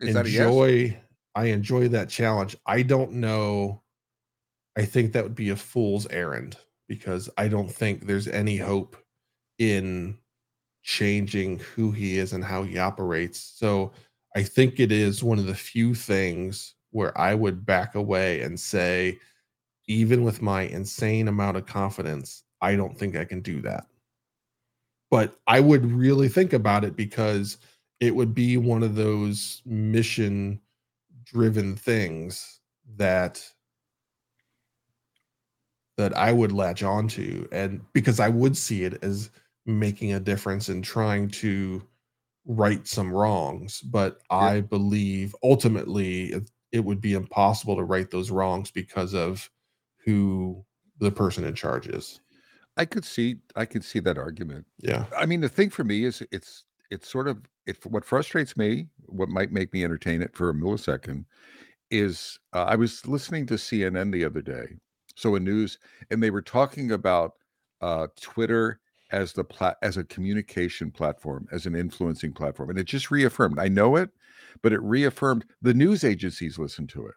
Is 0.00 0.14
a 0.16 0.28
yes? 0.28 0.36
enjoy 0.36 1.00
I 1.34 1.46
enjoy 1.46 1.88
that 1.88 2.08
challenge. 2.08 2.56
I 2.66 2.82
don't 2.82 3.12
know. 3.12 3.82
I 4.76 4.86
think 4.86 5.12
that 5.12 5.22
would 5.22 5.34
be 5.34 5.50
a 5.50 5.56
fool's 5.56 6.06
errand 6.08 6.56
because 6.88 7.28
I 7.36 7.48
don't 7.48 7.70
think 7.70 8.06
there's 8.06 8.28
any 8.28 8.56
hope 8.56 8.96
in 9.58 10.18
changing 10.82 11.58
who 11.58 11.90
he 11.90 12.16
is 12.18 12.32
and 12.32 12.42
how 12.44 12.62
he 12.62 12.78
operates. 12.78 13.40
So 13.40 13.92
I 14.34 14.42
think 14.44 14.80
it 14.80 14.92
is 14.92 15.22
one 15.22 15.38
of 15.38 15.46
the 15.46 15.54
few 15.54 15.94
things 15.94 16.74
where 16.90 17.16
I 17.18 17.34
would 17.34 17.66
back 17.66 17.94
away 17.96 18.40
and 18.42 18.58
say, 18.58 19.18
even 19.88 20.24
with 20.24 20.40
my 20.40 20.62
insane 20.62 21.28
amount 21.28 21.56
of 21.58 21.66
confidence, 21.66 22.44
I 22.66 22.74
don't 22.74 22.98
think 22.98 23.16
I 23.16 23.24
can 23.24 23.42
do 23.42 23.62
that. 23.62 23.86
But 25.08 25.38
I 25.46 25.60
would 25.60 25.86
really 25.86 26.28
think 26.28 26.52
about 26.52 26.84
it 26.84 26.96
because 26.96 27.58
it 28.00 28.12
would 28.12 28.34
be 28.34 28.56
one 28.56 28.82
of 28.82 28.96
those 28.96 29.62
mission 29.64 30.60
driven 31.24 31.76
things 31.76 32.58
that 32.96 33.40
that 35.96 36.16
I 36.16 36.32
would 36.32 36.50
latch 36.50 36.82
onto 36.82 37.46
and 37.52 37.80
because 37.92 38.18
I 38.18 38.28
would 38.28 38.56
see 38.56 38.82
it 38.82 38.98
as 39.02 39.30
making 39.64 40.12
a 40.12 40.20
difference 40.20 40.68
and 40.68 40.82
trying 40.82 41.28
to 41.28 41.80
right 42.46 42.84
some 42.86 43.12
wrongs. 43.12 43.80
But 43.80 44.22
I 44.28 44.60
believe 44.60 45.36
ultimately 45.44 46.32
it, 46.32 46.50
it 46.72 46.80
would 46.80 47.00
be 47.00 47.14
impossible 47.14 47.76
to 47.76 47.84
right 47.84 48.10
those 48.10 48.32
wrongs 48.32 48.72
because 48.72 49.14
of 49.14 49.48
who 50.04 50.64
the 50.98 51.12
person 51.12 51.44
in 51.44 51.54
charge 51.54 51.86
is 51.86 52.20
I 52.76 52.84
could 52.84 53.04
see. 53.04 53.36
I 53.54 53.64
could 53.64 53.84
see 53.84 54.00
that 54.00 54.18
argument. 54.18 54.66
yeah 54.78 55.06
I 55.16 55.26
mean, 55.26 55.40
the 55.40 55.48
thing 55.48 55.70
for 55.70 55.84
me 55.84 56.04
is 56.04 56.22
it's 56.30 56.64
it's 56.90 57.08
sort 57.08 57.28
of 57.28 57.38
it. 57.66 57.84
What 57.86 58.04
frustrates 58.04 58.56
me, 58.56 58.88
what 59.06 59.28
might 59.28 59.52
make 59.52 59.72
me 59.72 59.84
entertain 59.84 60.22
it 60.22 60.36
for 60.36 60.50
a 60.50 60.54
millisecond, 60.54 61.24
is 61.90 62.38
uh, 62.52 62.64
I 62.64 62.76
was 62.76 63.06
listening 63.06 63.46
to 63.46 63.54
CNN 63.54 64.12
the 64.12 64.24
other 64.24 64.42
day, 64.42 64.76
so 65.14 65.34
a 65.34 65.40
news, 65.40 65.78
and 66.10 66.22
they 66.22 66.30
were 66.30 66.42
talking 66.42 66.92
about 66.92 67.32
uh, 67.80 68.08
Twitter 68.20 68.80
as 69.12 69.32
the 69.32 69.44
plat 69.44 69.76
as 69.82 69.96
a 69.96 70.04
communication 70.04 70.90
platform, 70.90 71.46
as 71.52 71.66
an 71.66 71.74
influencing 71.74 72.32
platform, 72.32 72.70
and 72.70 72.78
it 72.78 72.84
just 72.84 73.10
reaffirmed. 73.10 73.58
I 73.58 73.68
know 73.68 73.96
it, 73.96 74.10
but 74.62 74.72
it 74.72 74.82
reaffirmed 74.82 75.44
the 75.62 75.74
news 75.74 76.04
agencies 76.04 76.58
listen 76.58 76.86
to 76.88 77.06
it. 77.06 77.14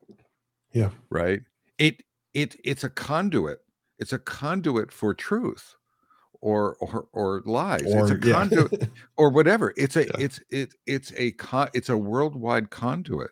Yeah. 0.72 0.90
right. 1.10 1.42
It 1.78 2.04
it 2.34 2.56
it's 2.64 2.84
a 2.84 2.90
conduit. 2.90 3.60
It's 4.00 4.14
a 4.14 4.20
conduit 4.20 4.92
for 4.92 5.14
truth, 5.14 5.76
or 6.42 6.76
or 6.78 7.08
or 7.14 7.42
lies. 7.46 7.84
it's 7.86 8.12
a 8.12 8.20
yeah. 8.24 8.34
conduit 8.34 8.90
or 9.18 9.30
whatever. 9.30 9.74
It's 9.78 9.96
a 9.98 10.06
Yeah. 10.08 10.12
it's 10.20 10.40
it 10.50 10.74
it's 10.88 11.12
a 11.18 11.32
con 11.34 11.70
it's 11.74 11.90
a 11.90 11.98
worldwide 11.98 12.70
conduit. 12.72 13.32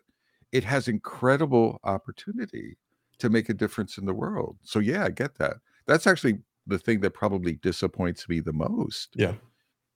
It 0.52 0.64
has 0.64 0.88
incredible 0.88 1.80
opportunity 1.84 2.78
to 3.18 3.28
make 3.30 3.48
a 3.48 3.54
difference 3.54 3.98
in 3.98 4.06
the 4.06 4.14
world. 4.14 4.58
So 4.62 4.78
yeah, 4.78 5.04
I 5.04 5.10
get 5.10 5.36
that. 5.38 5.56
That's 5.86 6.06
actually 6.06 6.40
the 6.66 6.78
thing 6.78 7.00
that 7.00 7.12
probably 7.12 7.54
disappoints 7.56 8.28
me 8.28 8.40
the 8.40 8.52
most 8.52 9.10
yeah 9.16 9.34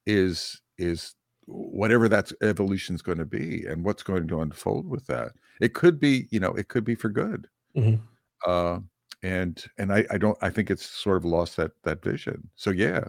is 0.06 0.60
is 0.78 1.14
whatever 1.46 2.08
that 2.08 2.32
evolution 2.42 2.94
is 2.94 3.02
going 3.02 3.18
to 3.18 3.24
be 3.26 3.64
and 3.66 3.84
what's 3.84 4.02
going 4.02 4.28
to 4.28 4.40
unfold 4.40 4.88
with 4.88 5.06
that. 5.06 5.32
It 5.60 5.74
could 5.74 5.98
be, 6.00 6.28
you 6.30 6.40
know, 6.40 6.52
it 6.54 6.68
could 6.68 6.84
be 6.84 6.94
for 6.94 7.08
good. 7.10 7.48
Mhm. 7.76 8.00
Uh 8.46 8.80
and 9.22 9.64
and 9.78 9.92
I, 9.92 10.04
I 10.10 10.18
don't 10.18 10.38
I 10.42 10.50
think 10.50 10.70
it's 10.70 10.84
sort 10.86 11.16
of 11.18 11.24
lost 11.24 11.56
that 11.56 11.72
that 11.84 12.02
vision. 12.02 12.48
So 12.56 12.70
yeah, 12.70 13.04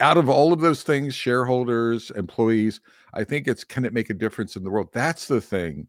out 0.00 0.16
of 0.18 0.28
all 0.28 0.52
of 0.52 0.60
those 0.60 0.82
things, 0.82 1.14
shareholders, 1.14 2.10
employees, 2.12 2.80
I 3.14 3.24
think 3.24 3.48
it's 3.48 3.64
can 3.64 3.84
it 3.84 3.92
make 3.92 4.10
a 4.10 4.14
difference 4.14 4.56
in 4.56 4.64
the 4.64 4.70
world? 4.70 4.88
That's 4.92 5.28
the 5.28 5.40
thing 5.40 5.88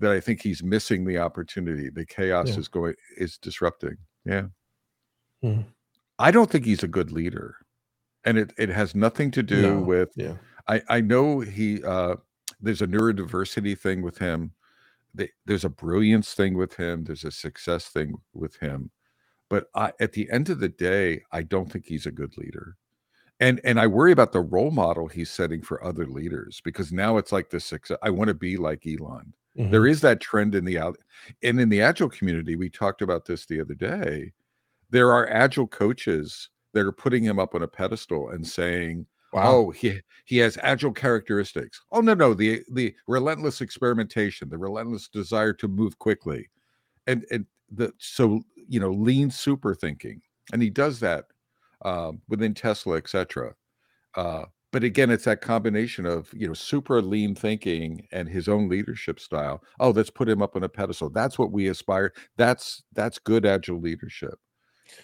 that 0.00 0.12
I 0.12 0.20
think 0.20 0.42
he's 0.42 0.62
missing 0.62 1.04
the 1.06 1.18
opportunity. 1.18 1.90
The 1.90 2.06
chaos 2.06 2.48
Yeah. 2.50 2.58
is 2.58 2.68
going 2.68 2.94
is 3.16 3.38
disrupting. 3.38 3.96
Yeah. 4.24 4.48
Mhm. 5.44 5.66
I 6.18 6.30
don't 6.30 6.50
think 6.50 6.64
he's 6.64 6.82
a 6.82 6.88
good 6.88 7.12
leader. 7.12 7.56
And 8.24 8.38
it 8.38 8.52
it 8.58 8.68
has 8.70 8.94
nothing 8.94 9.30
to 9.32 9.42
do 9.42 9.62
No. 9.62 9.80
with 9.82 10.10
yeah 10.16 10.36
I 10.68 10.82
I 10.88 11.00
know 11.00 11.40
he 11.40 11.82
uh 11.84 12.16
there's 12.60 12.82
a 12.82 12.86
neurodiversity 12.88 13.78
thing 13.78 14.02
with 14.02 14.18
him. 14.18 14.52
There's 15.46 15.64
a 15.64 15.68
brilliance 15.70 16.34
thing 16.34 16.54
with 16.56 16.74
him. 16.76 17.04
There's 17.04 17.24
a 17.24 17.30
success 17.32 17.88
thing 17.88 18.14
with 18.34 18.56
him. 18.56 18.90
But 19.48 19.68
I, 19.74 19.92
at 20.00 20.12
the 20.12 20.30
end 20.30 20.50
of 20.50 20.60
the 20.60 20.68
day, 20.68 21.22
I 21.32 21.42
don't 21.42 21.70
think 21.70 21.86
he's 21.86 22.06
a 22.06 22.10
good 22.10 22.36
leader. 22.36 22.76
And 23.40 23.60
and 23.64 23.78
I 23.78 23.86
worry 23.86 24.12
about 24.12 24.32
the 24.32 24.40
role 24.40 24.70
model 24.70 25.06
he's 25.06 25.30
setting 25.30 25.62
for 25.62 25.82
other 25.84 26.06
leaders 26.06 26.60
because 26.64 26.92
now 26.92 27.18
it's 27.18 27.32
like 27.32 27.50
the 27.50 27.60
success. 27.60 27.98
I 28.02 28.10
want 28.10 28.28
to 28.28 28.34
be 28.34 28.56
like 28.56 28.84
Elon. 28.86 29.32
Mm-hmm. 29.56 29.70
There 29.70 29.86
is 29.86 30.00
that 30.00 30.20
trend 30.20 30.54
in 30.54 30.64
the 30.64 30.78
out 30.78 30.98
and 31.42 31.60
in 31.60 31.68
the 31.68 31.80
agile 31.80 32.08
community. 32.08 32.56
We 32.56 32.68
talked 32.68 33.00
about 33.00 33.24
this 33.24 33.46
the 33.46 33.60
other 33.60 33.74
day. 33.74 34.32
There 34.90 35.12
are 35.12 35.28
agile 35.30 35.68
coaches 35.68 36.50
that 36.72 36.84
are 36.84 36.92
putting 36.92 37.22
him 37.22 37.38
up 37.38 37.54
on 37.54 37.62
a 37.62 37.68
pedestal 37.68 38.30
and 38.30 38.46
saying, 38.46 39.06
Wow. 39.32 39.42
Oh, 39.44 39.70
he 39.70 40.00
he 40.24 40.38
has 40.38 40.58
agile 40.62 40.92
characteristics. 40.92 41.82
Oh 41.92 42.00
no, 42.00 42.14
no, 42.14 42.32
the 42.32 42.62
the 42.72 42.94
relentless 43.06 43.60
experimentation, 43.60 44.48
the 44.48 44.56
relentless 44.56 45.08
desire 45.08 45.52
to 45.54 45.68
move 45.68 45.98
quickly, 45.98 46.48
and 47.06 47.26
and 47.30 47.44
the 47.70 47.92
so 47.98 48.42
you 48.68 48.80
know 48.80 48.90
lean 48.90 49.30
super 49.30 49.74
thinking, 49.74 50.20
and 50.52 50.62
he 50.62 50.70
does 50.70 51.00
that 51.00 51.24
um, 51.84 52.20
within 52.28 52.54
Tesla, 52.54 52.96
etc. 52.96 53.54
Uh, 54.14 54.44
but 54.70 54.84
again, 54.84 55.10
it's 55.10 55.24
that 55.24 55.40
combination 55.40 56.04
of 56.06 56.30
you 56.34 56.46
know 56.46 56.54
super 56.54 57.00
lean 57.00 57.34
thinking 57.34 58.06
and 58.12 58.28
his 58.28 58.48
own 58.48 58.68
leadership 58.68 59.18
style. 59.18 59.62
Oh, 59.80 59.90
let's 59.90 60.10
put 60.10 60.28
him 60.28 60.42
up 60.42 60.56
on 60.56 60.64
a 60.64 60.68
pedestal. 60.68 61.10
That's 61.10 61.38
what 61.38 61.52
we 61.52 61.68
aspire. 61.68 62.12
That's 62.36 62.82
that's 62.92 63.18
good 63.18 63.46
agile 63.46 63.80
leadership. 63.80 64.38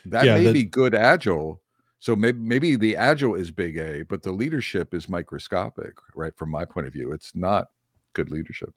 That 0.07 0.27
yeah, 0.27 0.37
may 0.37 0.53
be 0.53 0.65
good 0.65 0.95
agile. 0.95 1.62
So 2.01 2.15
maybe 2.15 2.39
maybe 2.39 2.77
the 2.77 2.97
agile 2.97 3.35
is 3.35 3.51
big 3.51 3.79
A, 3.79 4.03
but 4.03 4.23
the 4.23 4.33
leadership 4.33 4.93
is 4.93 5.09
microscopic, 5.09 5.95
right? 6.15 6.37
From 6.37 6.51
my 6.51 6.67
point 6.67 6.87
of 6.87 6.93
view, 6.93 7.12
it's 7.12 7.35
not 7.35 7.69
good 8.12 8.31
leadership. 8.31 8.75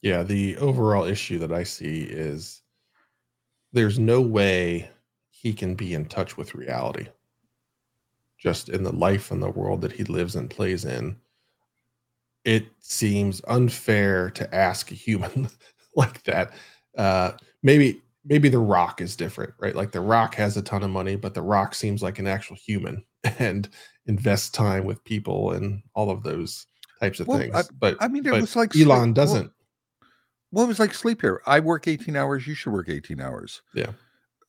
Yeah, 0.00 0.22
the 0.22 0.56
overall 0.56 1.04
issue 1.04 1.38
that 1.40 1.52
I 1.52 1.62
see 1.64 2.02
is 2.02 2.62
there's 3.72 3.98
no 3.98 4.20
way 4.20 4.90
he 5.30 5.52
can 5.52 5.74
be 5.74 5.94
in 5.94 6.04
touch 6.06 6.36
with 6.36 6.54
reality 6.54 7.06
just 8.40 8.70
in 8.70 8.82
the 8.82 8.92
life 8.92 9.30
and 9.30 9.42
the 9.42 9.50
world 9.50 9.82
that 9.82 9.92
he 9.92 10.04
lives 10.04 10.34
and 10.34 10.48
plays 10.48 10.84
in, 10.84 11.16
it 12.44 12.66
seems 12.80 13.42
unfair 13.48 14.30
to 14.30 14.54
ask 14.54 14.90
a 14.90 14.94
human 14.94 15.48
like 15.96 16.22
that. 16.24 16.52
Uh, 16.96 17.32
maybe 17.62 18.00
maybe 18.24 18.48
the 18.48 18.58
Rock 18.58 19.00
is 19.00 19.14
different, 19.14 19.52
right? 19.58 19.76
Like 19.76 19.92
the 19.92 20.00
Rock 20.00 20.34
has 20.36 20.56
a 20.56 20.62
ton 20.62 20.82
of 20.82 20.90
money, 20.90 21.16
but 21.16 21.34
the 21.34 21.42
Rock 21.42 21.74
seems 21.74 22.02
like 22.02 22.18
an 22.18 22.26
actual 22.26 22.56
human 22.56 23.04
and 23.38 23.68
invests 24.06 24.50
time 24.50 24.84
with 24.84 25.04
people 25.04 25.52
and 25.52 25.82
all 25.94 26.10
of 26.10 26.22
those 26.22 26.66
types 26.98 27.20
of 27.20 27.26
well, 27.26 27.38
things. 27.38 27.54
I, 27.54 27.62
but 27.78 27.96
I 28.00 28.08
mean, 28.08 28.26
it 28.26 28.32
was 28.32 28.56
like 28.56 28.74
Elon 28.74 29.12
doesn't. 29.12 29.44
Well, 29.44 29.54
well, 30.52 30.64
it 30.64 30.68
was 30.68 30.80
like 30.80 30.94
sleep 30.94 31.20
here. 31.20 31.42
I 31.46 31.60
work 31.60 31.86
18 31.86 32.16
hours. 32.16 32.46
You 32.46 32.54
should 32.54 32.72
work 32.72 32.88
18 32.88 33.20
hours. 33.20 33.62
Yeah. 33.74 33.92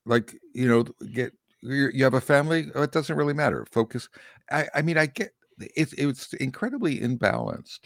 Like, 0.05 0.35
you 0.53 0.67
know, 0.67 0.83
get 1.13 1.33
you 1.61 2.03
have 2.03 2.13
a 2.13 2.21
family 2.21 2.67
oh, 2.75 2.83
it 2.83 2.91
doesn't 2.91 3.15
really 3.15 3.33
matter 3.33 3.65
focus 3.71 4.09
i 4.51 4.67
i 4.75 4.81
mean 4.81 4.97
i 4.97 5.05
get 5.05 5.31
it's 5.59 5.93
it's 5.93 6.33
incredibly 6.33 6.99
imbalanced 6.99 7.81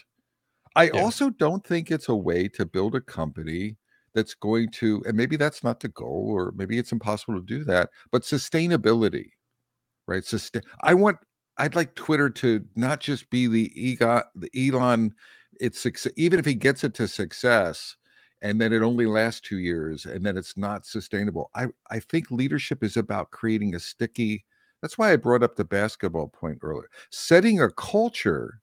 i 0.74 0.84
yeah. 0.84 1.02
also 1.02 1.30
don't 1.30 1.66
think 1.66 1.90
it's 1.90 2.08
a 2.08 2.14
way 2.14 2.48
to 2.48 2.64
build 2.64 2.94
a 2.94 3.00
company 3.00 3.76
that's 4.14 4.34
going 4.34 4.70
to 4.70 5.02
and 5.06 5.16
maybe 5.16 5.36
that's 5.36 5.62
not 5.62 5.80
the 5.80 5.88
goal 5.88 6.26
or 6.30 6.52
maybe 6.56 6.78
it's 6.78 6.92
impossible 6.92 7.34
to 7.34 7.44
do 7.44 7.64
that 7.64 7.90
but 8.10 8.22
sustainability 8.22 9.30
right 10.06 10.24
sustain 10.24 10.62
i 10.82 10.94
want 10.94 11.18
i'd 11.58 11.74
like 11.74 11.94
twitter 11.94 12.30
to 12.30 12.64
not 12.76 12.98
just 12.98 13.28
be 13.30 13.46
the 13.46 13.70
ego 13.74 14.22
the 14.34 14.50
elon 14.56 15.12
it's 15.58 15.80
success, 15.80 16.12
even 16.16 16.38
if 16.38 16.44
he 16.44 16.54
gets 16.54 16.84
it 16.84 16.94
to 16.94 17.08
success 17.08 17.96
and 18.42 18.60
then 18.60 18.72
it 18.72 18.82
only 18.82 19.06
lasts 19.06 19.40
two 19.40 19.58
years 19.58 20.06
and 20.06 20.24
then 20.24 20.36
it's 20.36 20.56
not 20.56 20.86
sustainable. 20.86 21.50
I 21.54 21.66
i 21.90 21.98
think 21.98 22.30
leadership 22.30 22.82
is 22.82 22.96
about 22.96 23.30
creating 23.30 23.74
a 23.74 23.80
sticky 23.80 24.44
that's 24.82 24.98
why 24.98 25.12
i 25.12 25.16
brought 25.16 25.42
up 25.42 25.56
the 25.56 25.64
basketball 25.64 26.28
point 26.28 26.58
earlier 26.62 26.88
setting 27.10 27.60
a 27.60 27.70
culture 27.70 28.60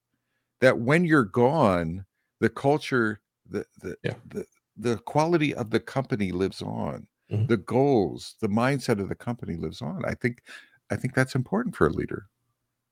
that 0.62 0.80
when 0.80 1.06
you're 1.06 1.24
gone 1.24 2.06
the 2.40 2.50
culture 2.50 3.22
the 3.50 3.66
the 3.82 3.96
yeah. 4.04 4.14
the, 4.28 4.46
the 4.78 4.98
quality 5.00 5.54
of 5.54 5.70
the 5.70 5.80
company 5.80 6.32
lives 6.32 6.62
on. 6.62 7.08
Mm-hmm. 7.32 7.46
the 7.48 7.58
goals 7.58 8.36
the 8.42 8.50
mindset 8.50 9.00
of 9.00 9.08
the 9.10 9.16
company 9.16 9.56
lives 9.56 9.82
on. 9.82 10.04
I 10.06 10.14
think 10.14 10.44
i 10.92 10.96
think 10.96 11.16
that's 11.16 11.36
important 11.36 11.76
for 11.76 11.88
a 11.88 11.92
leader. 11.92 12.28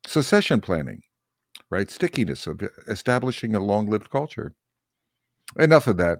Succession 0.05 0.61
planning 0.61 1.03
right? 1.71 1.89
Stickiness 1.89 2.45
of 2.45 2.61
establishing 2.87 3.55
a 3.55 3.59
long-lived 3.59 4.11
culture. 4.11 4.53
Enough 5.57 5.87
of 5.87 5.97
that 5.97 6.19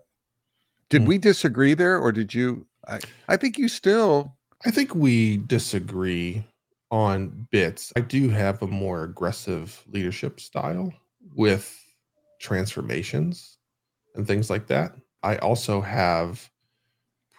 did 0.92 1.04
mm. 1.04 1.08
we 1.08 1.18
disagree 1.18 1.74
there, 1.74 1.98
or 1.98 2.12
did 2.12 2.34
you? 2.34 2.68
I, 2.88 3.00
I 3.28 3.38
think 3.38 3.58
you 3.58 3.68
still. 3.68 4.36
I 4.66 4.70
think 4.70 4.94
we 4.94 5.38
disagree 5.38 6.46
on 6.92 7.48
bits. 7.50 7.92
I 7.96 8.02
do 8.02 8.30
have 8.30 8.62
a 8.62 8.68
more 8.68 9.04
aggressive 9.04 9.84
leadership 9.88 10.40
style 10.40 10.94
with 11.34 11.80
transformations 12.40 13.58
and 14.14 14.28
things 14.28 14.50
like 14.50 14.68
that. 14.68 14.92
I 15.24 15.38
also 15.38 15.82
have 15.82 16.52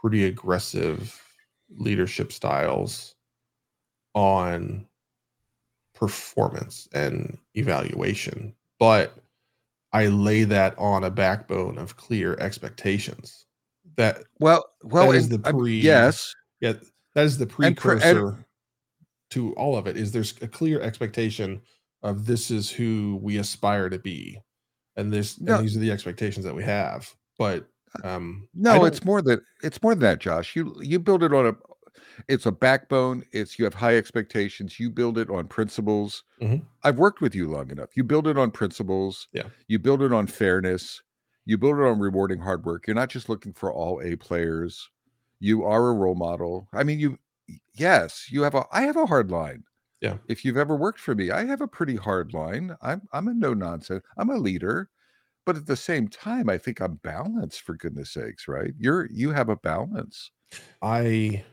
pretty 0.00 0.24
aggressive 0.24 1.22
leadership 1.76 2.32
styles 2.32 3.14
on 4.14 4.86
performance 5.94 6.88
and 6.92 7.38
evaluation, 7.55 8.55
but 8.80 9.22
I 9.93 10.07
lay 10.07 10.45
that 10.45 10.74
on 10.78 11.05
a 11.05 11.11
backbone 11.11 11.78
of 11.78 11.97
clear 11.97 12.36
expectations. 12.40 13.47
That 13.97 14.24
well, 14.38 14.64
well, 14.82 15.11
that 15.11 15.16
is 15.16 15.28
the 15.28 15.38
pre. 15.38 15.78
yes, 15.78 16.34
yeah, 16.61 16.74
that 17.14 17.24
is 17.24 17.36
the 17.36 17.47
precursor 17.47 18.28
and, 18.28 18.36
and, 18.36 18.45
to 19.30 19.53
all 19.55 19.76
of 19.76 19.86
it. 19.86 19.97
Is 19.97 20.12
there's 20.12 20.34
a 20.40 20.49
clear 20.49 20.80
expectation 20.80 21.61
of 22.03 22.24
this 22.24 22.51
is 22.51 22.70
who 22.70 23.18
we 23.22 23.36
aspire 23.36 23.90
to 23.90 23.99
be, 23.99 24.38
and 24.97 25.12
this 25.12 25.40
no, 25.40 25.57
and 25.57 25.64
these 25.64 25.76
are 25.76 25.80
the 25.80 25.93
expectations 25.93 26.45
that 26.47 26.55
we 26.55 26.64
have. 26.64 27.12
But 27.38 27.66
um 28.03 28.49
no, 28.55 28.86
it's 28.86 29.05
more 29.05 29.20
that 29.20 29.40
it's 29.62 29.82
more 29.82 29.95
than 29.95 30.03
that, 30.03 30.20
Josh. 30.20 30.57
You 30.57 30.74
you 30.80 30.99
build 30.99 31.22
it 31.22 31.34
on 31.34 31.47
a 31.49 31.55
it's 32.28 32.46
a 32.46 32.52
backbone. 32.52 33.24
It's 33.32 33.58
you 33.58 33.64
have 33.64 33.74
high 33.74 33.96
expectations. 33.96 34.78
You 34.78 34.90
build 34.90 35.18
it 35.18 35.30
on 35.30 35.46
principles. 35.48 36.24
Mm-hmm. 36.40 36.64
I've 36.82 36.98
worked 36.98 37.20
with 37.20 37.34
you 37.34 37.48
long 37.48 37.70
enough. 37.70 37.90
You 37.96 38.04
build 38.04 38.26
it 38.26 38.38
on 38.38 38.50
principles. 38.50 39.28
Yeah. 39.32 39.44
You 39.68 39.78
build 39.78 40.02
it 40.02 40.12
on 40.12 40.26
fairness. 40.26 41.02
You 41.44 41.58
build 41.58 41.78
it 41.78 41.84
on 41.84 41.98
rewarding 41.98 42.40
hard 42.40 42.64
work. 42.64 42.86
You're 42.86 42.94
not 42.94 43.10
just 43.10 43.28
looking 43.28 43.52
for 43.52 43.72
all 43.72 44.00
A 44.02 44.16
players. 44.16 44.88
You 45.40 45.64
are 45.64 45.88
a 45.88 45.94
role 45.94 46.14
model. 46.14 46.68
I 46.72 46.84
mean, 46.84 47.00
you 47.00 47.18
yes, 47.74 48.26
you 48.30 48.42
have 48.42 48.54
a 48.54 48.64
I 48.72 48.82
have 48.82 48.96
a 48.96 49.06
hard 49.06 49.30
line. 49.30 49.64
Yeah. 50.00 50.18
If 50.28 50.44
you've 50.44 50.56
ever 50.56 50.76
worked 50.76 51.00
for 51.00 51.14
me, 51.14 51.30
I 51.30 51.44
have 51.44 51.60
a 51.60 51.68
pretty 51.68 51.96
hard 51.96 52.32
line. 52.32 52.76
I'm 52.82 53.02
I'm 53.12 53.28
a 53.28 53.34
no 53.34 53.54
nonsense. 53.54 54.04
I'm 54.16 54.30
a 54.30 54.36
leader. 54.36 54.88
But 55.44 55.56
at 55.56 55.66
the 55.66 55.76
same 55.76 56.06
time, 56.06 56.48
I 56.48 56.56
think 56.56 56.80
I'm 56.80 56.94
balanced 57.02 57.62
for 57.62 57.74
goodness 57.74 58.12
sakes, 58.12 58.46
right? 58.46 58.72
You're 58.78 59.08
you 59.10 59.30
have 59.30 59.48
a 59.48 59.56
balance. 59.56 60.30
I 60.80 61.44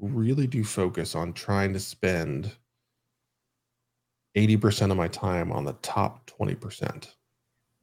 really 0.00 0.46
do 0.46 0.64
focus 0.64 1.14
on 1.14 1.32
trying 1.32 1.72
to 1.72 1.80
spend 1.80 2.52
80% 4.36 4.90
of 4.90 4.96
my 4.96 5.08
time 5.08 5.50
on 5.50 5.64
the 5.64 5.72
top 5.74 6.30
20% 6.30 7.08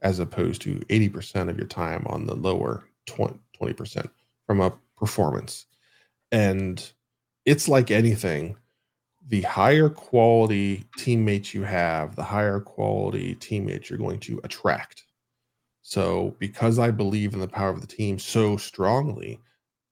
as 0.02 0.18
opposed 0.18 0.62
to 0.62 0.76
80% 0.88 1.48
of 1.48 1.56
your 1.56 1.66
time 1.66 2.06
on 2.06 2.26
the 2.26 2.34
lower 2.34 2.88
20, 3.06 3.38
percent 3.74 4.10
from 4.46 4.60
a 4.60 4.72
performance. 4.96 5.66
And 6.32 6.92
it's 7.44 7.68
like 7.68 7.90
anything, 7.90 8.56
the 9.28 9.42
higher 9.42 9.88
quality 9.88 10.84
teammates 10.98 11.54
you 11.54 11.62
have, 11.62 12.14
the 12.16 12.22
higher 12.22 12.60
quality 12.60 13.34
teammates 13.34 13.88
you're 13.88 13.98
going 13.98 14.20
to 14.20 14.40
attract. 14.44 15.04
So, 15.82 16.34
because 16.38 16.78
I 16.78 16.90
believe 16.90 17.32
in 17.32 17.40
the 17.40 17.48
power 17.48 17.70
of 17.70 17.80
the 17.80 17.86
team 17.86 18.18
so 18.18 18.56
strongly, 18.56 19.40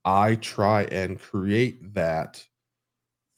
I 0.04 0.36
try 0.36 0.84
and 0.84 1.20
create 1.20 1.94
that 1.94 2.44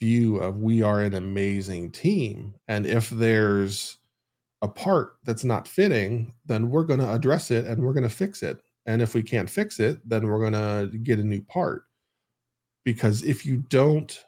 view 0.00 0.38
of 0.38 0.58
we 0.58 0.82
are 0.82 1.00
an 1.00 1.14
amazing 1.14 1.90
team. 1.90 2.54
And 2.68 2.86
if 2.86 3.08
there's 3.10 3.98
a 4.62 4.68
part 4.68 5.16
that's 5.24 5.44
not 5.44 5.68
fitting, 5.68 6.32
then 6.44 6.70
we're 6.70 6.84
going 6.84 7.00
to 7.00 7.12
address 7.12 7.50
it 7.50 7.66
and 7.66 7.82
we're 7.82 7.92
going 7.92 8.02
to 8.02 8.08
fix 8.08 8.42
it. 8.42 8.60
And 8.86 9.02
if 9.02 9.14
we 9.14 9.22
can't 9.22 9.50
fix 9.50 9.80
it, 9.80 9.98
then 10.08 10.26
we're 10.26 10.50
going 10.50 10.52
to 10.52 10.98
get 10.98 11.18
a 11.18 11.24
new 11.24 11.42
part. 11.42 11.84
Because 12.84 13.22
if 13.22 13.44
you 13.44 13.58
don't, 13.68 14.24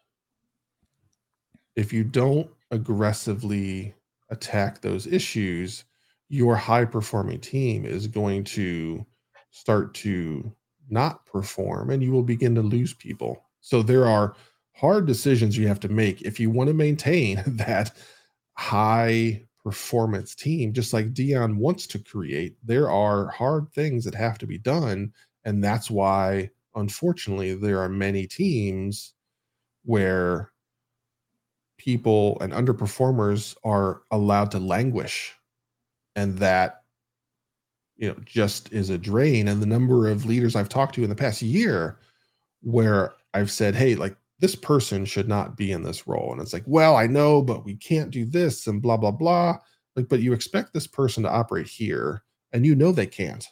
if 1.77 1.93
you 1.93 2.03
don't 2.03 2.51
aggressively 2.71 3.95
attack 4.31 4.81
those 4.81 5.07
issues, 5.07 5.85
your 6.29 6.57
high 6.57 6.85
performing 6.85 7.41
team 7.41 7.87
is 7.87 8.07
going 8.07 8.45
to 8.45 9.07
start 9.51 9.95
to 9.95 10.53
not 10.91 11.25
perform 11.27 11.91
and 11.91 12.03
you 12.03 12.13
will 12.13 12.23
begin 12.23 12.55
to 12.55 12.63
lose 12.63 12.95
people. 12.95 13.45
So 13.61 13.83
there 13.83 14.07
are 14.07 14.35
hard 14.73 15.07
decisions 15.07 15.57
you 15.57 15.69
have 15.69 15.81
to 15.81 15.89
make 15.89 16.23
if 16.23 16.39
you 16.39 16.51
want 16.51 16.69
to 16.69 16.75
maintain 16.75 17.43
that 17.47 17.93
high 18.55 19.43
performance 19.63 20.35
team, 20.35 20.73
just 20.73 20.93
like 20.93 21.13
Deion 21.13 21.57
wants 21.57 21.87
to 21.89 21.99
create. 21.99 22.57
There 22.65 22.91
are 22.91 23.29
hard 23.29 23.71
things 23.73 24.05
that 24.05 24.15
have 24.15 24.39
to 24.39 24.47
be 24.47 24.59
done. 24.59 25.13
And 25.45 25.63
that's 25.63 25.91
why, 25.91 26.51
unfortunately, 26.75 27.55
there 27.55 27.81
are 27.81 27.89
many 27.89 28.27
teams 28.27 29.15
where 29.85 30.53
people 31.77 32.39
and 32.41 32.53
underperformers 32.53 33.57
are 33.65 34.03
allowed 34.11 34.51
to 34.53 34.59
languish 34.59 35.35
and 36.17 36.37
that 36.39 36.78
you 37.99 38.09
know, 38.09 38.17
just 38.25 38.73
is 38.73 38.91
a 38.91 38.97
drain. 38.97 39.49
And 39.49 39.61
the 39.61 39.67
number 39.67 40.09
of 40.09 40.25
leaders 40.25 40.57
I've 40.57 40.69
talked 40.69 40.95
to 40.95 41.03
in 41.03 41.11
the 41.11 41.17
past 41.17 41.43
year 41.43 41.99
where 42.63 43.13
I've 43.35 43.51
said, 43.51 43.75
hey, 43.75 43.97
like 43.97 44.17
this 44.39 44.55
person 44.55 45.05
should 45.05 45.29
not 45.29 45.57
be 45.57 45.73
in 45.73 45.83
this 45.83 46.07
role. 46.07 46.33
And 46.33 46.41
it's 46.41 46.53
like, 46.53 46.65
well, 46.67 46.97
I 46.97 47.07
know, 47.07 47.43
but 47.43 47.65
we 47.65 47.75
can't 47.75 48.11
do 48.11 48.25
this 48.25 48.69
and 48.69 48.81
blah, 48.81 48.97
blah, 48.97 49.11
blah. 49.11 49.59
Like, 49.97 50.09
but 50.09 50.21
you 50.21 50.33
expect 50.33 50.73
this 50.73 50.87
person 50.87 51.25
to 51.25 51.31
operate 51.31 51.67
here 51.67 52.23
and 52.53 52.65
you 52.65 52.77
know 52.77 52.93
they 52.93 53.07
can't. 53.07 53.47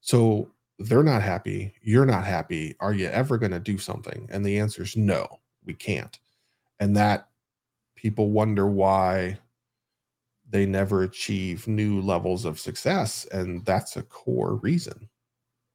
So 0.00 0.48
they're 0.78 1.02
not 1.02 1.22
happy. 1.22 1.74
You're 1.82 2.06
not 2.06 2.24
happy. 2.24 2.76
Are 2.78 2.92
you 2.94 3.06
ever 3.06 3.36
going 3.36 3.50
to 3.50 3.58
do 3.58 3.78
something? 3.78 4.28
And 4.30 4.46
the 4.46 4.60
answer 4.60 4.82
is 4.82 4.96
no, 4.96 5.40
we 5.64 5.74
can't. 5.74 6.16
And 6.78 6.96
that 6.96 7.28
people 7.96 8.30
wonder 8.30 8.68
why 8.68 9.38
they 10.48 10.66
never 10.66 11.02
achieve 11.02 11.66
new 11.66 12.00
levels 12.00 12.44
of 12.44 12.60
success. 12.60 13.26
And 13.32 13.64
that's 13.64 13.96
a 13.96 14.02
core 14.02 14.56
reason. 14.56 15.08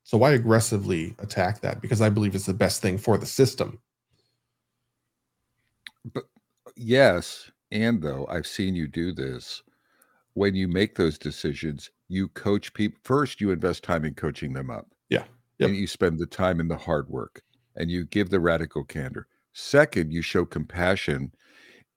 So 0.03 0.23
I 0.23 0.31
aggressively 0.31 1.15
attack 1.19 1.61
that 1.61 1.81
because 1.81 2.01
I 2.01 2.09
believe 2.09 2.35
it's 2.35 2.45
the 2.45 2.53
best 2.53 2.81
thing 2.81 2.97
for 2.97 3.17
the 3.17 3.25
system. 3.25 3.79
But 6.13 6.23
yes, 6.75 7.51
and 7.71 8.01
though 8.01 8.25
I've 8.29 8.47
seen 8.47 8.75
you 8.75 8.87
do 8.87 9.13
this, 9.13 9.61
when 10.33 10.55
you 10.55 10.67
make 10.67 10.95
those 10.95 11.17
decisions, 11.17 11.91
you 12.07 12.27
coach 12.29 12.73
people 12.73 12.99
first, 13.03 13.41
you 13.41 13.51
invest 13.51 13.83
time 13.83 14.05
in 14.05 14.13
coaching 14.13 14.53
them 14.53 14.69
up. 14.69 14.87
Yeah. 15.09 15.25
Yep. 15.59 15.69
And 15.69 15.77
you 15.77 15.87
spend 15.87 16.17
the 16.17 16.25
time 16.25 16.59
in 16.59 16.67
the 16.67 16.77
hard 16.77 17.09
work 17.09 17.41
and 17.75 17.91
you 17.91 18.05
give 18.05 18.29
the 18.29 18.39
radical 18.39 18.83
candor. 18.83 19.27
Second, 19.53 20.11
you 20.11 20.21
show 20.21 20.45
compassion 20.45 21.31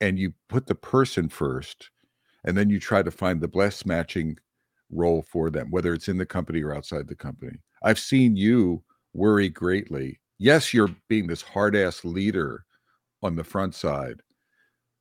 and 0.01 0.19
you 0.19 0.35
put 0.49 0.67
the 0.67 0.75
person 0.75 1.29
first 1.29 1.91
and 2.45 2.57
then 2.57 2.71
you 2.71 2.79
try 2.79 3.03
to 3.03 3.11
find 3.11 3.41
the 3.41 3.49
best 3.49 3.87
matching 3.87 4.39
role 4.91 5.23
for 5.23 5.51
them, 5.51 5.71
whether 5.71 5.93
it's 5.93 6.09
in 6.09 6.19
the 6.19 6.27
company 6.27 6.63
or 6.63 6.75
outside 6.75 7.09
the 7.09 7.17
company. 7.17 7.59
I've 7.83 7.99
seen 7.99 8.37
you 8.37 8.83
worry 9.13 9.49
greatly. 9.49 10.21
Yes, 10.39 10.75
you're 10.75 10.95
being 11.09 11.27
this 11.27 11.43
hard 11.43 11.75
ass 11.77 12.05
leader 12.05 12.65
on 13.23 13.37
the 13.37 13.45
front 13.45 13.75
side, 13.75 14.21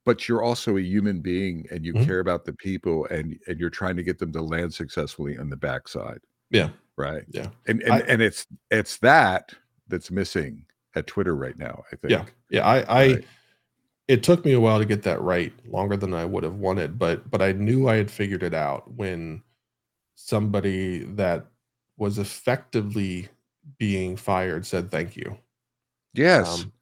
but 0.04 0.28
you're 0.28 0.42
also 0.42 0.76
a 0.76 0.82
human 0.82 1.20
being 1.20 1.66
and 1.70 1.84
you 1.84 1.92
mm-hmm. 1.92 2.04
care 2.04 2.20
about 2.20 2.44
the 2.44 2.52
people 2.54 3.06
and 3.06 3.38
and 3.46 3.60
you're 3.60 3.70
trying 3.70 3.96
to 3.96 4.02
get 4.02 4.18
them 4.18 4.32
to 4.32 4.40
land 4.40 4.72
successfully 4.72 5.36
on 5.38 5.50
the 5.50 5.56
backside. 5.56 6.20
Yeah. 6.50 6.70
Right. 6.96 7.24
Yeah. 7.28 7.48
And 7.66 7.82
and, 7.82 7.92
I, 7.92 7.98
and 8.00 8.22
it's 8.22 8.46
it's 8.70 8.98
that 8.98 9.52
that's 9.88 10.10
missing 10.10 10.64
at 10.94 11.06
Twitter 11.06 11.34
right 11.34 11.58
now, 11.58 11.82
I 11.92 11.96
think. 11.96 12.12
Yeah. 12.12 12.24
Yeah. 12.50 12.66
I 12.66 12.78
I 12.82 13.06
right 13.06 13.24
it 14.08 14.22
took 14.22 14.44
me 14.44 14.52
a 14.52 14.60
while 14.60 14.78
to 14.78 14.84
get 14.84 15.02
that 15.04 15.20
right, 15.20 15.52
longer 15.66 15.96
than 15.96 16.12
I 16.12 16.24
would 16.24 16.44
have 16.44 16.56
wanted, 16.56 16.98
but 16.98 17.30
but 17.30 17.42
I 17.42 17.52
knew 17.52 17.88
I 17.88 17.96
had 17.96 18.10
figured 18.10 18.42
it 18.42 18.54
out 18.54 18.92
when 18.92 19.42
somebody 20.14 21.00
that 21.14 21.46
was 21.96 22.18
effectively 22.18 23.28
being 23.78 24.16
fired 24.16 24.66
said 24.66 24.90
thank 24.90 25.16
you. 25.16 25.36
Yes. 26.12 26.62
Um, 26.62 26.72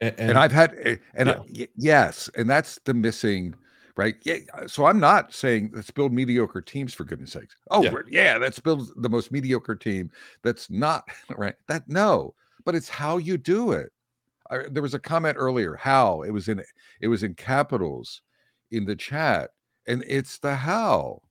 and, 0.00 0.14
and, 0.18 0.30
and, 0.30 0.38
I've 0.38 0.52
had 0.52 0.74
eh, 0.82 0.96
and 1.14 1.28
yeah. 1.28 1.64
I, 1.64 1.68
yes, 1.76 2.28
and 2.36 2.50
that's 2.50 2.78
the 2.84 2.94
missing 2.94 3.54
right? 3.96 4.16
Yeah. 4.24 4.38
So 4.66 4.86
I'm 4.86 5.00
not 5.00 5.34
saying 5.34 5.70
let's 5.74 5.90
build 5.90 6.12
mediocre 6.12 6.60
teams 6.60 6.94
for 6.94 7.04
goodness 7.04 7.32
sakes. 7.32 7.56
Oh, 7.70 7.82
yeah, 7.82 7.92
yeah 8.08 8.38
let's 8.40 8.58
build 8.58 8.90
the 8.96 9.08
most 9.08 9.30
mediocre 9.30 9.74
team. 9.74 10.10
That's 10.42 10.70
not 10.70 11.08
right. 11.36 11.54
That 11.68 11.88
no, 11.88 12.34
but 12.64 12.74
it's 12.74 12.88
how 12.88 13.18
you 13.18 13.36
do 13.36 13.72
it. 13.72 13.92
I, 14.50 14.58
there 14.70 14.82
was 14.82 14.94
a 14.94 14.98
comment 14.98 15.36
earlier. 15.38 15.76
How 15.76 16.22
it 16.22 16.30
was 16.30 16.48
in 16.48 16.62
it 17.00 17.08
was 17.08 17.22
in 17.22 17.34
capitals 17.34 18.22
in 18.70 18.84
the 18.84 18.96
chat, 18.96 19.50
and 19.86 20.04
it's 20.06 20.38
the 20.38 20.54
how, 20.54 21.22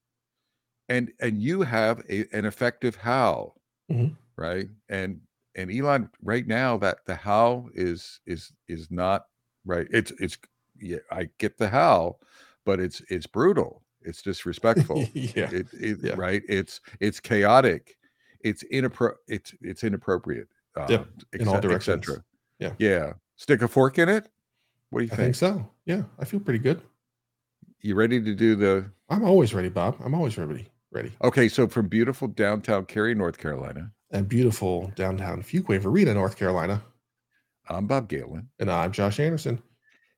and 0.90 1.12
and 1.20 1.42
you 1.42 1.62
have 1.62 2.04
a, 2.10 2.26
an 2.34 2.46
effective 2.46 2.96
how, 2.96 3.54
mm-hmm. 3.92 4.14
right? 4.36 4.70
And 4.90 5.22
and 5.56 5.72
Elon 5.72 6.10
right 6.24 6.48
now 6.48 6.78
that 6.78 7.00
the 7.06 7.16
how 7.16 7.70
is 7.74 8.20
is 8.26 8.52
is 8.68 8.90
not 8.92 9.26
right. 9.66 9.88
It's 9.92 10.12
it's 10.20 10.38
yeah 10.80 11.00
I 11.12 11.30
get 11.38 11.58
the 11.58 11.70
how, 11.70 12.18
but 12.66 12.80
it's 12.80 13.02
it's 13.10 13.28
brutal. 13.28 13.84
It's 14.04 14.22
disrespectful. 14.22 15.06
yeah. 15.14 15.50
It, 15.52 15.68
it, 15.74 15.98
yeah. 16.02 16.14
Right. 16.16 16.42
It's 16.48 16.82
it's 17.00 17.20
chaotic. 17.20 17.98
It's 18.42 18.64
inappro. 18.72 19.14
It's 19.28 19.54
it's 19.62 19.84
inappropriate. 19.84 20.48
Uh, 20.76 20.88
yeah. 20.90 21.04
In 21.34 21.48
all 21.48 21.60
directions. 21.60 22.10
Yeah. 22.62 22.74
Yeah. 22.78 23.14
Stick 23.36 23.62
a 23.64 23.68
fork 23.68 23.98
in 23.98 24.08
it. 24.08 24.30
What 24.92 25.00
do 25.00 25.06
you 25.06 25.12
I 25.12 25.16
think? 25.16 25.36
think 25.36 25.36
so. 25.36 25.70
Yeah, 25.86 26.04
I 26.20 26.26
feel 26.26 26.40
pretty 26.40 26.60
good. 26.60 26.82
You 27.82 27.96
ready 27.96 28.22
to 28.22 28.36
do 28.36 28.56
the? 28.56 28.86
I'm 29.10 29.24
always 29.26 29.54
ready, 29.54 29.70
Bob. 29.70 29.98
I'm 30.04 30.14
always 30.14 30.38
ready. 30.38 30.68
Ready. 30.92 31.12
Okay, 31.24 31.48
so 31.48 31.68
from 31.68 31.88
beautiful 31.88 32.28
downtown 32.28 32.86
Cary, 32.86 33.16
North 33.16 33.38
Carolina, 33.38 33.92
and 34.12 34.30
beautiful 34.30 34.92
downtown 34.96 35.42
Fuquay-Varina, 35.42 36.14
North 36.14 36.38
Carolina. 36.38 36.84
I'm 37.68 37.88
Bob 37.88 38.10
Galen, 38.10 38.50
and 38.60 38.70
I'm 38.70 38.92
Josh 38.92 39.20
Anderson. 39.20 39.64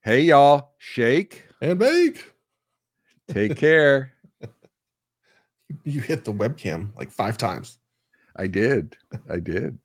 Hey, 0.01 0.21
y'all! 0.21 0.73
Shake 0.79 1.45
and 1.61 1.79
bake. 1.79 2.33
Take 3.29 3.55
care. 3.55 4.11
you 5.83 6.01
hit 6.01 6.25
the 6.25 6.33
webcam 6.33 6.89
like 6.97 7.11
five 7.11 7.37
times. 7.37 7.77
I 8.35 8.47
did. 8.47 8.97
I 9.29 9.37
did. 9.37 9.77